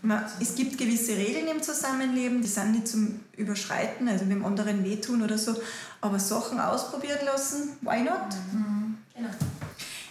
müssen 0.02 0.26
es 0.40 0.56
gibt 0.56 0.78
gewisse 0.78 1.16
Regeln 1.18 1.48
im 1.48 1.62
Zusammenleben, 1.62 2.42
die 2.42 2.48
sind 2.48 2.72
nicht 2.72 2.88
zum 2.88 3.20
Überschreiten, 3.36 4.08
also 4.08 4.26
dem 4.26 4.46
anderen 4.46 4.84
wehtun 4.84 5.22
oder 5.22 5.38
so, 5.38 5.56
aber 6.02 6.20
Sachen 6.20 6.60
ausprobieren 6.60 7.26
lassen, 7.26 7.78
why 7.82 8.02
not? 8.02 8.36
Mhm. 8.54 8.98
Genau. 9.16 9.30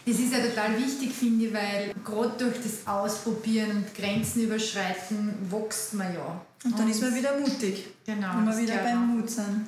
Das 0.07 0.19
ist 0.21 0.33
ja 0.33 0.39
total 0.39 0.79
wichtig, 0.79 1.13
finde 1.13 1.47
ich, 1.47 1.53
weil 1.53 1.93
gerade 2.05 2.33
durch 2.39 2.57
das 2.63 2.87
Ausprobieren 2.87 3.71
und 3.71 3.95
Grenzen 3.95 4.45
überschreiten 4.45 5.35
wächst 5.51 5.95
man 5.95 6.15
ja. 6.15 6.41
Und 6.65 6.79
dann 6.79 6.87
und 6.87 6.91
ist 6.91 7.03
man 7.03 7.15
wieder 7.15 7.39
mutig. 7.39 7.89
Genau. 8.05 8.37
Wenn 8.37 8.47
wir 8.47 8.59
wieder 8.59 8.77
beim 8.79 9.17
Mut 9.17 9.29
sind. 9.29 9.67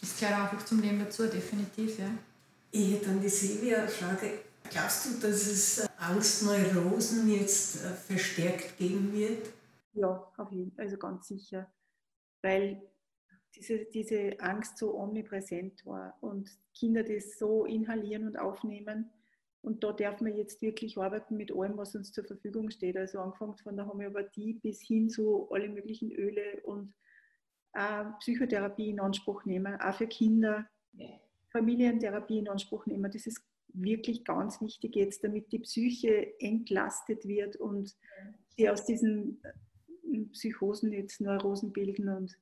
Das 0.00 0.18
gehört 0.18 0.40
einfach 0.40 0.64
zum 0.64 0.80
Leben 0.80 0.98
dazu, 0.98 1.26
definitiv, 1.26 1.98
ja. 1.98 2.06
Ich 2.72 2.92
hätte 2.92 3.10
an 3.10 3.20
die 3.20 3.28
Silvia 3.28 3.78
eine 3.78 3.88
Frage. 3.88 4.32
Glaubst 4.70 5.06
du, 5.06 5.26
dass 5.26 5.46
es 5.46 5.87
Angstneurosen 5.98 7.28
jetzt 7.28 7.84
äh, 7.84 7.90
verstärkt 7.94 8.78
geben 8.78 9.12
wird? 9.12 9.52
Ja, 9.92 10.32
auf 10.36 10.52
jeden 10.52 10.72
Fall, 10.72 10.84
also 10.86 10.96
ganz 10.96 11.28
sicher. 11.28 11.70
Weil 12.42 12.82
diese, 13.54 13.84
diese 13.86 14.38
Angst 14.40 14.78
so 14.78 14.94
omnipräsent 14.94 15.84
war 15.84 16.16
und 16.20 16.50
Kinder 16.74 17.02
das 17.02 17.38
so 17.38 17.64
inhalieren 17.64 18.26
und 18.26 18.38
aufnehmen, 18.38 19.10
Und 19.60 19.82
da 19.82 19.92
darf 19.92 20.20
man 20.20 20.36
jetzt 20.36 20.62
wirklich 20.62 20.96
arbeiten 20.98 21.36
mit 21.36 21.52
allem, 21.52 21.76
was 21.76 21.94
uns 21.94 22.12
zur 22.12 22.24
Verfügung 22.24 22.70
steht. 22.70 22.96
Also 22.96 23.20
angefangen 23.20 23.56
von 23.58 23.76
der 23.76 23.86
Homöopathie 23.86 24.54
bis 24.54 24.80
hin 24.80 25.10
zu 25.10 25.50
alle 25.50 25.68
möglichen 25.68 26.12
Öle 26.12 26.60
und 26.62 26.94
äh, 27.74 28.04
Psychotherapie 28.20 28.90
in 28.90 29.00
Anspruch 29.00 29.44
nehmen, 29.44 29.80
auch 29.80 29.94
für 29.94 30.06
Kinder, 30.06 30.66
ja. 30.92 31.06
Familientherapie 31.50 32.38
in 32.38 32.48
Anspruch 32.48 32.86
nehmen. 32.86 33.10
Das 33.10 33.26
ist 33.26 33.42
wirklich 33.82 34.24
ganz 34.24 34.60
wichtig 34.60 34.96
jetzt, 34.96 35.24
damit 35.24 35.52
die 35.52 35.60
Psyche 35.60 36.38
entlastet 36.40 37.26
wird 37.26 37.56
und 37.56 37.96
sie 38.56 38.68
aus 38.68 38.84
diesen 38.84 39.40
äh, 39.42 40.24
Psychosen 40.32 40.92
jetzt 40.92 41.20
Neurosen 41.20 41.72
bilden 41.72 42.08
und 42.08 42.38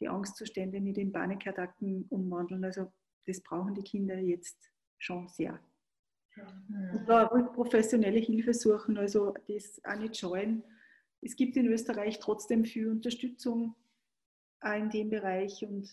die 0.00 0.08
Angstzustände 0.08 0.80
nicht 0.80 0.98
in 0.98 1.12
Panikattacken 1.12 2.06
umwandeln. 2.08 2.64
Also 2.64 2.92
das 3.26 3.40
brauchen 3.40 3.74
die 3.74 3.82
Kinder 3.82 4.18
jetzt 4.18 4.70
schon 4.98 5.28
sehr. 5.28 5.58
Und 6.92 7.08
da 7.08 7.24
ruhig 7.24 7.46
professionelle 7.52 8.20
Hilfe 8.20 8.54
suchen, 8.54 8.96
also 8.96 9.34
das 9.48 9.80
auch 9.84 9.98
nicht 9.98 10.16
scheuen. 10.16 10.62
Es 11.20 11.34
gibt 11.34 11.56
in 11.56 11.66
Österreich 11.66 12.20
trotzdem 12.20 12.64
viel 12.64 12.88
Unterstützung 12.88 13.74
auch 14.60 14.74
in 14.74 14.90
dem 14.90 15.10
Bereich 15.10 15.64
und 15.64 15.88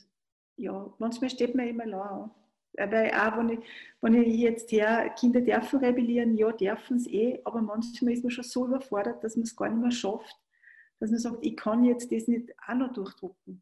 ja, 0.57 0.93
manchmal 0.99 1.29
steht 1.29 1.55
man 1.55 1.67
immer 1.67 1.85
lang. 1.85 2.31
Weil 2.77 3.11
auch, 3.11 3.37
wenn 3.37 3.49
ich, 3.49 3.59
wenn 4.01 4.13
ich 4.13 4.39
jetzt 4.39 4.71
her, 4.71 5.09
Kinder 5.17 5.41
dürfen 5.41 5.79
rebellieren, 5.79 6.35
ja, 6.35 6.51
dürfen 6.51 6.97
es 6.97 7.07
eh, 7.07 7.39
aber 7.43 7.61
manchmal 7.61 8.13
ist 8.13 8.23
man 8.23 8.31
schon 8.31 8.43
so 8.43 8.67
überfordert, 8.67 9.23
dass 9.23 9.35
man 9.35 9.43
es 9.43 9.55
gar 9.55 9.69
nicht 9.69 9.81
mehr 9.81 9.91
schafft, 9.91 10.35
dass 10.99 11.09
man 11.09 11.19
sagt, 11.19 11.45
ich 11.45 11.55
kann 11.55 11.83
jetzt 11.83 12.11
das 12.11 12.27
nicht 12.27 12.51
auch 12.67 12.75
noch 12.75 12.93
durchdrucken. 12.93 13.61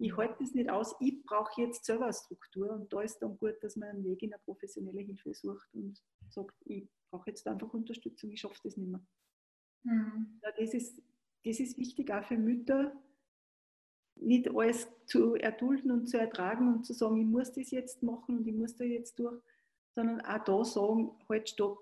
Ich 0.00 0.16
halte 0.16 0.36
das 0.40 0.54
nicht 0.54 0.70
aus, 0.70 0.94
ich 1.00 1.22
brauche 1.24 1.60
jetzt 1.60 1.84
selber 1.84 2.04
eine 2.04 2.12
Struktur 2.12 2.70
und 2.70 2.92
da 2.92 3.02
ist 3.02 3.18
dann 3.18 3.36
gut, 3.36 3.56
dass 3.62 3.76
man 3.76 3.88
einen 3.88 4.04
Weg 4.04 4.22
in 4.22 4.32
eine 4.32 4.40
professionelle 4.44 5.00
Hilfe 5.00 5.34
sucht 5.34 5.68
und 5.74 6.00
sagt, 6.28 6.54
ich 6.66 6.88
brauche 7.10 7.30
jetzt 7.30 7.46
einfach 7.48 7.72
Unterstützung, 7.72 8.30
ich 8.30 8.40
schaffe 8.40 8.60
das 8.62 8.76
nicht 8.76 8.90
mehr. 8.90 9.04
Mhm. 9.82 10.38
Ja, 10.42 10.52
das, 10.56 10.72
ist, 10.74 11.02
das 11.44 11.58
ist 11.58 11.78
wichtig 11.78 12.12
auch 12.12 12.24
für 12.24 12.36
Mütter, 12.36 12.92
nicht 14.20 14.54
alles 14.54 14.88
zu 15.06 15.34
erdulden 15.34 15.90
und 15.90 16.06
zu 16.08 16.18
ertragen 16.18 16.68
und 16.68 16.84
zu 16.84 16.92
sagen, 16.92 17.18
ich 17.18 17.26
muss 17.26 17.52
das 17.52 17.70
jetzt 17.70 18.02
machen 18.02 18.38
und 18.38 18.46
ich 18.46 18.54
muss 18.54 18.76
da 18.76 18.84
jetzt 18.84 19.18
durch, 19.18 19.40
sondern 19.94 20.20
auch 20.20 20.44
da 20.44 20.64
sagen, 20.64 21.10
halt, 21.28 21.48
stopp, 21.48 21.78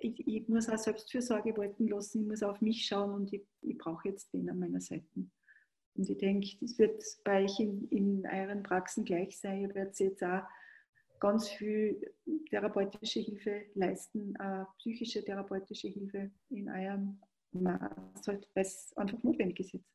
ich, 0.00 0.26
ich 0.26 0.48
muss 0.48 0.68
auch 0.68 0.78
Selbstfürsorge 0.78 1.56
walten 1.56 1.88
lassen, 1.88 2.22
ich 2.22 2.28
muss 2.28 2.42
auf 2.42 2.60
mich 2.60 2.86
schauen 2.86 3.14
und 3.14 3.32
ich, 3.32 3.46
ich 3.62 3.78
brauche 3.78 4.08
jetzt 4.08 4.32
wen 4.32 4.50
an 4.50 4.58
meiner 4.58 4.80
Seite. 4.80 5.06
Und 5.96 6.10
ich 6.10 6.18
denke, 6.18 6.48
das 6.60 6.78
wird 6.78 7.02
bei 7.24 7.44
euch 7.44 7.60
in, 7.60 7.86
in 7.88 8.26
euren 8.26 8.62
Praxen 8.62 9.04
gleich 9.04 9.38
sein. 9.38 9.62
Ihr 9.62 9.74
werdet 9.74 9.98
jetzt 10.00 10.24
auch 10.24 10.42
ganz 11.20 11.48
viel 11.48 12.12
therapeutische 12.50 13.20
Hilfe 13.20 13.66
leisten, 13.74 14.34
äh, 14.36 14.64
psychische 14.78 15.24
therapeutische 15.24 15.88
Hilfe 15.88 16.30
in 16.50 16.68
eurem 16.68 17.20
Maß, 17.52 18.26
weil 18.26 18.40
es 18.54 18.92
einfach 18.96 19.22
notwendig 19.22 19.60
ist 19.60 19.72
jetzt. 19.72 19.94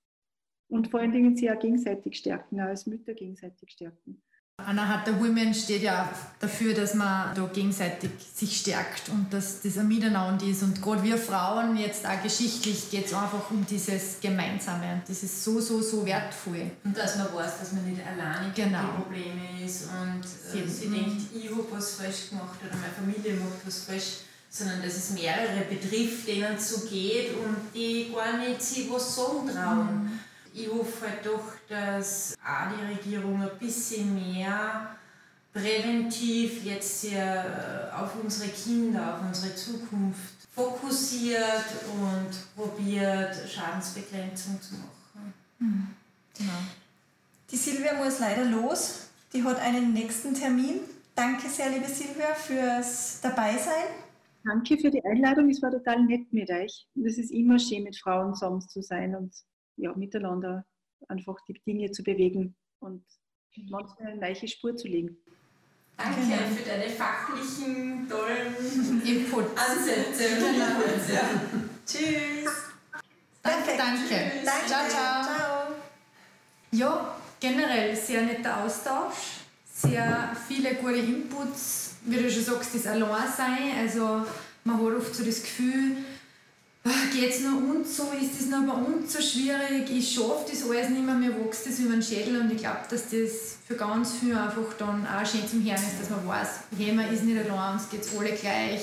Und 0.70 0.90
vor 0.90 1.00
allen 1.00 1.12
Dingen 1.12 1.36
sie 1.36 1.52
auch 1.52 1.60
gegenseitig 1.60 2.18
stärken, 2.18 2.62
auch 2.62 2.66
als 2.66 2.86
Mütter 2.86 3.14
gegenseitig 3.14 3.72
stärken. 3.72 4.22
Anna 4.66 4.88
hat 4.88 5.08
der 5.08 5.20
Women 5.20 5.54
steht 5.54 5.82
ja 5.84 6.12
dafür, 6.40 6.74
dass 6.74 6.94
man 6.94 7.34
da 7.34 7.50
gegenseitig 7.54 8.12
sich 8.34 8.58
stärkt 8.58 9.10
und 9.10 9.34
dass 9.34 9.62
das 9.62 9.78
ein 9.78 9.88
Miteinander 9.88 10.46
ist. 10.46 10.64
Und 10.64 10.82
gerade 10.82 11.04
wir 11.04 11.18
Frauen, 11.18 11.78
jetzt 11.78 12.06
auch 12.06 12.22
geschichtlich, 12.22 12.90
geht 12.92 13.06
es 13.06 13.14
einfach 13.14 13.50
um 13.52 13.66
dieses 13.66 14.20
Gemeinsame. 14.20 14.96
Und 14.96 15.04
das 15.08 15.24
ist 15.24 15.44
so, 15.44 15.60
so, 15.60 15.82
so 15.82 16.06
wertvoll. 16.06 16.72
Und 16.84 16.98
dass 16.98 17.18
man 17.18 17.34
weiß, 17.34 17.60
dass 17.60 17.74
man 17.74 17.90
nicht 17.90 18.02
alleine 18.06 18.52
genau. 18.54 18.80
die 18.82 19.02
Probleme 19.02 19.66
ist 19.66 19.90
und 19.90 20.24
äh, 20.24 20.68
sie 20.68 20.90
denkt, 20.90 21.22
ich 21.34 21.50
habe 21.50 21.66
was 21.72 21.96
falsch 21.96 22.30
gemacht 22.30 22.60
oder 22.66 22.76
meine 22.76 22.94
Familie 22.94 23.40
macht 23.40 23.66
was 23.66 23.86
falsch, 23.86 24.20
sondern 24.50 24.82
dass 24.82 24.98
es 24.98 25.12
mehrere 25.12 25.66
betrifft, 25.70 26.28
denen 26.28 26.56
es 26.56 26.70
so 26.70 26.88
geht 26.88 27.32
und 27.38 27.56
die 27.74 28.12
gar 28.14 28.38
nicht 28.38 28.62
sich 28.62 28.92
was 28.92 29.16
sagen 29.16 29.48
trauen. 29.48 30.04
Mhm 30.04 30.20
ich 30.60 30.70
hoffe 30.72 31.08
doch, 31.24 31.54
dass 31.68 32.36
auch 32.44 32.76
die 32.76 32.94
Regierung 32.94 33.42
ein 33.42 33.58
bisschen 33.60 34.14
mehr 34.16 34.96
präventiv 35.54 36.64
jetzt 36.64 37.02
hier 37.02 37.92
auf 37.98 38.12
unsere 38.22 38.50
Kinder, 38.50 39.16
auf 39.16 39.28
unsere 39.28 39.56
Zukunft 39.56 40.34
fokussiert 40.54 41.66
und 41.94 42.56
probiert, 42.56 43.36
Schadensbegrenzung 43.50 44.62
zu 44.62 44.76
machen. 44.76 45.34
Mhm. 45.60 45.88
Genau. 46.38 46.52
Die 47.52 47.58
Silvia 47.58 47.94
muss 47.94 48.20
leider 48.20 48.46
los. 48.46 49.10
Die 49.34 49.44
hat 49.44 49.60
einen 49.60 49.94
nächsten 49.94 50.34
Termin. 50.34 50.82
Danke 51.16 51.50
sehr, 51.50 51.70
liebe 51.70 51.88
Silvia, 51.88 52.34
fürs 52.36 53.20
Dabeisein. 53.22 53.88
Danke 54.44 54.78
für 54.78 54.90
die 54.90 55.04
Einladung. 55.04 55.50
Es 55.50 55.62
war 55.62 55.72
total 55.72 56.04
nett 56.04 56.32
mit 56.32 56.50
euch. 56.50 56.88
Es 57.06 57.18
ist 57.18 57.32
immer 57.32 57.60
schön, 57.60 57.84
mit 57.84 57.98
Frauen 57.98 58.34
zusammen 58.34 58.62
zu 58.62 58.82
sein 58.82 59.16
und 59.16 59.34
ja, 59.80 59.94
miteinander 59.96 60.66
einfach 61.08 61.38
die 61.48 61.54
Dinge 61.66 61.92
zu 61.92 62.04
bewegen 62.04 62.56
und 62.80 63.04
manchmal 63.70 64.12
eine 64.12 64.22
neue 64.22 64.48
Spur 64.48 64.76
zu 64.76 64.88
legen. 64.88 65.18
Danke 65.98 66.22
genau. 66.22 66.56
für 66.56 66.70
deine 66.70 66.90
fachlichen, 66.90 68.08
tollen 68.10 69.02
Input. 69.06 69.46
Ansätze. 69.58 70.24
Ja. 71.14 71.30
Tschüss. 71.86 72.70
Danke, 73.42 73.72
danke. 73.78 74.32
danke. 74.46 74.68
Ciao, 74.68 74.88
ciao. 74.88 75.24
ciao. 75.24 75.76
Ja, 76.72 77.16
generell 77.40 77.96
sehr 77.96 78.22
netter 78.22 78.64
Austausch, 78.64 79.42
sehr 79.66 80.36
viele 80.48 80.76
gute 80.76 80.98
Inputs. 80.98 81.98
Wie 82.06 82.16
du 82.16 82.32
schon 82.32 82.44
sagst, 82.44 82.76
das 82.76 82.88
Alleinsein. 82.88 83.78
Also 83.78 84.26
man 84.64 84.78
hat 84.78 84.98
oft 84.98 85.16
so 85.16 85.26
das 85.26 85.42
Gefühl, 85.42 85.98
geht 87.20 87.32
es 87.32 87.42
noch 87.42 87.58
uns 87.58 87.98
so, 87.98 88.04
ist 88.20 88.40
das 88.40 88.48
noch 88.48 88.66
bei 88.66 88.82
uns 88.82 89.12
so 89.14 89.22
schwierig, 89.22 89.90
ich 89.90 90.14
schaffe 90.14 90.46
das 90.50 90.64
alles 90.64 90.90
nicht 90.90 91.06
mehr, 91.06 91.16
mir 91.16 91.36
wächst 91.36 91.66
das 91.68 91.80
über 91.80 91.92
den 91.92 92.02
Schädel 92.02 92.40
und 92.40 92.52
ich 92.52 92.60
glaube, 92.60 92.80
dass 92.90 93.04
das 93.10 93.58
für 93.68 93.76
ganz 93.76 94.14
viele 94.14 94.42
einfach 94.42 94.74
dann 94.78 95.06
auch 95.06 95.26
schön 95.26 95.48
zum 95.48 95.64
Hören 95.64 95.76
ist, 95.76 96.00
dass 96.02 96.10
man 96.10 96.28
weiß, 96.28 96.48
hey, 96.78 96.94
man 96.94 97.14
ist 97.14 97.24
nicht 97.24 97.38
allein, 97.38 97.74
uns 97.74 97.90
geht 97.90 98.02
es 98.02 98.18
alle 98.18 98.32
gleich, 98.32 98.82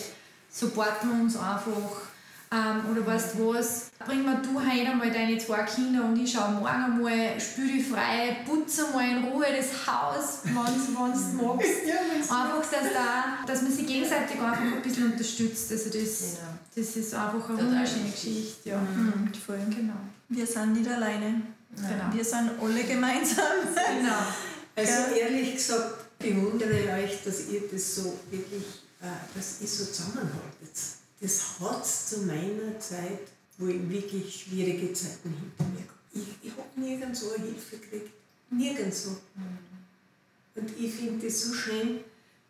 supporten 0.51 1.11
wir 1.11 1.21
uns 1.23 1.37
einfach 1.37 2.06
ähm, 2.53 2.91
oder 2.91 3.05
weißt 3.05 3.35
du 3.35 3.55
was, 3.55 3.91
bring 4.05 4.25
mir 4.25 4.37
du 4.37 4.61
heute 4.61 4.91
einmal 4.91 5.11
deine 5.11 5.37
zwei 5.39 5.65
Kinder 5.65 6.05
und 6.05 6.17
ich 6.17 6.33
schaue 6.33 6.53
morgen 6.53 6.67
einmal, 6.67 7.41
spül 7.41 7.67
dich 7.67 7.89
frei, 7.89 8.37
putze 8.47 8.87
mal 8.93 9.09
in 9.09 9.25
Ruhe 9.25 9.47
das 9.57 9.87
Haus, 9.87 10.41
wenn 10.45 10.55
du 10.55 11.43
magst. 11.43 12.31
einfach, 12.31 12.61
dass, 12.61 12.93
da, 12.93 13.45
dass 13.47 13.63
man 13.63 13.73
sich 13.73 13.87
gegenseitig 13.87 14.41
einfach 14.41 14.61
ein 14.61 14.83
bisschen 14.83 15.13
unterstützt. 15.13 15.73
Also 15.73 15.87
das, 15.87 15.93
genau. 15.93 16.53
das 16.75 16.97
ist 16.97 17.15
einfach 17.15 17.49
eine 17.49 17.59
wunderschöne 17.59 18.11
Geschichte. 18.11 18.69
Ja. 18.69 18.79
Mhm. 18.79 19.33
Voll. 19.45 19.59
Genau. 19.69 19.95
Wir 20.29 20.47
sind 20.47 20.73
nicht 20.75 20.89
alleine. 20.91 21.43
Genau. 21.75 22.13
Wir 22.15 22.25
sind 22.25 22.51
alle 22.61 22.85
gemeinsam. 22.85 23.45
Genau. 23.75 24.19
Also 24.77 25.15
ehrlich 25.17 25.55
gesagt 25.55 26.19
bewundere 26.19 26.93
euch, 26.95 27.23
dass 27.25 27.49
ihr 27.49 27.63
das 27.71 27.97
so 27.97 28.19
wirklich, 28.31 28.65
äh, 29.03 29.07
dass 29.35 29.61
ihr 29.61 29.69
so 29.69 29.85
zusammenhaltet 29.85 30.77
das 31.21 31.61
hat 31.61 31.85
es 31.85 32.11
zu 32.11 32.21
meiner 32.23 32.79
Zeit, 32.79 33.29
wo 33.59 33.69
ich 33.69 33.89
wirklich 33.89 34.45
schwierige 34.45 34.93
Zeiten 34.93 35.31
hinter 35.31 35.64
mir 35.73 35.81
habe. 35.81 35.97
Ich, 36.12 36.49
ich 36.49 36.53
habe 36.53 36.69
nirgends 36.77 37.21
so 37.21 37.33
eine 37.33 37.45
Hilfe 37.45 37.79
gekriegt. 37.79 38.11
Nirgends 38.51 39.05
so. 39.05 39.17
Und 40.55 40.71
ich 40.79 40.93
finde 40.93 41.27
es 41.27 41.43
so 41.43 41.55
schön, 41.55 42.01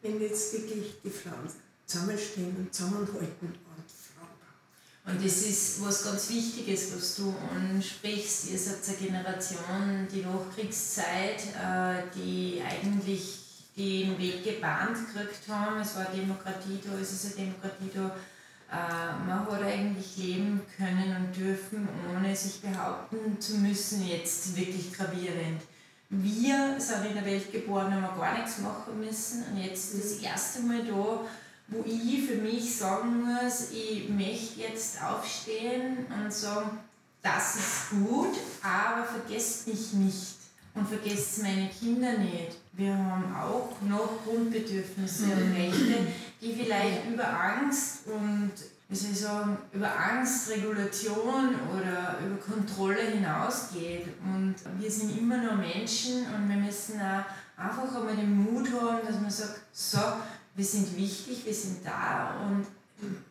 wenn 0.02 0.20
jetzt 0.20 0.52
wirklich 0.52 0.94
die 1.02 1.10
Frauen 1.10 1.48
zusammenstehen 1.86 2.54
und 2.56 2.74
zusammenhalten 2.74 3.46
und 3.46 3.56
Frauen 3.56 5.14
Und 5.14 5.24
das 5.24 5.36
ist 5.42 5.84
was 5.84 6.04
ganz 6.04 6.28
Wichtiges, 6.30 6.94
was 6.94 7.16
du 7.16 7.34
ansprichst. 7.54 8.50
Ihr 8.50 8.58
seid 8.58 8.76
eine 8.86 8.96
Generation, 8.96 10.08
die 10.12 10.22
Nachkriegszeit, 10.22 11.40
äh, 11.60 12.02
die 12.14 12.62
eigentlich 12.62 13.46
den 13.76 14.18
Weg 14.18 14.42
gebahnt 14.42 14.96
gekriegt 15.06 15.48
haben. 15.48 15.80
Es 15.80 15.94
war 15.96 16.06
Demokratie 16.06 16.80
da, 16.84 16.98
es 16.98 17.12
ist 17.12 17.26
eine 17.26 17.46
Demokratie 17.46 17.90
da 17.94 18.16
man 18.70 19.46
hat 19.46 19.62
eigentlich 19.62 20.16
leben 20.16 20.60
können 20.76 21.16
und 21.16 21.36
dürfen, 21.36 21.88
ohne 22.14 22.34
sich 22.34 22.60
behaupten 22.60 23.40
zu 23.40 23.58
müssen, 23.58 24.06
jetzt 24.06 24.56
wirklich 24.56 24.92
gravierend. 24.92 25.62
Wir 26.08 26.78
sind 26.78 27.06
in 27.06 27.14
der 27.14 27.24
Welt 27.24 27.52
geboren, 27.52 27.92
haben 27.92 28.02
wir 28.02 28.20
gar 28.20 28.36
nichts 28.38 28.58
machen 28.58 29.00
müssen 29.00 29.44
und 29.50 29.58
jetzt 29.58 29.94
das 29.94 30.18
erste 30.18 30.60
Mal 30.62 30.84
da, 30.84 31.20
wo 31.68 31.84
ich 31.84 32.26
für 32.26 32.36
mich 32.36 32.76
sagen 32.76 33.24
muss, 33.24 33.70
ich 33.72 34.08
möchte 34.08 34.60
jetzt 34.60 35.02
aufstehen 35.02 36.06
und 36.06 36.32
sagen, 36.32 36.78
das 37.22 37.56
ist 37.56 37.90
gut, 37.90 38.36
aber 38.62 39.04
vergesst 39.04 39.66
mich 39.66 39.92
nicht 39.94 40.36
und 40.74 40.88
vergesst 40.88 41.42
meine 41.42 41.68
Kinder 41.68 42.18
nicht. 42.18 42.56
Wir 42.74 42.94
haben 42.94 43.34
auch 43.34 43.70
noch 43.82 44.22
Grundbedürfnisse 44.24 45.24
und 45.24 45.50
mhm. 45.50 45.56
Rechte, 45.56 46.06
die 46.40 46.52
vielleicht 46.52 47.08
über 47.08 47.28
Angst 47.28 48.06
und 48.06 48.52
wie 48.88 48.94
soll 48.94 49.10
ich 49.10 49.20
sagen, 49.20 49.58
über 49.72 49.90
Angst, 49.98 50.48
Regulation 50.48 51.56
oder 51.74 52.18
über 52.24 52.36
Kontrolle 52.36 53.00
hinausgeht. 53.00 54.06
Und 54.22 54.54
wir 54.78 54.90
sind 54.90 55.18
immer 55.18 55.38
nur 55.38 55.54
Menschen 55.54 56.26
und 56.32 56.48
wir 56.48 56.56
müssen 56.56 57.00
auch 57.00 57.24
einfach 57.60 57.96
einmal 57.96 58.14
den 58.14 58.44
Mut 58.44 58.68
haben, 58.72 59.04
dass 59.04 59.20
man 59.20 59.30
sagt, 59.30 59.60
so, 59.72 59.98
wir 60.54 60.64
sind 60.64 60.96
wichtig, 60.96 61.44
wir 61.44 61.54
sind 61.54 61.84
da 61.84 62.36
und 62.46 62.66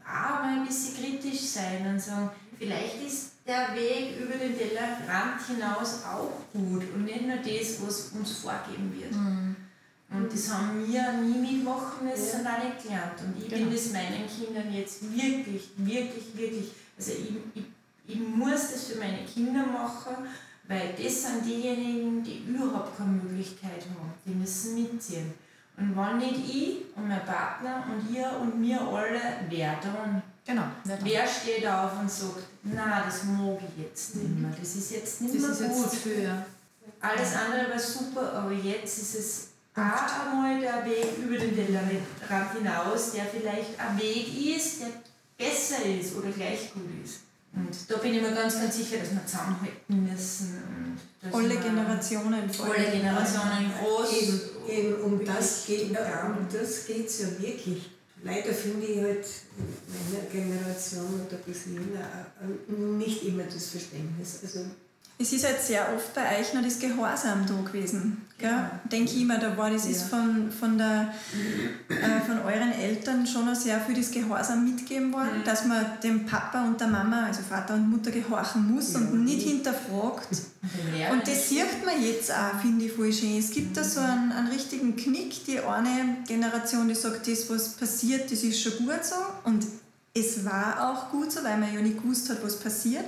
auch 0.03 0.43
mal 0.43 0.59
ein 0.59 0.65
bisschen 0.65 0.95
kritisch 0.95 1.41
sein 1.41 1.87
und 1.87 1.99
sagen, 1.99 2.29
vielleicht 2.57 3.01
ist 3.05 3.31
der 3.47 3.73
Weg 3.75 4.19
über 4.19 4.35
den 4.37 4.57
Tellerrand 4.57 5.41
hinaus 5.47 6.03
auch 6.03 6.31
gut 6.51 6.83
und 6.93 7.05
nicht 7.05 7.25
nur 7.25 7.37
das, 7.37 7.81
was 7.81 8.09
uns 8.09 8.39
vorgeben 8.39 8.93
wird. 8.99 9.11
Mhm. 9.11 9.44
Und 10.09 10.31
das 10.31 10.53
haben 10.53 10.85
wir 10.87 11.13
nie 11.13 11.39
mitmachen 11.55 12.05
müssen 12.07 12.41
und 12.41 12.47
auch 12.47 12.63
nicht 12.63 12.83
gelernt. 12.83 13.19
Und 13.21 13.37
ich 13.41 13.49
Genau. 13.49 13.65
bin 13.65 13.73
das 13.75 13.91
meinen 13.91 14.27
Kindern 14.27 14.73
jetzt 14.73 15.01
wirklich, 15.01 15.69
wirklich, 15.77 16.37
wirklich, 16.37 16.71
also 16.97 17.11
ich, 17.11 17.35
ich, 17.55 17.63
ich 18.07 18.19
muss 18.19 18.71
das 18.71 18.83
für 18.85 18.99
meine 18.99 19.25
Kinder 19.25 19.65
machen, 19.65 20.15
weil 20.67 20.93
das 20.93 21.23
sind 21.23 21.45
diejenigen, 21.45 22.23
die 22.23 22.43
überhaupt 22.47 22.97
keine 22.97 23.11
Möglichkeit 23.11 23.81
haben. 23.97 24.13
Die 24.25 24.31
müssen 24.35 24.75
mitziehen. 24.75 25.33
Und 25.77 25.95
wenn 25.97 26.17
nicht 26.19 26.55
ich 26.55 26.77
und 26.95 27.07
mein 27.07 27.25
Partner 27.25 27.83
und 27.91 28.15
ihr 28.15 28.31
und 28.39 28.61
wir 28.61 28.79
alle, 28.79 29.19
wer 29.49 29.75
dann? 29.81 30.21
Genau. 30.45 30.63
Wer 30.85 30.95
dann? 30.97 31.05
Wer 31.05 31.27
steht 31.27 31.67
auf 31.67 31.99
und 31.99 32.09
sagt, 32.09 32.43
na, 32.63 33.03
das 33.05 33.23
mag 33.25 33.57
ich 33.75 33.83
jetzt 33.83 34.15
nicht 34.15 34.39
mehr, 34.39 34.51
das 34.57 34.75
ist 34.75 34.91
jetzt 34.91 35.21
nicht 35.21 35.35
Das 35.35 35.59
mehr 35.59 35.71
ist 35.71 36.03
gut. 36.03 36.29
Alles 37.01 37.35
andere 37.35 37.71
war 37.71 37.79
super, 37.79 38.33
aber 38.33 38.51
jetzt 38.53 38.97
ist 38.99 39.15
es 39.15 39.47
auch 39.75 40.31
einmal 40.31 40.59
der 40.59 40.85
Weg 40.85 41.17
über 41.21 41.37
den 41.37 41.55
Tellerrand 41.55 42.57
hinaus, 42.57 43.11
der 43.11 43.25
vielleicht 43.25 43.79
ein 43.79 43.99
Weg 43.99 44.55
ist, 44.55 44.81
der 44.81 44.87
besser 45.37 45.83
ist 45.85 46.15
oder 46.15 46.29
gleich 46.29 46.73
gut 46.73 46.83
ist. 47.03 47.21
Und 47.53 47.89
da 47.89 47.97
bin 47.97 48.13
ich 48.13 48.21
mir 48.21 48.33
ganz, 48.33 48.55
ganz 48.55 48.75
sicher, 48.75 48.97
dass 48.97 49.11
wir 49.11 49.25
zusammenhalten 49.25 50.09
müssen. 50.11 50.97
Alle 51.31 51.55
Generationen 51.57 52.49
vor 52.49 52.67
Alle. 52.67 52.91
Generationen 52.91 53.71
groß. 53.79 54.13
Eben, 54.13 54.41
eben 54.69 55.01
um 55.01 55.25
das 55.25 55.65
geht 55.65 55.87
super. 55.87 56.09
ja, 56.09 56.35
um 56.37 56.47
das 56.51 56.85
geht's 56.85 57.19
ja 57.21 57.27
wirklich. 57.39 57.89
Leider 58.23 58.53
finde 58.53 58.85
ich 58.87 59.01
halt 59.01 59.25
in 59.57 60.11
meiner 60.11 60.25
Generation 60.29 61.05
und 61.05 61.31
ein 61.31 61.43
bisschen 61.45 61.75
jünger 61.75 62.27
äh, 62.41 62.71
nicht 62.97 63.23
immer 63.23 63.43
das 63.43 63.67
Verständnis. 63.67 64.39
Also 64.43 64.65
Es 65.17 65.31
ist 65.31 65.45
halt 65.45 65.61
sehr 65.61 65.87
oft 65.95 66.13
bei 66.13 66.39
euch 66.39 66.53
noch 66.53 66.61
das 66.61 66.77
Gehorsam 66.77 67.45
da 67.47 67.53
gewesen. 67.71 68.21
Gell? 68.37 68.69
Denke 68.91 69.13
ich 69.13 69.21
immer, 69.21 69.37
da 69.37 69.55
war 69.55 69.69
das 69.71 69.85
ist 69.85 70.01
Ja. 70.11 70.17
von, 70.17 70.51
von, 70.51 70.77
der, 70.77 71.13
äh, 71.87 72.19
von 72.27 72.39
euren 72.39 72.73
Eltern 72.73 73.25
schon 73.25 73.45
noch 73.45 73.55
sehr 73.55 73.79
viel 73.79 73.95
das 73.95 74.11
Gehorsam 74.11 74.65
mitgegeben 74.65 75.13
worden, 75.13 75.41
dass 75.45 75.63
man 75.63 75.85
dem 76.03 76.25
Papa 76.25 76.65
und 76.65 76.81
der 76.81 76.87
Mama, 76.89 77.27
also 77.27 77.41
Vater 77.49 77.75
und 77.75 77.89
Mutter, 77.89 78.11
gehorchen 78.11 78.69
muss 78.75 78.91
Ja. 78.91 78.99
und 78.99 79.23
nicht 79.23 79.47
hinterfragt. 79.47 80.27
Und 81.11 81.25
das 81.25 81.47
sieht 81.47 81.85
man 81.85 82.03
jetzt 82.03 82.29
auch, 82.33 82.59
finde 82.61 82.83
ich 82.83 82.91
voll 82.91 83.13
schön. 83.13 83.37
Es 83.39 83.51
gibt 83.51 83.77
da 83.77 83.85
so 83.85 84.01
einen, 84.01 84.33
einen 84.33 84.47
richtigen 84.49 84.97
Knick. 84.97 85.45
Die 85.45 85.59
eine 85.61 86.17
Generation, 86.27 86.89
die 86.89 86.95
sagt, 86.95 87.25
das, 87.25 87.49
was 87.49 87.69
passiert, 87.69 88.29
das 88.29 88.43
ist 88.43 88.61
schon 88.61 88.73
gut 88.85 89.03
so. 89.03 89.15
Und 89.45 89.65
es 90.17 90.45
war 90.45 90.89
auch 90.89 91.11
gut 91.11 91.31
so, 91.31 91.43
weil 91.43 91.57
man 91.57 91.73
ja 91.73 91.81
nicht 91.81 92.01
gewusst 92.01 92.29
hat, 92.29 92.43
was 92.43 92.57
passiert. 92.57 93.03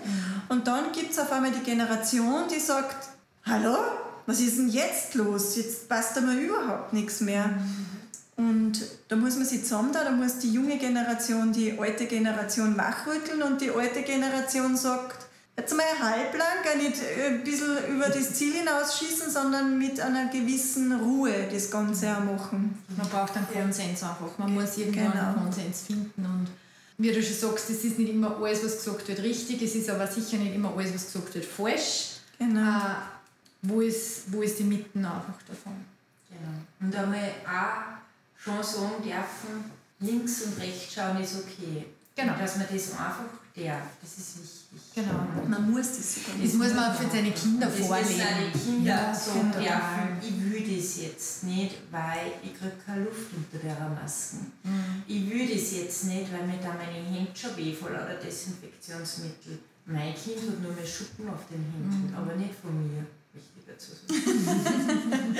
Und 0.49 0.67
dann 0.67 0.91
gibt 0.91 1.11
es 1.11 1.19
auf 1.19 1.31
einmal 1.31 1.51
die 1.51 1.63
Generation, 1.63 2.43
die 2.53 2.59
sagt, 2.59 3.07
hallo, 3.45 3.77
was 4.25 4.41
ist 4.41 4.57
denn 4.57 4.67
jetzt 4.67 5.15
los? 5.15 5.55
Jetzt 5.55 5.87
passt 5.87 6.17
da 6.17 6.21
mal 6.21 6.37
überhaupt 6.37 6.91
nichts 6.91 7.21
mehr. 7.21 7.49
Und 8.35 8.73
da 9.07 9.15
muss 9.15 9.35
man 9.37 9.45
sich 9.45 9.63
zusammen 9.63 9.91
da, 9.93 10.03
da 10.03 10.11
muss 10.11 10.39
die 10.39 10.51
junge 10.51 10.77
Generation 10.77 11.51
die 11.53 11.79
alte 11.79 12.05
Generation 12.05 12.77
wachrütteln 12.77 13.41
und 13.41 13.61
die 13.61 13.71
alte 13.71 14.01
Generation 14.03 14.75
sagt, 14.77 15.25
jetzt 15.57 15.75
mal 15.75 15.83
halblang, 15.99 16.47
gar 16.63 16.75
nicht 16.75 17.01
äh, 17.01 17.29
ein 17.29 17.43
bisschen 17.43 17.77
über 17.95 18.09
das 18.09 18.33
Ziel 18.35 18.53
hinausschießen, 18.53 19.31
sondern 19.31 19.79
mit 19.79 19.99
einer 19.99 20.27
gewissen 20.27 20.91
Ruhe 20.99 21.47
das 21.51 21.71
Ganze 21.71 22.11
auch 22.15 22.23
machen. 22.23 22.77
Man 22.95 23.07
braucht 23.09 23.35
einen 23.35 23.47
Konsens 23.47 24.03
einfach. 24.03 24.37
Man 24.37 24.53
muss 24.53 24.77
irgendwann 24.77 25.13
Genau. 25.13 25.23
einen 25.23 25.35
Konsens 25.45 25.81
finden. 25.87 26.23
Und 26.23 26.47
wie 26.97 27.11
du 27.11 27.21
schon 27.21 27.35
sagst, 27.35 27.69
es 27.69 27.83
ist 27.83 27.99
nicht 27.99 28.09
immer 28.09 28.37
alles, 28.37 28.63
was 28.63 28.77
gesagt 28.77 29.07
wird, 29.07 29.19
richtig. 29.19 29.61
Es 29.61 29.75
ist 29.75 29.89
aber 29.89 30.07
sicher 30.07 30.37
nicht 30.37 30.55
immer 30.55 30.75
alles, 30.75 30.93
was 30.93 31.05
gesagt 31.05 31.33
wird, 31.35 31.45
falsch. 31.45 32.17
Genau. 32.39 32.77
Äh, 32.77 32.95
wo, 33.61 33.81
ist, 33.81 34.31
wo 34.31 34.41
ist 34.41 34.59
die 34.59 34.63
Mitten 34.63 35.05
einfach 35.05 35.41
davon? 35.47 35.73
Genau. 36.29 36.53
Und 36.79 36.95
einmal 36.95 37.31
auch 37.45 38.41
schon 38.41 38.63
sagen 38.63 39.03
dürfen, 39.03 39.71
links 39.99 40.41
und 40.43 40.59
rechts 40.59 40.93
schauen 40.93 41.21
ist 41.21 41.35
okay. 41.35 41.85
Genau. 42.15 42.33
Und 42.33 42.41
dass 42.41 42.57
man 42.57 42.67
das 42.71 42.91
einfach 42.91 43.25
darf, 43.65 43.81
das 44.01 44.17
ist 44.17 44.37
wichtig. 44.37 44.93
Genau. 44.95 45.47
Man 45.47 45.71
muss 45.71 45.87
das 45.97 46.15
sogar 46.15 46.35
Das 46.41 46.53
muss 46.53 46.73
man 46.73 46.95
für 46.95 47.09
seine 47.09 47.31
Kinder 47.31 47.67
das 47.67 47.87
vorleben. 47.87 48.11
die 48.53 48.59
Kinder 48.59 48.85
Ja, 48.91 49.13
sagen 49.15 49.51
total. 49.51 49.63
dürfen, 49.63 50.27
ich 50.29 50.51
will 50.51 50.77
das 50.77 50.97
jetzt 51.01 51.43
nicht, 51.45 51.75
weil 51.91 52.31
ich 52.43 52.53
kriege 52.57 52.73
keine 52.85 53.03
Luft 53.05 53.27
unter 53.35 53.57
der 53.65 53.89
Maske. 53.89 54.37
Mhm. 54.63 55.03
Ich 55.07 55.29
will 55.29 55.47
das 55.47 55.71
jetzt 55.71 56.03
nicht, 56.05 56.31
weil 56.33 56.45
mir 56.47 56.57
da 56.61 56.73
meine 56.73 57.05
Hände 57.07 57.31
schon 57.33 57.55
weh 57.57 57.73
vor 57.73 57.89
lauter 57.91 58.15
Desinfektionsmittel. 58.23 59.59
Mein 59.85 60.13
Kind 60.13 60.37
hat 60.37 60.61
nur 60.61 60.73
mehr 60.73 60.85
Schuppen 60.85 61.29
auf 61.29 61.47
den 61.49 61.63
Händen, 61.63 62.09
Mhm. 62.11 62.15
aber 62.15 62.35
nicht 62.35 62.53
von 62.61 62.75
mir. 62.75 63.05
Wichtiger 63.67 63.77
zu 63.77 63.91
sagen. 63.91 65.35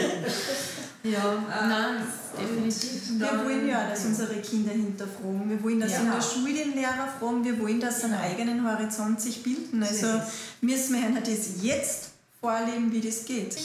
Ja, 1.04 1.44
nein, 1.68 2.04
definitiv. 2.38 3.20
Wir 3.20 3.46
wollen 3.46 3.68
ja, 3.68 3.90
dass 3.90 4.06
unsere 4.06 4.36
Kinder 4.42 4.72
hinterfragen. 4.72 5.50
Wir 5.50 5.64
wollen, 5.64 5.80
dass 5.80 5.92
Ja. 5.94 6.00
in 6.02 6.12
der 6.12 6.22
Schule 6.22 6.54
den 6.54 6.74
Lehrer 6.76 7.08
fragen. 7.20 7.44
Wir 7.46 7.58
wollen, 7.60 7.80
dass 7.80 8.00
sie 8.02 8.06
einen 8.06 8.16
eigenen 8.16 8.70
Horizont 8.70 9.22
sich 9.22 9.42
bilden. 9.44 9.82
Also 9.84 10.08
ist 10.08 10.62
müssen 10.62 10.96
wir 10.96 11.08
ihnen 11.08 11.24
das 11.24 11.62
jetzt 11.64 12.10
vorleben, 12.42 12.92
wie 12.92 13.02
das 13.02 13.24
geht. 13.26 13.58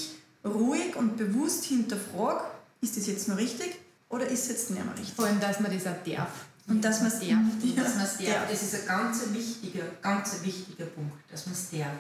Ruhig 0.45 0.95
und 0.97 1.17
bewusst 1.17 1.65
hinterfragen, 1.65 2.43
ist 2.81 2.97
das 2.97 3.07
jetzt 3.07 3.29
noch 3.29 3.37
richtig 3.37 3.77
oder 4.09 4.27
ist 4.27 4.43
es 4.45 4.49
jetzt 4.49 4.71
nicht 4.71 4.85
mehr 4.85 4.93
richtig? 4.95 5.15
Vor 5.15 5.27
allem, 5.27 5.41
dass 5.41 5.61
man 5.61 5.73
das 5.73 5.87
auch 5.87 6.05
darf. 6.05 6.31
Und 6.69 6.85
dass 6.85 7.01
man 7.01 7.09
es 7.09 7.19
darf. 7.21 7.29
Und 7.63 7.77
dass 7.79 7.95
man 7.97 8.05
es 8.05 8.21
Ja. 8.27 8.35
darf, 8.35 8.51
das 8.51 8.63
ist 8.63 8.75
ein 8.75 8.87
ganz 8.87 9.19
wichtiger, 9.33 9.85
ganz 10.01 10.31
wichtiger 10.45 10.85
Punkt, 10.87 11.13
dass 11.31 11.47
man 11.47 11.55
es 11.55 11.71
darf. 11.71 11.93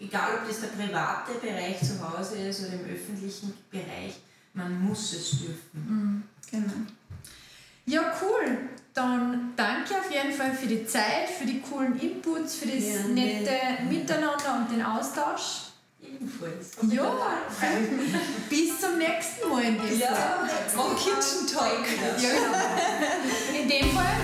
Egal, 0.00 0.38
ob 0.40 0.48
das 0.48 0.60
der 0.60 0.68
private 0.68 1.34
Bereich 1.34 1.78
zu 1.80 2.00
Hause 2.00 2.36
ist 2.38 2.60
oder 2.60 2.72
im 2.72 2.94
öffentlichen 2.94 3.52
Bereich, 3.70 4.14
man 4.54 4.82
muss 4.82 5.12
es 5.12 5.30
dürfen. 5.30 6.24
Genau. 6.50 6.72
Ja, 7.86 8.14
cool. 8.22 8.58
Dann 8.94 9.52
danke 9.56 9.94
auf 9.98 10.10
jeden 10.10 10.32
Fall 10.32 10.54
für 10.54 10.68
die 10.68 10.86
Zeit, 10.86 11.28
für 11.38 11.44
die 11.44 11.60
coolen 11.60 11.98
Inputs, 11.98 12.54
für 12.54 12.66
das 12.68 12.84
Gerne. 12.84 13.08
nette 13.08 13.82
Miteinander 13.88 14.58
und 14.58 14.70
den 14.70 14.82
Austausch. 14.82 15.72
Ebenfalls. 16.00 16.76
Ja, 16.90 17.38
bis 18.48 18.80
zum 18.80 18.98
nächsten 18.98 19.48
Mal 19.48 19.64
in 19.64 19.74
dem 19.74 19.82
Fall. 19.82 19.98
Ja, 19.98 20.48
Kitchen 20.94 21.46
Talk. 21.52 21.84
Ja, 22.22 22.28
genau. 22.30 23.62
In 23.62 23.68
dem 23.68 23.90
Fall 23.90 24.14